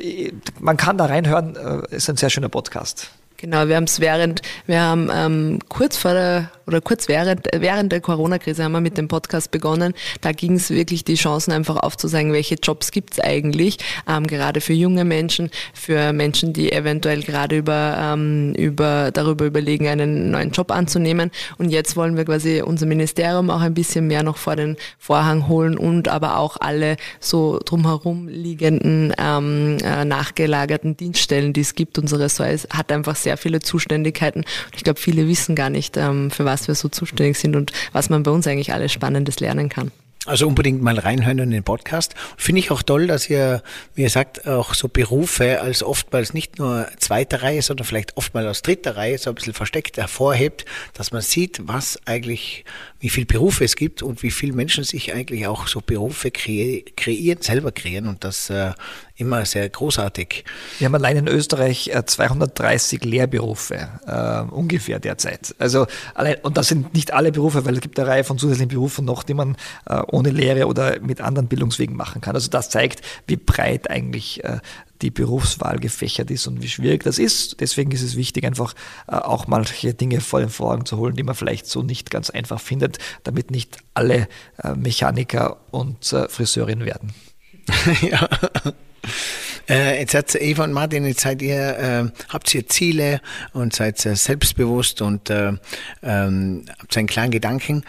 äh, 0.00 0.32
man 0.60 0.76
kann 0.76 0.96
da 0.96 1.06
reinhören, 1.06 1.56
äh, 1.56 1.96
ist 1.96 2.08
ein 2.08 2.16
sehr 2.16 2.30
schöner 2.30 2.48
Podcast. 2.48 3.10
Genau, 3.40 3.68
wir 3.68 3.76
haben 3.76 3.84
es 3.84 4.00
während, 4.00 4.42
wir 4.66 4.82
haben 4.82 5.10
ähm, 5.10 5.60
kurz 5.70 5.96
vor 5.96 6.12
der 6.12 6.50
oder 6.70 6.80
kurz 6.80 7.08
während, 7.08 7.48
während 7.52 7.90
der 7.90 8.00
Corona-Krise 8.00 8.62
haben 8.62 8.72
wir 8.72 8.80
mit 8.80 8.96
dem 8.96 9.08
Podcast 9.08 9.50
begonnen. 9.50 9.92
Da 10.20 10.30
ging 10.30 10.54
es 10.54 10.70
wirklich 10.70 11.04
die 11.04 11.16
Chancen 11.16 11.52
einfach 11.52 11.76
aufzuzeigen, 11.76 12.32
welche 12.32 12.54
Jobs 12.54 12.92
gibt 12.92 13.14
es 13.14 13.20
eigentlich, 13.20 13.78
ähm, 14.08 14.26
gerade 14.26 14.60
für 14.60 14.72
junge 14.72 15.04
Menschen, 15.04 15.50
für 15.74 16.12
Menschen, 16.12 16.52
die 16.52 16.70
eventuell 16.72 17.22
gerade 17.22 17.56
über, 17.56 17.96
ähm, 17.98 18.54
über, 18.54 19.10
darüber 19.12 19.46
überlegen, 19.46 19.88
einen 19.88 20.30
neuen 20.30 20.52
Job 20.52 20.70
anzunehmen. 20.70 21.32
Und 21.58 21.70
jetzt 21.70 21.96
wollen 21.96 22.16
wir 22.16 22.24
quasi 22.24 22.62
unser 22.62 22.86
Ministerium 22.86 23.50
auch 23.50 23.60
ein 23.60 23.74
bisschen 23.74 24.06
mehr 24.06 24.22
noch 24.22 24.36
vor 24.36 24.54
den 24.54 24.76
Vorhang 24.98 25.48
holen 25.48 25.76
und 25.76 26.06
aber 26.08 26.36
auch 26.38 26.56
alle 26.60 26.96
so 27.18 27.58
drumherum 27.64 28.28
liegenden 28.28 29.12
ähm, 29.18 29.78
äh, 29.82 30.04
nachgelagerten 30.04 30.96
Dienststellen, 30.96 31.52
die 31.52 31.62
es 31.62 31.74
gibt. 31.74 31.98
Unsere 31.98 32.24
Ressort 32.24 32.68
hat 32.70 32.92
einfach 32.92 33.16
sehr 33.16 33.36
viele 33.36 33.60
Zuständigkeiten. 33.60 34.44
Ich 34.76 34.84
glaube, 34.84 35.00
viele 35.00 35.26
wissen 35.26 35.56
gar 35.56 35.70
nicht, 35.70 35.96
ähm, 35.96 36.30
für 36.30 36.44
was 36.44 36.59
was 36.60 36.68
wir 36.68 36.74
so 36.74 36.88
zuständig 36.88 37.38
sind 37.38 37.56
und 37.56 37.72
was 37.92 38.10
man 38.10 38.22
bei 38.22 38.30
uns 38.30 38.46
eigentlich 38.46 38.72
alles 38.72 38.92
Spannendes 38.92 39.40
lernen 39.40 39.68
kann. 39.68 39.90
Also 40.26 40.46
unbedingt 40.46 40.82
mal 40.82 40.98
reinhören 40.98 41.38
in 41.38 41.50
den 41.50 41.64
Podcast. 41.64 42.14
Finde 42.36 42.58
ich 42.58 42.70
auch 42.70 42.82
toll, 42.82 43.06
dass 43.06 43.30
ihr, 43.30 43.62
wie 43.94 44.02
ihr 44.02 44.10
sagt, 44.10 44.46
auch 44.46 44.74
so 44.74 44.88
Berufe 44.88 45.62
als 45.62 45.82
oftmals 45.82 46.34
nicht 46.34 46.58
nur 46.58 46.86
zweiter 46.98 47.42
Reihe, 47.42 47.62
sondern 47.62 47.86
vielleicht 47.86 48.18
oftmals 48.18 48.46
aus 48.46 48.60
dritter 48.60 48.98
Reihe 48.98 49.16
so 49.16 49.30
ein 49.30 49.34
bisschen 49.34 49.54
versteckt 49.54 49.96
hervorhebt, 49.96 50.66
dass 50.92 51.10
man 51.10 51.22
sieht, 51.22 51.62
was 51.64 51.98
eigentlich, 52.04 52.66
wie 53.00 53.08
viel 53.08 53.24
Berufe 53.24 53.64
es 53.64 53.76
gibt 53.76 54.02
und 54.02 54.22
wie 54.22 54.30
viele 54.30 54.52
Menschen 54.52 54.84
sich 54.84 55.12
eigentlich 55.14 55.46
auch 55.46 55.66
so 55.66 55.80
Berufe 55.80 56.30
kreieren, 56.30 57.42
selber 57.42 57.72
kreieren 57.72 58.06
und 58.06 58.24
das 58.24 58.50
äh, 58.50 58.72
immer 59.16 59.44
sehr 59.46 59.68
großartig. 59.68 60.44
Wir 60.78 60.86
haben 60.86 60.94
allein 60.94 61.16
in 61.16 61.28
Österreich 61.28 61.90
230 62.04 63.02
äh, 63.02 63.08
Lehrberufe 63.08 63.88
äh, 64.06 64.52
ungefähr 64.52 64.98
derzeit. 64.98 65.54
Also 65.58 65.86
allein, 66.14 66.36
und 66.42 66.58
das 66.58 66.68
sind 66.68 66.92
nicht 66.92 67.12
alle 67.12 67.32
Berufe, 67.32 67.64
weil 67.64 67.74
es 67.74 67.80
gibt 67.80 67.98
eine 67.98 68.08
Reihe 68.08 68.24
von 68.24 68.38
zusätzlichen 68.38 68.68
Berufen 68.68 69.06
noch, 69.06 69.22
die 69.22 69.34
man 69.34 69.56
äh, 69.86 70.02
ohne 70.08 70.30
Lehre 70.30 70.66
oder 70.66 71.00
mit 71.00 71.22
anderen 71.22 71.48
Bildungswegen 71.48 71.96
machen 71.96 72.20
kann. 72.20 72.34
Also 72.34 72.50
das 72.50 72.68
zeigt, 72.68 73.00
wie 73.26 73.36
breit 73.36 73.90
eigentlich 73.90 74.44
äh, 74.44 74.58
die 75.02 75.10
Berufswahl 75.10 75.78
gefächert 75.78 76.30
ist 76.30 76.46
und 76.46 76.62
wie 76.62 76.68
schwierig 76.68 77.02
das 77.02 77.18
ist. 77.18 77.60
Deswegen 77.60 77.90
ist 77.92 78.02
es 78.02 78.16
wichtig, 78.16 78.44
einfach 78.44 78.74
äh, 79.08 79.16
auch 79.16 79.46
manche 79.46 79.94
Dinge 79.94 80.20
vor 80.20 80.40
den 80.40 80.50
Vorhang 80.50 80.84
zu 80.84 80.96
holen, 80.96 81.16
die 81.16 81.22
man 81.22 81.34
vielleicht 81.34 81.66
so 81.66 81.82
nicht 81.82 82.10
ganz 82.10 82.30
einfach 82.30 82.60
findet, 82.60 82.98
damit 83.24 83.50
nicht 83.50 83.78
alle 83.94 84.28
äh, 84.62 84.74
Mechaniker 84.74 85.58
und 85.70 86.12
äh, 86.12 86.28
Friseurinnen 86.28 86.84
werden. 86.84 87.12
ja. 88.02 88.28
Äh, 89.68 90.00
jetzt 90.00 90.14
hat 90.14 90.34
Eva 90.34 90.64
und 90.64 90.72
Martin, 90.72 91.06
jetzt 91.06 91.20
seid 91.20 91.42
ihr, 91.42 91.78
äh, 91.78 92.10
habt 92.28 92.52
ihr 92.54 92.66
Ziele 92.66 93.20
und 93.52 93.74
seid 93.74 94.04
äh, 94.04 94.16
selbstbewusst 94.16 95.00
und 95.00 95.30
äh, 95.30 95.52
ähm, 96.02 96.64
habt 96.78 96.96
einen 96.96 97.06
klaren 97.06 97.30
Gedanken. 97.30 97.84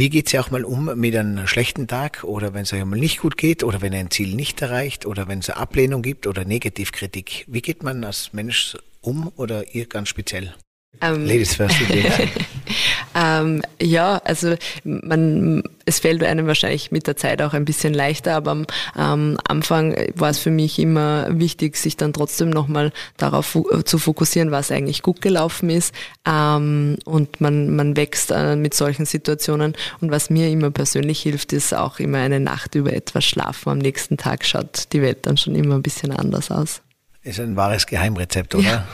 Wie 0.00 0.10
geht 0.10 0.26
es 0.26 0.32
ja 0.32 0.40
auch 0.40 0.52
mal 0.52 0.64
um 0.64 0.84
mit 0.94 1.16
einem 1.16 1.48
schlechten 1.48 1.88
Tag 1.88 2.22
oder 2.22 2.54
wenn 2.54 2.62
es 2.62 2.72
euch 2.72 2.84
mal 2.84 2.96
nicht 2.96 3.18
gut 3.18 3.36
geht 3.36 3.64
oder 3.64 3.82
wenn 3.82 3.92
ihr 3.92 3.98
ein 3.98 4.12
Ziel 4.12 4.32
nicht 4.36 4.62
erreicht 4.62 5.06
oder 5.06 5.26
wenn 5.26 5.40
es 5.40 5.50
eine 5.50 5.58
Ablehnung 5.58 6.02
gibt 6.02 6.28
oder 6.28 6.44
Negativkritik. 6.44 7.44
Wie 7.48 7.62
geht 7.62 7.82
man 7.82 8.04
als 8.04 8.32
Mensch 8.32 8.78
um 9.00 9.32
oder 9.34 9.74
ihr 9.74 9.86
ganz 9.86 10.08
speziell? 10.08 10.54
Ähm, 11.00 11.26
Ladies 11.26 11.54
first. 11.54 11.76
ähm, 13.14 13.62
ja, 13.80 14.20
also 14.24 14.56
man, 14.84 15.62
es 15.84 16.00
fällt 16.00 16.24
einem 16.24 16.46
wahrscheinlich 16.46 16.90
mit 16.90 17.06
der 17.06 17.16
Zeit 17.16 17.40
auch 17.40 17.52
ein 17.52 17.64
bisschen 17.64 17.94
leichter, 17.94 18.34
aber 18.34 18.50
am 18.50 18.66
ähm, 18.96 19.38
Anfang 19.46 19.94
war 20.14 20.30
es 20.30 20.38
für 20.38 20.50
mich 20.50 20.78
immer 20.78 21.26
wichtig, 21.30 21.76
sich 21.76 21.96
dann 21.96 22.12
trotzdem 22.12 22.50
nochmal 22.50 22.92
darauf 23.16 23.56
zu 23.84 23.98
fokussieren, 23.98 24.50
was 24.50 24.70
eigentlich 24.72 25.02
gut 25.02 25.20
gelaufen 25.20 25.70
ist. 25.70 25.94
Ähm, 26.26 26.96
und 27.04 27.40
man, 27.40 27.76
man 27.76 27.96
wächst 27.96 28.32
äh, 28.32 28.56
mit 28.56 28.74
solchen 28.74 29.06
Situationen. 29.06 29.74
Und 30.00 30.10
was 30.10 30.30
mir 30.30 30.48
immer 30.48 30.70
persönlich 30.70 31.20
hilft, 31.20 31.52
ist 31.52 31.74
auch 31.74 32.00
immer 32.00 32.18
eine 32.18 32.40
Nacht 32.40 32.74
über 32.74 32.92
etwas 32.92 33.24
schlafen. 33.24 33.70
Am 33.70 33.78
nächsten 33.78 34.16
Tag 34.16 34.44
schaut 34.44 34.92
die 34.92 35.02
Welt 35.02 35.26
dann 35.26 35.36
schon 35.36 35.54
immer 35.54 35.76
ein 35.76 35.82
bisschen 35.82 36.10
anders 36.12 36.50
aus. 36.50 36.82
Ist 37.22 37.38
ein 37.40 37.56
wahres 37.56 37.86
Geheimrezept, 37.86 38.54
oder? 38.54 38.64
Ja. 38.64 38.88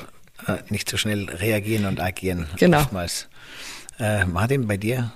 Äh, 0.47 0.59
nicht 0.68 0.88
so 0.88 0.97
schnell 0.97 1.28
reagieren 1.28 1.86
und 1.86 2.01
agieren. 2.01 2.47
Genau. 2.59 2.80
Oftmals. 2.80 3.28
Äh, 3.99 4.24
Martin, 4.26 4.66
bei 4.66 4.76
dir? 4.76 5.12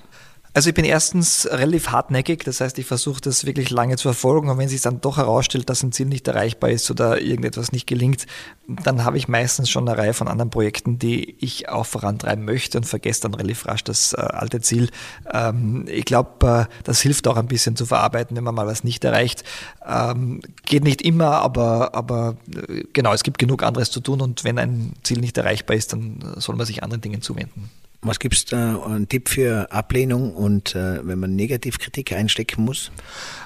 Also 0.59 0.71
ich 0.71 0.75
bin 0.75 0.85
erstens 0.85 1.47
relativ 1.49 1.91
hartnäckig, 1.91 2.43
das 2.43 2.61
heißt, 2.61 2.81
ich 2.81 2.87
versuche 2.87 3.21
das 3.21 3.47
wirklich 3.47 3.71
lange 3.71 3.95
zu 3.95 4.09
verfolgen 4.09 4.51
und 4.51 4.59
wenn 4.59 4.69
sich 4.69 4.81
dann 4.81 5.01
doch 5.01 5.17
herausstellt, 5.17 5.71
dass 5.71 5.85
ein 5.85 5.93
Ziel 5.93 6.07
nicht 6.07 6.27
erreichbar 6.27 6.71
ist 6.71 6.91
oder 6.91 7.21
irgendetwas 7.21 7.71
nicht 7.71 7.87
gelingt, 7.87 8.27
dann 8.67 9.05
habe 9.05 9.19
ich 9.19 9.29
meistens 9.29 9.71
schon 9.71 9.89
eine 9.89 9.97
Reihe 9.97 10.15
von 10.15 10.27
anderen 10.27 10.51
Projekten, 10.51 10.99
die 10.99 11.37
ich 11.39 11.69
auch 11.69 11.87
vorantreiben 11.87 12.45
möchte 12.45 12.77
und 12.77 12.87
vergesse 12.87 13.21
dann 13.21 13.35
relativ 13.35 13.69
rasch 13.69 13.85
das 13.85 14.15
äh, 14.15 14.17
alte 14.17 14.61
Ziel. 14.61 14.91
Ähm, 15.33 15.85
ich 15.87 16.05
glaube, 16.05 16.67
äh, 16.69 16.75
das 16.83 17.01
hilft 17.03 17.29
auch 17.29 17.37
ein 17.37 17.47
bisschen 17.47 17.77
zu 17.77 17.87
verarbeiten, 17.87 18.37
wenn 18.37 18.43
man 18.43 18.57
mal 18.57 18.67
was 18.67 18.83
nicht 18.83 19.05
erreicht. 19.05 19.45
Ähm, 19.87 20.41
geht 20.67 20.83
nicht 20.83 21.03
immer, 21.03 21.35
aber, 21.35 21.95
aber 21.95 22.37
äh, 22.69 22.83
genau, 22.93 23.13
es 23.13 23.23
gibt 23.23 23.39
genug 23.39 23.63
anderes 23.63 23.93
zu 23.93 24.01
tun 24.01 24.21
und 24.21 24.43
wenn 24.43 24.59
ein 24.59 24.95
Ziel 25.05 25.21
nicht 25.21 25.39
erreichbar 25.39 25.77
ist, 25.77 25.93
dann 25.93 26.35
soll 26.39 26.57
man 26.57 26.67
sich 26.67 26.83
anderen 26.83 27.03
Dingen 27.03 27.23
zuwenden. 27.23 27.71
Was 28.01 28.21
gibt 28.21 28.35
es 28.37 28.45
da 28.45 28.81
einen 28.81 29.09
Tipp 29.09 29.29
für 29.29 29.73
Ablehnung 29.73 30.33
und 30.33 30.77
äh, 30.77 31.05
wenn 31.05 31.19
man 31.19 31.35
Negativkritik 31.35 32.13
einstecken 32.13 32.65
muss? 32.65 32.93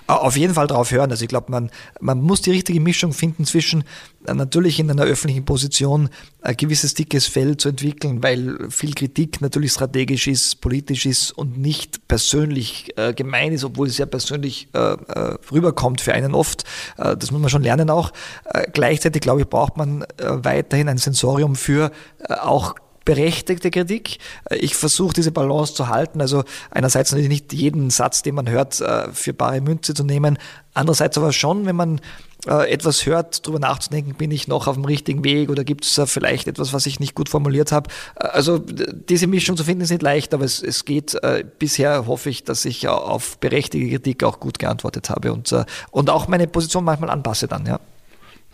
Auf 0.07 0.37
jeden 0.37 0.53
Fall 0.53 0.67
drauf 0.67 0.91
hören. 0.91 1.11
Also 1.11 1.23
ich 1.23 1.31
glaube, 1.31 1.51
man, 1.51 1.71
man 2.01 2.21
muss 2.21 2.43
die 2.43 2.51
richtige 2.51 2.79
Mischung 2.79 3.15
finden 3.15 3.47
zwischen 3.47 3.85
äh, 4.27 4.35
natürlich 4.35 4.79
in 4.79 4.91
einer 4.91 5.05
öffentlichen 5.05 5.47
Position 5.47 6.11
ein 6.43 6.55
gewisses 6.55 6.93
dickes 6.93 7.27
Fell 7.29 7.57
zu 7.57 7.71
entwickeln, 7.71 8.23
weil 8.23 8.69
viel 8.69 8.93
Kritik 8.93 9.41
natürlich 9.41 9.73
strategisch 9.73 10.27
ist, 10.27 10.61
politisch 10.61 11.07
ist 11.07 11.31
und 11.31 11.57
nicht 11.57 12.07
persönlich 12.07 12.93
äh, 12.99 13.15
gemein 13.15 13.55
ist, 13.55 13.65
obwohl 13.65 13.87
es 13.87 13.97
sehr 13.97 14.07
persönlich 14.07 14.69
äh, 14.75 14.79
äh 14.79 15.39
rüberkommt 15.51 16.03
für 16.03 16.13
einen 16.13 16.35
oft. 16.35 16.65
Äh, 16.99 17.17
das 17.17 17.31
muss 17.31 17.41
man 17.41 17.49
schon 17.49 17.63
lernen 17.63 17.89
auch. 17.89 18.13
Äh, 18.45 18.67
gleichzeitig, 18.71 19.23
glaube 19.23 19.41
ich, 19.41 19.47
braucht 19.49 19.79
man 19.79 20.05
weiterhin 20.19 20.91
ein 20.91 20.99
Sensorium 20.99 21.57
für 21.57 21.91
auch 22.29 22.75
berechtigte 23.05 23.71
Kritik. 23.71 24.19
Ich 24.51 24.75
versuche 24.75 25.15
diese 25.15 25.33
Balance 25.33 25.75
zu 25.75 25.89
halten. 25.89 26.21
Also 26.21 26.45
einerseits 26.71 27.13
natürlich 27.13 27.29
nicht 27.29 27.53
jeden 27.53 27.91
Satz, 27.91 28.23
den 28.23 28.35
man 28.35 28.49
hört, 28.49 28.81
äh, 28.81 29.13
für 29.13 29.33
bare 29.33 29.61
Münze 29.61 29.95
zu 29.95 30.05
nehmen. 30.05 30.39
Andererseits 30.75 31.19
aber 31.19 31.33
schon, 31.33 31.67
wenn 31.67 31.77
man 31.77 32.01
äh, 32.47 32.71
etwas 32.73 33.07
hört, 33.07 33.47
darüber 33.47 33.59
nachzudenken, 33.59 34.15
bin 34.15 34.31
ich 34.31 34.49
noch 34.49 34.67
auf 34.67 34.75
dem 34.75 34.85
richtigen 34.85 35.23
Weg 35.23 35.51
oder 35.51 35.65
gibt 35.65 35.85
es 35.85 36.01
vielleicht 36.07 36.49
etwas, 36.49 36.73
was 36.73 36.87
ich 36.87 36.99
nicht 36.99 37.15
gut 37.15 37.29
formuliert 37.29 37.73
habe. 37.73 37.91
Äh, 38.17 38.27
also 38.29 38.59
diese 38.59 39.27
Mischung 39.27 39.57
zu 39.57 39.65
finden 39.65 39.83
ist 39.83 39.91
nicht 39.91 40.03
leicht, 40.03 40.35
aber 40.35 40.45
es, 40.45 40.63
es 40.63 40.85
geht. 40.85 41.17
Bisher 41.59 42.07
hoffe 42.07 42.31
ich, 42.31 42.45
dass 42.45 42.65
ich 42.65 42.89
auf 42.89 43.39
berechtigte 43.39 43.89
Kritik 43.89 44.25
auch 44.25 44.41
gut 44.41 44.59
geantwortet 44.59 45.11
habe 45.11 45.33
und, 45.33 45.55
und 45.91 46.11
auch 46.11 46.29
meine 46.29 46.47
Position 46.47 46.85
manchmal 46.85 47.11
anpasse 47.11 47.49
dann, 47.49 47.67
ja. 47.67 47.81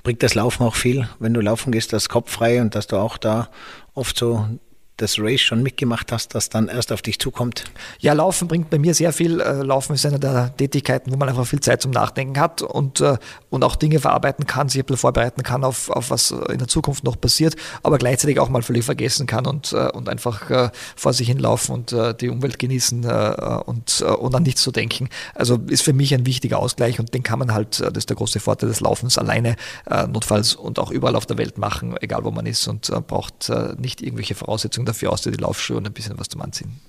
Bringt 0.02 0.22
das 0.22 0.34
Laufen 0.34 0.62
auch 0.64 0.74
viel, 0.74 1.08
wenn 1.18 1.34
du 1.34 1.40
laufen 1.40 1.72
gehst, 1.72 1.92
das 1.92 2.08
Kopf 2.08 2.30
frei 2.30 2.60
und 2.60 2.74
dass 2.74 2.86
du 2.86 2.96
auch 2.96 3.18
da 3.18 3.48
oft 3.94 4.16
so 4.16 4.46
das 4.98 5.18
Race 5.18 5.40
schon 5.40 5.62
mitgemacht 5.62 6.12
hast, 6.12 6.34
das 6.34 6.50
dann 6.50 6.68
erst 6.68 6.92
auf 6.92 7.02
dich 7.02 7.18
zukommt? 7.18 7.64
Ja, 8.00 8.12
Laufen 8.12 8.48
bringt 8.48 8.68
bei 8.68 8.78
mir 8.78 8.94
sehr 8.94 9.12
viel. 9.12 9.40
Äh, 9.40 9.62
Laufen 9.62 9.94
ist 9.94 10.04
eine 10.04 10.18
der 10.18 10.54
Tätigkeiten, 10.56 11.12
wo 11.12 11.16
man 11.16 11.28
einfach 11.28 11.46
viel 11.46 11.60
Zeit 11.60 11.80
zum 11.80 11.92
Nachdenken 11.92 12.38
hat 12.38 12.62
und, 12.62 13.00
äh, 13.00 13.16
und 13.48 13.64
auch 13.64 13.76
Dinge 13.76 14.00
verarbeiten 14.00 14.46
kann, 14.46 14.68
sich 14.68 14.82
ein 14.82 14.86
bisschen 14.86 14.98
vorbereiten 14.98 15.42
kann 15.42 15.64
auf, 15.64 15.88
auf 15.90 16.10
was 16.10 16.32
in 16.32 16.58
der 16.58 16.68
Zukunft 16.68 17.04
noch 17.04 17.18
passiert, 17.18 17.54
aber 17.82 17.98
gleichzeitig 17.98 18.40
auch 18.40 18.48
mal 18.48 18.62
völlig 18.62 18.84
vergessen 18.84 19.26
kann 19.26 19.46
und, 19.46 19.72
äh, 19.72 19.88
und 19.92 20.08
einfach 20.08 20.70
vor 20.96 21.12
sich 21.12 21.28
hinlaufen 21.28 21.74
und 21.74 21.94
die 22.20 22.28
Umwelt 22.28 22.58
genießen 22.58 23.04
und, 23.04 24.02
und 24.02 24.34
an 24.34 24.42
nichts 24.42 24.62
zu 24.62 24.72
denken. 24.72 25.08
Also 25.34 25.58
ist 25.68 25.82
für 25.82 25.92
mich 25.92 26.14
ein 26.14 26.26
wichtiger 26.26 26.58
Ausgleich 26.58 26.98
und 26.98 27.14
den 27.14 27.22
kann 27.22 27.38
man 27.38 27.52
halt, 27.52 27.80
das 27.80 27.92
ist 27.96 28.10
der 28.10 28.16
große 28.16 28.40
Vorteil 28.40 28.68
des 28.68 28.80
Laufens, 28.80 29.18
alleine 29.18 29.56
notfalls 30.08 30.54
und 30.54 30.78
auch 30.78 30.90
überall 30.90 31.16
auf 31.16 31.26
der 31.26 31.38
Welt 31.38 31.58
machen, 31.58 31.96
egal 32.00 32.24
wo 32.24 32.30
man 32.30 32.46
ist 32.46 32.66
und 32.66 32.90
braucht 33.06 33.50
nicht 33.78 34.02
irgendwelche 34.02 34.34
Voraussetzungen 34.34 34.87
dafür 34.88 35.12
aus, 35.12 35.22
die 35.22 35.30
Laufschuhe 35.30 35.76
und 35.76 35.86
ein 35.86 35.92
bisschen 35.92 36.18
was 36.18 36.28
zum 36.28 36.42
Anziehen. 36.42 36.80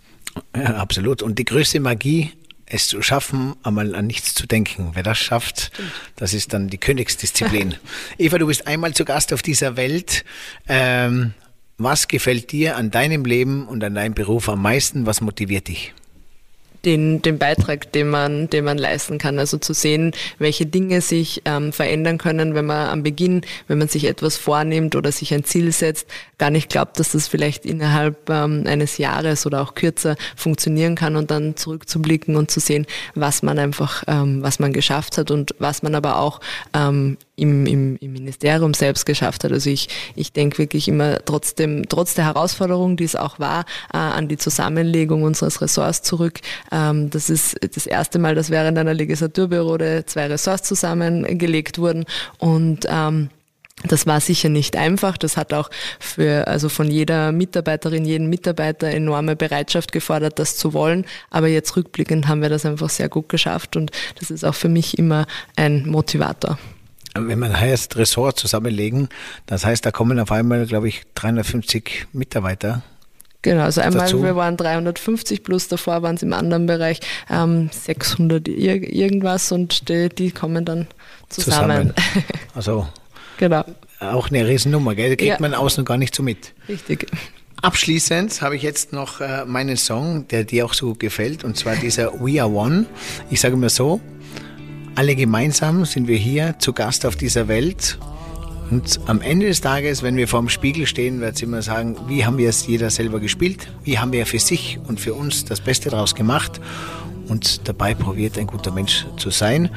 Ja, 0.55 0.75
absolut. 0.75 1.21
Und 1.21 1.39
die 1.39 1.45
größte 1.45 1.79
Magie, 1.79 2.31
es 2.65 2.87
zu 2.87 3.01
schaffen, 3.01 3.55
einmal 3.63 3.95
an 3.95 4.07
nichts 4.07 4.33
zu 4.33 4.45
denken. 4.45 4.91
Wer 4.93 5.03
das 5.03 5.17
schafft, 5.17 5.71
das 6.15 6.33
ist 6.33 6.53
dann 6.53 6.67
die 6.67 6.77
Königsdisziplin. 6.77 7.75
Eva, 8.17 8.37
du 8.37 8.47
bist 8.47 8.67
einmal 8.67 8.93
zu 8.93 9.05
Gast 9.05 9.33
auf 9.33 9.41
dieser 9.41 9.75
Welt. 9.75 10.23
Ähm, 10.67 11.33
was 11.77 12.07
gefällt 12.07 12.51
dir 12.51 12.75
an 12.75 12.91
deinem 12.91 13.25
Leben 13.25 13.67
und 13.67 13.83
an 13.83 13.95
deinem 13.95 14.13
Beruf 14.13 14.49
am 14.49 14.61
meisten? 14.61 15.05
Was 15.05 15.21
motiviert 15.21 15.67
dich? 15.67 15.93
Den, 16.85 17.21
den 17.21 17.37
Beitrag, 17.37 17.91
den 17.91 18.09
man, 18.09 18.49
den 18.49 18.65
man 18.65 18.77
leisten 18.77 19.17
kann. 19.17 19.39
Also 19.39 19.57
zu 19.57 19.73
sehen, 19.73 20.13
welche 20.37 20.65
Dinge 20.65 21.01
sich 21.01 21.41
ähm, 21.45 21.73
verändern 21.73 22.17
können, 22.17 22.55
wenn 22.55 22.65
man 22.65 22.89
am 22.89 23.03
Beginn, 23.03 23.41
wenn 23.67 23.77
man 23.77 23.87
sich 23.87 24.05
etwas 24.05 24.37
vornimmt 24.37 24.95
oder 24.95 25.11
sich 25.11 25.33
ein 25.33 25.43
Ziel 25.43 25.71
setzt, 25.71 26.07
gar 26.37 26.49
nicht 26.49 26.69
glaubt, 26.69 26.99
dass 26.99 27.11
das 27.11 27.27
vielleicht 27.27 27.65
innerhalb 27.65 28.29
ähm, 28.29 28.63
eines 28.65 28.97
Jahres 28.97 29.45
oder 29.45 29.61
auch 29.61 29.75
kürzer 29.75 30.15
funktionieren 30.35 30.95
kann 30.95 31.15
und 31.15 31.31
dann 31.31 31.55
zurückzublicken 31.55 32.35
und 32.35 32.49
zu 32.49 32.59
sehen, 32.59 32.85
was 33.15 33.43
man 33.43 33.59
einfach, 33.59 34.03
ähm, 34.07 34.41
was 34.41 34.59
man 34.59 34.73
geschafft 34.73 35.17
hat 35.17 35.31
und 35.31 35.55
was 35.59 35.83
man 35.83 35.95
aber 35.95 36.19
auch 36.19 36.39
ähm, 36.73 37.17
im, 37.39 37.65
im, 37.65 37.97
im 37.97 38.13
Ministerium 38.13 38.73
selbst 38.73 39.05
geschafft 39.05 39.43
hat. 39.43 39.51
Also 39.51 39.69
ich, 39.69 39.89
ich 40.15 40.33
denke 40.33 40.57
wirklich 40.57 40.87
immer 40.87 41.23
trotzdem, 41.25 41.87
trotz 41.89 42.13
der 42.13 42.25
Herausforderung, 42.25 42.97
die 42.97 43.03
es 43.03 43.15
auch 43.15 43.39
war, 43.39 43.61
äh, 43.93 43.97
an 43.97 44.27
die 44.27 44.37
Zusammenlegung 44.37 45.23
unseres 45.23 45.61
Ressorts 45.61 46.01
zurück. 46.01 46.39
Ähm, 46.71 47.09
das 47.09 47.29
ist 47.29 47.57
das 47.75 47.87
erste 47.87 48.19
Mal, 48.19 48.35
dass 48.35 48.49
während 48.49 48.77
einer 48.77 48.93
Legislaturperiode 48.93 50.03
zwei 50.05 50.27
Ressorts 50.27 50.67
zusammengelegt 50.67 51.79
wurden 51.79 52.05
und 52.37 52.85
ähm, 52.89 53.29
das 53.83 54.05
war 54.05 54.19
sicher 54.19 54.49
nicht 54.49 54.75
einfach. 54.75 55.17
Das 55.17 55.37
hat 55.37 55.53
auch 55.53 55.69
für, 55.99 56.47
also 56.47 56.69
von 56.69 56.91
jeder 56.91 57.31
Mitarbeiterin, 57.31 58.05
jeden 58.05 58.27
Mitarbeiter 58.27 58.87
enorme 58.87 59.35
Bereitschaft 59.35 59.91
gefordert, 59.91 60.37
das 60.37 60.57
zu 60.57 60.73
wollen. 60.73 61.05
Aber 61.29 61.47
jetzt 61.47 61.75
rückblickend 61.77 62.27
haben 62.27 62.41
wir 62.41 62.49
das 62.49 62.65
einfach 62.65 62.89
sehr 62.89 63.09
gut 63.09 63.29
geschafft 63.29 63.75
und 63.77 63.91
das 64.19 64.31
ist 64.31 64.43
auch 64.43 64.55
für 64.55 64.69
mich 64.69 64.97
immer 64.97 65.25
ein 65.55 65.87
Motivator. 65.87 66.59
Wenn 67.15 67.39
man 67.39 67.59
heißt 67.59 67.95
Ressort 67.97 68.39
zusammenlegen, 68.39 69.09
das 69.45 69.65
heißt, 69.65 69.85
da 69.85 69.91
kommen 69.91 70.19
auf 70.19 70.31
einmal, 70.31 70.65
glaube 70.65 70.87
ich, 70.87 71.03
350 71.15 72.07
Mitarbeiter 72.13 72.83
Genau, 73.41 73.63
also 73.63 73.79
einmal 73.79 74.05
dazu. 74.05 74.21
wir 74.21 74.35
waren 74.35 74.57
350 74.57 75.43
plus, 75.43 75.69
davor 75.69 76.01
waren 76.01 76.15
es 76.15 76.23
im 76.23 76.33
anderen 76.33 76.65
Bereich 76.65 76.99
ähm, 77.29 77.69
600 77.71 78.49
ir 78.49 78.93
irgendwas 78.93 79.53
und 79.53 79.87
die, 79.87 80.09
die, 80.09 80.31
kommen 80.31 80.65
dann 80.65 80.87
zusammen. 81.29 81.93
zusammen. 81.93 82.23
Also 82.53 82.87
genau. 83.37 83.63
auch 84.01 84.29
eine 84.29 84.45
Riesennummer, 84.45 84.93
gell? 84.93 85.15
kriegt 85.15 85.21
ja. 85.29 85.37
man 85.39 85.53
außen 85.53 85.85
gar 85.85 85.95
nicht 85.95 86.13
so 86.13 86.21
mit. 86.21 86.53
Richtig. 86.67 87.07
Abschließend 87.61 88.41
habe 88.41 88.57
ich 88.57 88.61
jetzt 88.61 88.91
noch 88.91 89.21
äh, 89.21 89.45
meinen 89.45 89.77
Song, 89.77 90.27
der 90.27 90.43
dir 90.43 90.65
auch 90.65 90.73
so 90.73 90.87
gut 90.87 90.99
gefällt, 90.99 91.45
und 91.45 91.55
zwar 91.55 91.77
dieser 91.77 92.13
We 92.19 92.41
Are 92.41 92.51
One. 92.51 92.87
Ich 93.29 93.39
sage 93.39 93.55
mal 93.55 93.69
so, 93.69 94.01
alle 94.95 95.15
gemeinsam 95.15 95.85
sind 95.85 96.07
wir 96.07 96.17
hier 96.17 96.55
zu 96.59 96.73
Gast 96.73 97.05
auf 97.05 97.15
dieser 97.15 97.47
Welt. 97.47 97.97
Und 98.71 98.99
am 99.07 99.21
Ende 99.21 99.47
des 99.47 99.61
Tages, 99.61 100.03
wenn 100.03 100.15
wir 100.15 100.27
vorm 100.27 100.47
Spiegel 100.47 100.85
stehen, 100.85 101.21
wird 101.21 101.35
es 101.35 101.41
immer 101.41 101.61
sagen, 101.61 101.95
wie 102.07 102.25
haben 102.25 102.37
wir 102.37 102.49
es 102.49 102.67
jeder 102.67 102.89
selber 102.89 103.19
gespielt? 103.19 103.67
Wie 103.83 103.97
haben 103.97 104.11
wir 104.11 104.25
für 104.25 104.39
sich 104.39 104.79
und 104.87 104.99
für 104.99 105.15
uns 105.15 105.45
das 105.45 105.61
Beste 105.61 105.89
daraus 105.89 106.13
gemacht? 106.13 106.61
Und 107.27 107.67
dabei 107.67 107.93
probiert, 107.93 108.37
ein 108.37 108.47
guter 108.47 108.71
Mensch 108.71 109.05
zu 109.17 109.29
sein. 109.29 109.69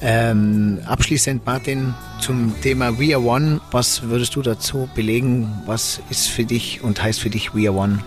Ähm, 0.00 0.80
abschließend, 0.86 1.44
Martin, 1.44 1.94
zum 2.20 2.54
Thema 2.62 2.98
We 2.98 3.14
Are 3.14 3.24
One. 3.24 3.60
Was 3.70 4.02
würdest 4.02 4.34
du 4.36 4.42
dazu 4.42 4.88
belegen? 4.94 5.48
Was 5.66 6.00
ist 6.10 6.28
für 6.28 6.44
dich 6.44 6.82
und 6.82 7.02
heißt 7.02 7.20
für 7.20 7.30
dich 7.30 7.54
We 7.54 7.68
Are 7.68 7.76
One? 7.76 8.00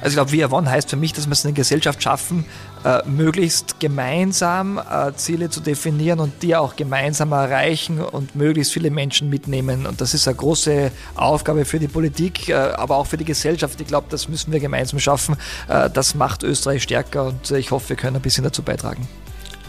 Also 0.00 0.08
ich 0.08 0.14
glaube, 0.14 0.32
We 0.32 0.44
Are 0.44 0.52
One 0.52 0.68
heißt 0.68 0.90
für 0.90 0.96
mich, 0.96 1.12
dass 1.12 1.26
wir 1.26 1.32
es 1.32 1.44
eine 1.44 1.54
Gesellschaft 1.54 2.02
schaffen, 2.02 2.44
äh, 2.84 3.08
möglichst 3.08 3.78
gemeinsam 3.80 4.78
äh, 4.78 5.12
Ziele 5.14 5.50
zu 5.50 5.60
definieren 5.60 6.20
und 6.20 6.42
die 6.42 6.56
auch 6.56 6.76
gemeinsam 6.76 7.32
erreichen 7.32 8.00
und 8.00 8.34
möglichst 8.34 8.72
viele 8.72 8.90
Menschen 8.90 9.28
mitnehmen. 9.28 9.86
Und 9.86 10.00
das 10.00 10.14
ist 10.14 10.26
eine 10.26 10.36
große 10.36 10.90
Aufgabe 11.14 11.64
für 11.64 11.78
die 11.78 11.88
Politik, 11.88 12.48
äh, 12.48 12.54
aber 12.54 12.96
auch 12.96 13.06
für 13.06 13.16
die 13.16 13.24
Gesellschaft. 13.24 13.80
Ich 13.80 13.86
glaube, 13.86 14.06
das 14.10 14.28
müssen 14.28 14.52
wir 14.52 14.60
gemeinsam 14.60 14.98
schaffen. 14.98 15.36
Äh, 15.68 15.90
das 15.90 16.14
macht 16.14 16.42
Österreich 16.42 16.82
stärker 16.82 17.26
und 17.26 17.50
ich 17.50 17.70
hoffe, 17.70 17.90
wir 17.90 17.96
können 17.96 18.16
ein 18.16 18.22
bisschen 18.22 18.44
dazu 18.44 18.62
beitragen. 18.62 19.06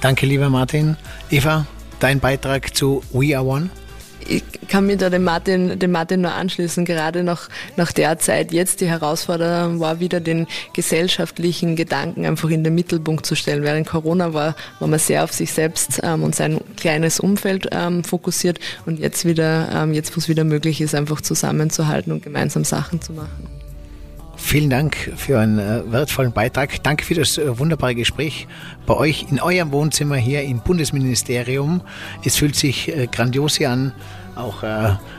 Danke, 0.01 0.26
lieber 0.26 0.49
Martin. 0.49 0.97
Eva, 1.30 1.66
dein 1.99 2.20
Beitrag 2.20 2.76
zu 2.76 3.03
We 3.11 3.38
Are 3.38 3.45
One? 3.45 3.70
Ich 4.28 4.44
kann 4.68 4.86
mir 4.86 4.98
da 4.98 5.10
dem 5.10 5.24
Martin, 5.24 5.80
dem 5.80 5.92
Martin 5.92 6.22
nur 6.22 6.34
anschließen, 6.34 6.86
gerade 6.86 7.24
nach, 7.24 7.50
nach 7.76 7.92
der 7.92 8.20
Zeit 8.20 8.52
jetzt 8.52 8.82
die 8.82 8.88
Herausforderung 8.88 9.80
war, 9.80 10.00
wieder 10.00 10.20
den 10.20 10.48
gesellschaftlichen 10.74 11.76
Gedanken 11.76 12.26
einfach 12.26 12.50
in 12.50 12.64
den 12.64 12.76
Mittelpunkt 12.76 13.26
zu 13.26 13.36
stellen. 13.36 13.64
Während 13.64 13.88
Corona 13.88 14.34
war, 14.34 14.56
war 14.80 14.88
man 14.88 15.00
sehr 15.00 15.24
auf 15.24 15.32
sich 15.32 15.52
selbst 15.52 16.02
ähm, 16.04 16.24
und 16.24 16.36
sein 16.36 16.60
kleines 16.78 17.20
Umfeld 17.20 17.68
ähm, 17.72 18.04
fokussiert 18.04 18.60
und 18.86 19.00
jetzt 19.00 19.26
wieder, 19.26 19.70
ähm, 19.74 19.94
jetzt 19.94 20.16
wo 20.16 20.20
es 20.20 20.30
wieder 20.30 20.44
möglich 20.44 20.82
ist, 20.82 20.96
einfach 20.96 21.22
zusammenzuhalten 21.22 22.12
und 22.12 22.24
gemeinsam 22.24 22.64
Sachen 22.64 23.02
zu 23.02 23.14
machen. 23.14 23.62
Vielen 24.54 24.70
Dank 24.70 24.95
für 25.18 25.39
einen 25.39 25.58
äh, 25.58 25.91
wertvollen 25.91 26.32
Beitrag. 26.32 26.84
Danke 26.84 27.04
für 27.06 27.16
das 27.16 27.39
äh, 27.39 27.58
wunderbare 27.58 27.95
Gespräch 27.95 28.45
bei 28.86 28.93
euch 28.93 29.26
in 29.32 29.41
eurem 29.41 29.72
Wohnzimmer 29.72 30.16
hier 30.18 30.43
im 30.43 30.60
Bundesministerium. 30.60 31.82
Es 32.24 32.36
fühlt 32.36 32.56
sich 32.56 32.88
äh, 32.88 33.08
grandios 33.08 33.60
an. 33.62 33.93
Auch 34.36 34.64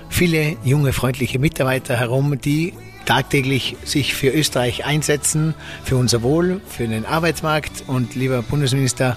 viele 0.09 0.57
junge, 0.63 0.93
freundliche 0.93 1.41
Mitarbeiter 1.41 1.97
herum, 1.97 2.41
die 2.41 2.75
tagtäglich 3.07 3.77
sich 3.85 4.15
für 4.15 4.29
Österreich 4.29 4.85
einsetzen, 4.85 5.55
für 5.83 5.97
unser 5.97 6.23
Wohl, 6.23 6.61
für 6.69 6.87
den 6.87 7.05
Arbeitsmarkt. 7.05 7.85
Und 7.89 8.15
lieber 8.15 8.43
Bundesminister, 8.43 9.17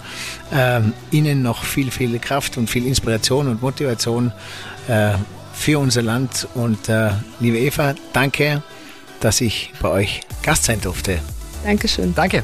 Ihnen 1.10 1.42
noch 1.42 1.64
viel, 1.64 1.90
viel 1.90 2.20
Kraft 2.20 2.58
und 2.60 2.70
viel 2.70 2.86
Inspiration 2.86 3.48
und 3.48 3.64
Motivation 3.64 4.32
für 5.54 5.80
unser 5.80 6.04
Land. 6.04 6.48
Und 6.54 6.78
liebe 7.40 7.58
Eva, 7.58 7.96
danke 8.14 8.62
dass 9.20 9.42
ich 9.42 9.72
bei 9.82 9.90
euch 9.90 10.22
Gast 10.44 10.66
sein 10.66 10.82
durfte. 10.82 11.20
Dankeschön. 11.64 12.14
Danke. 12.16 12.44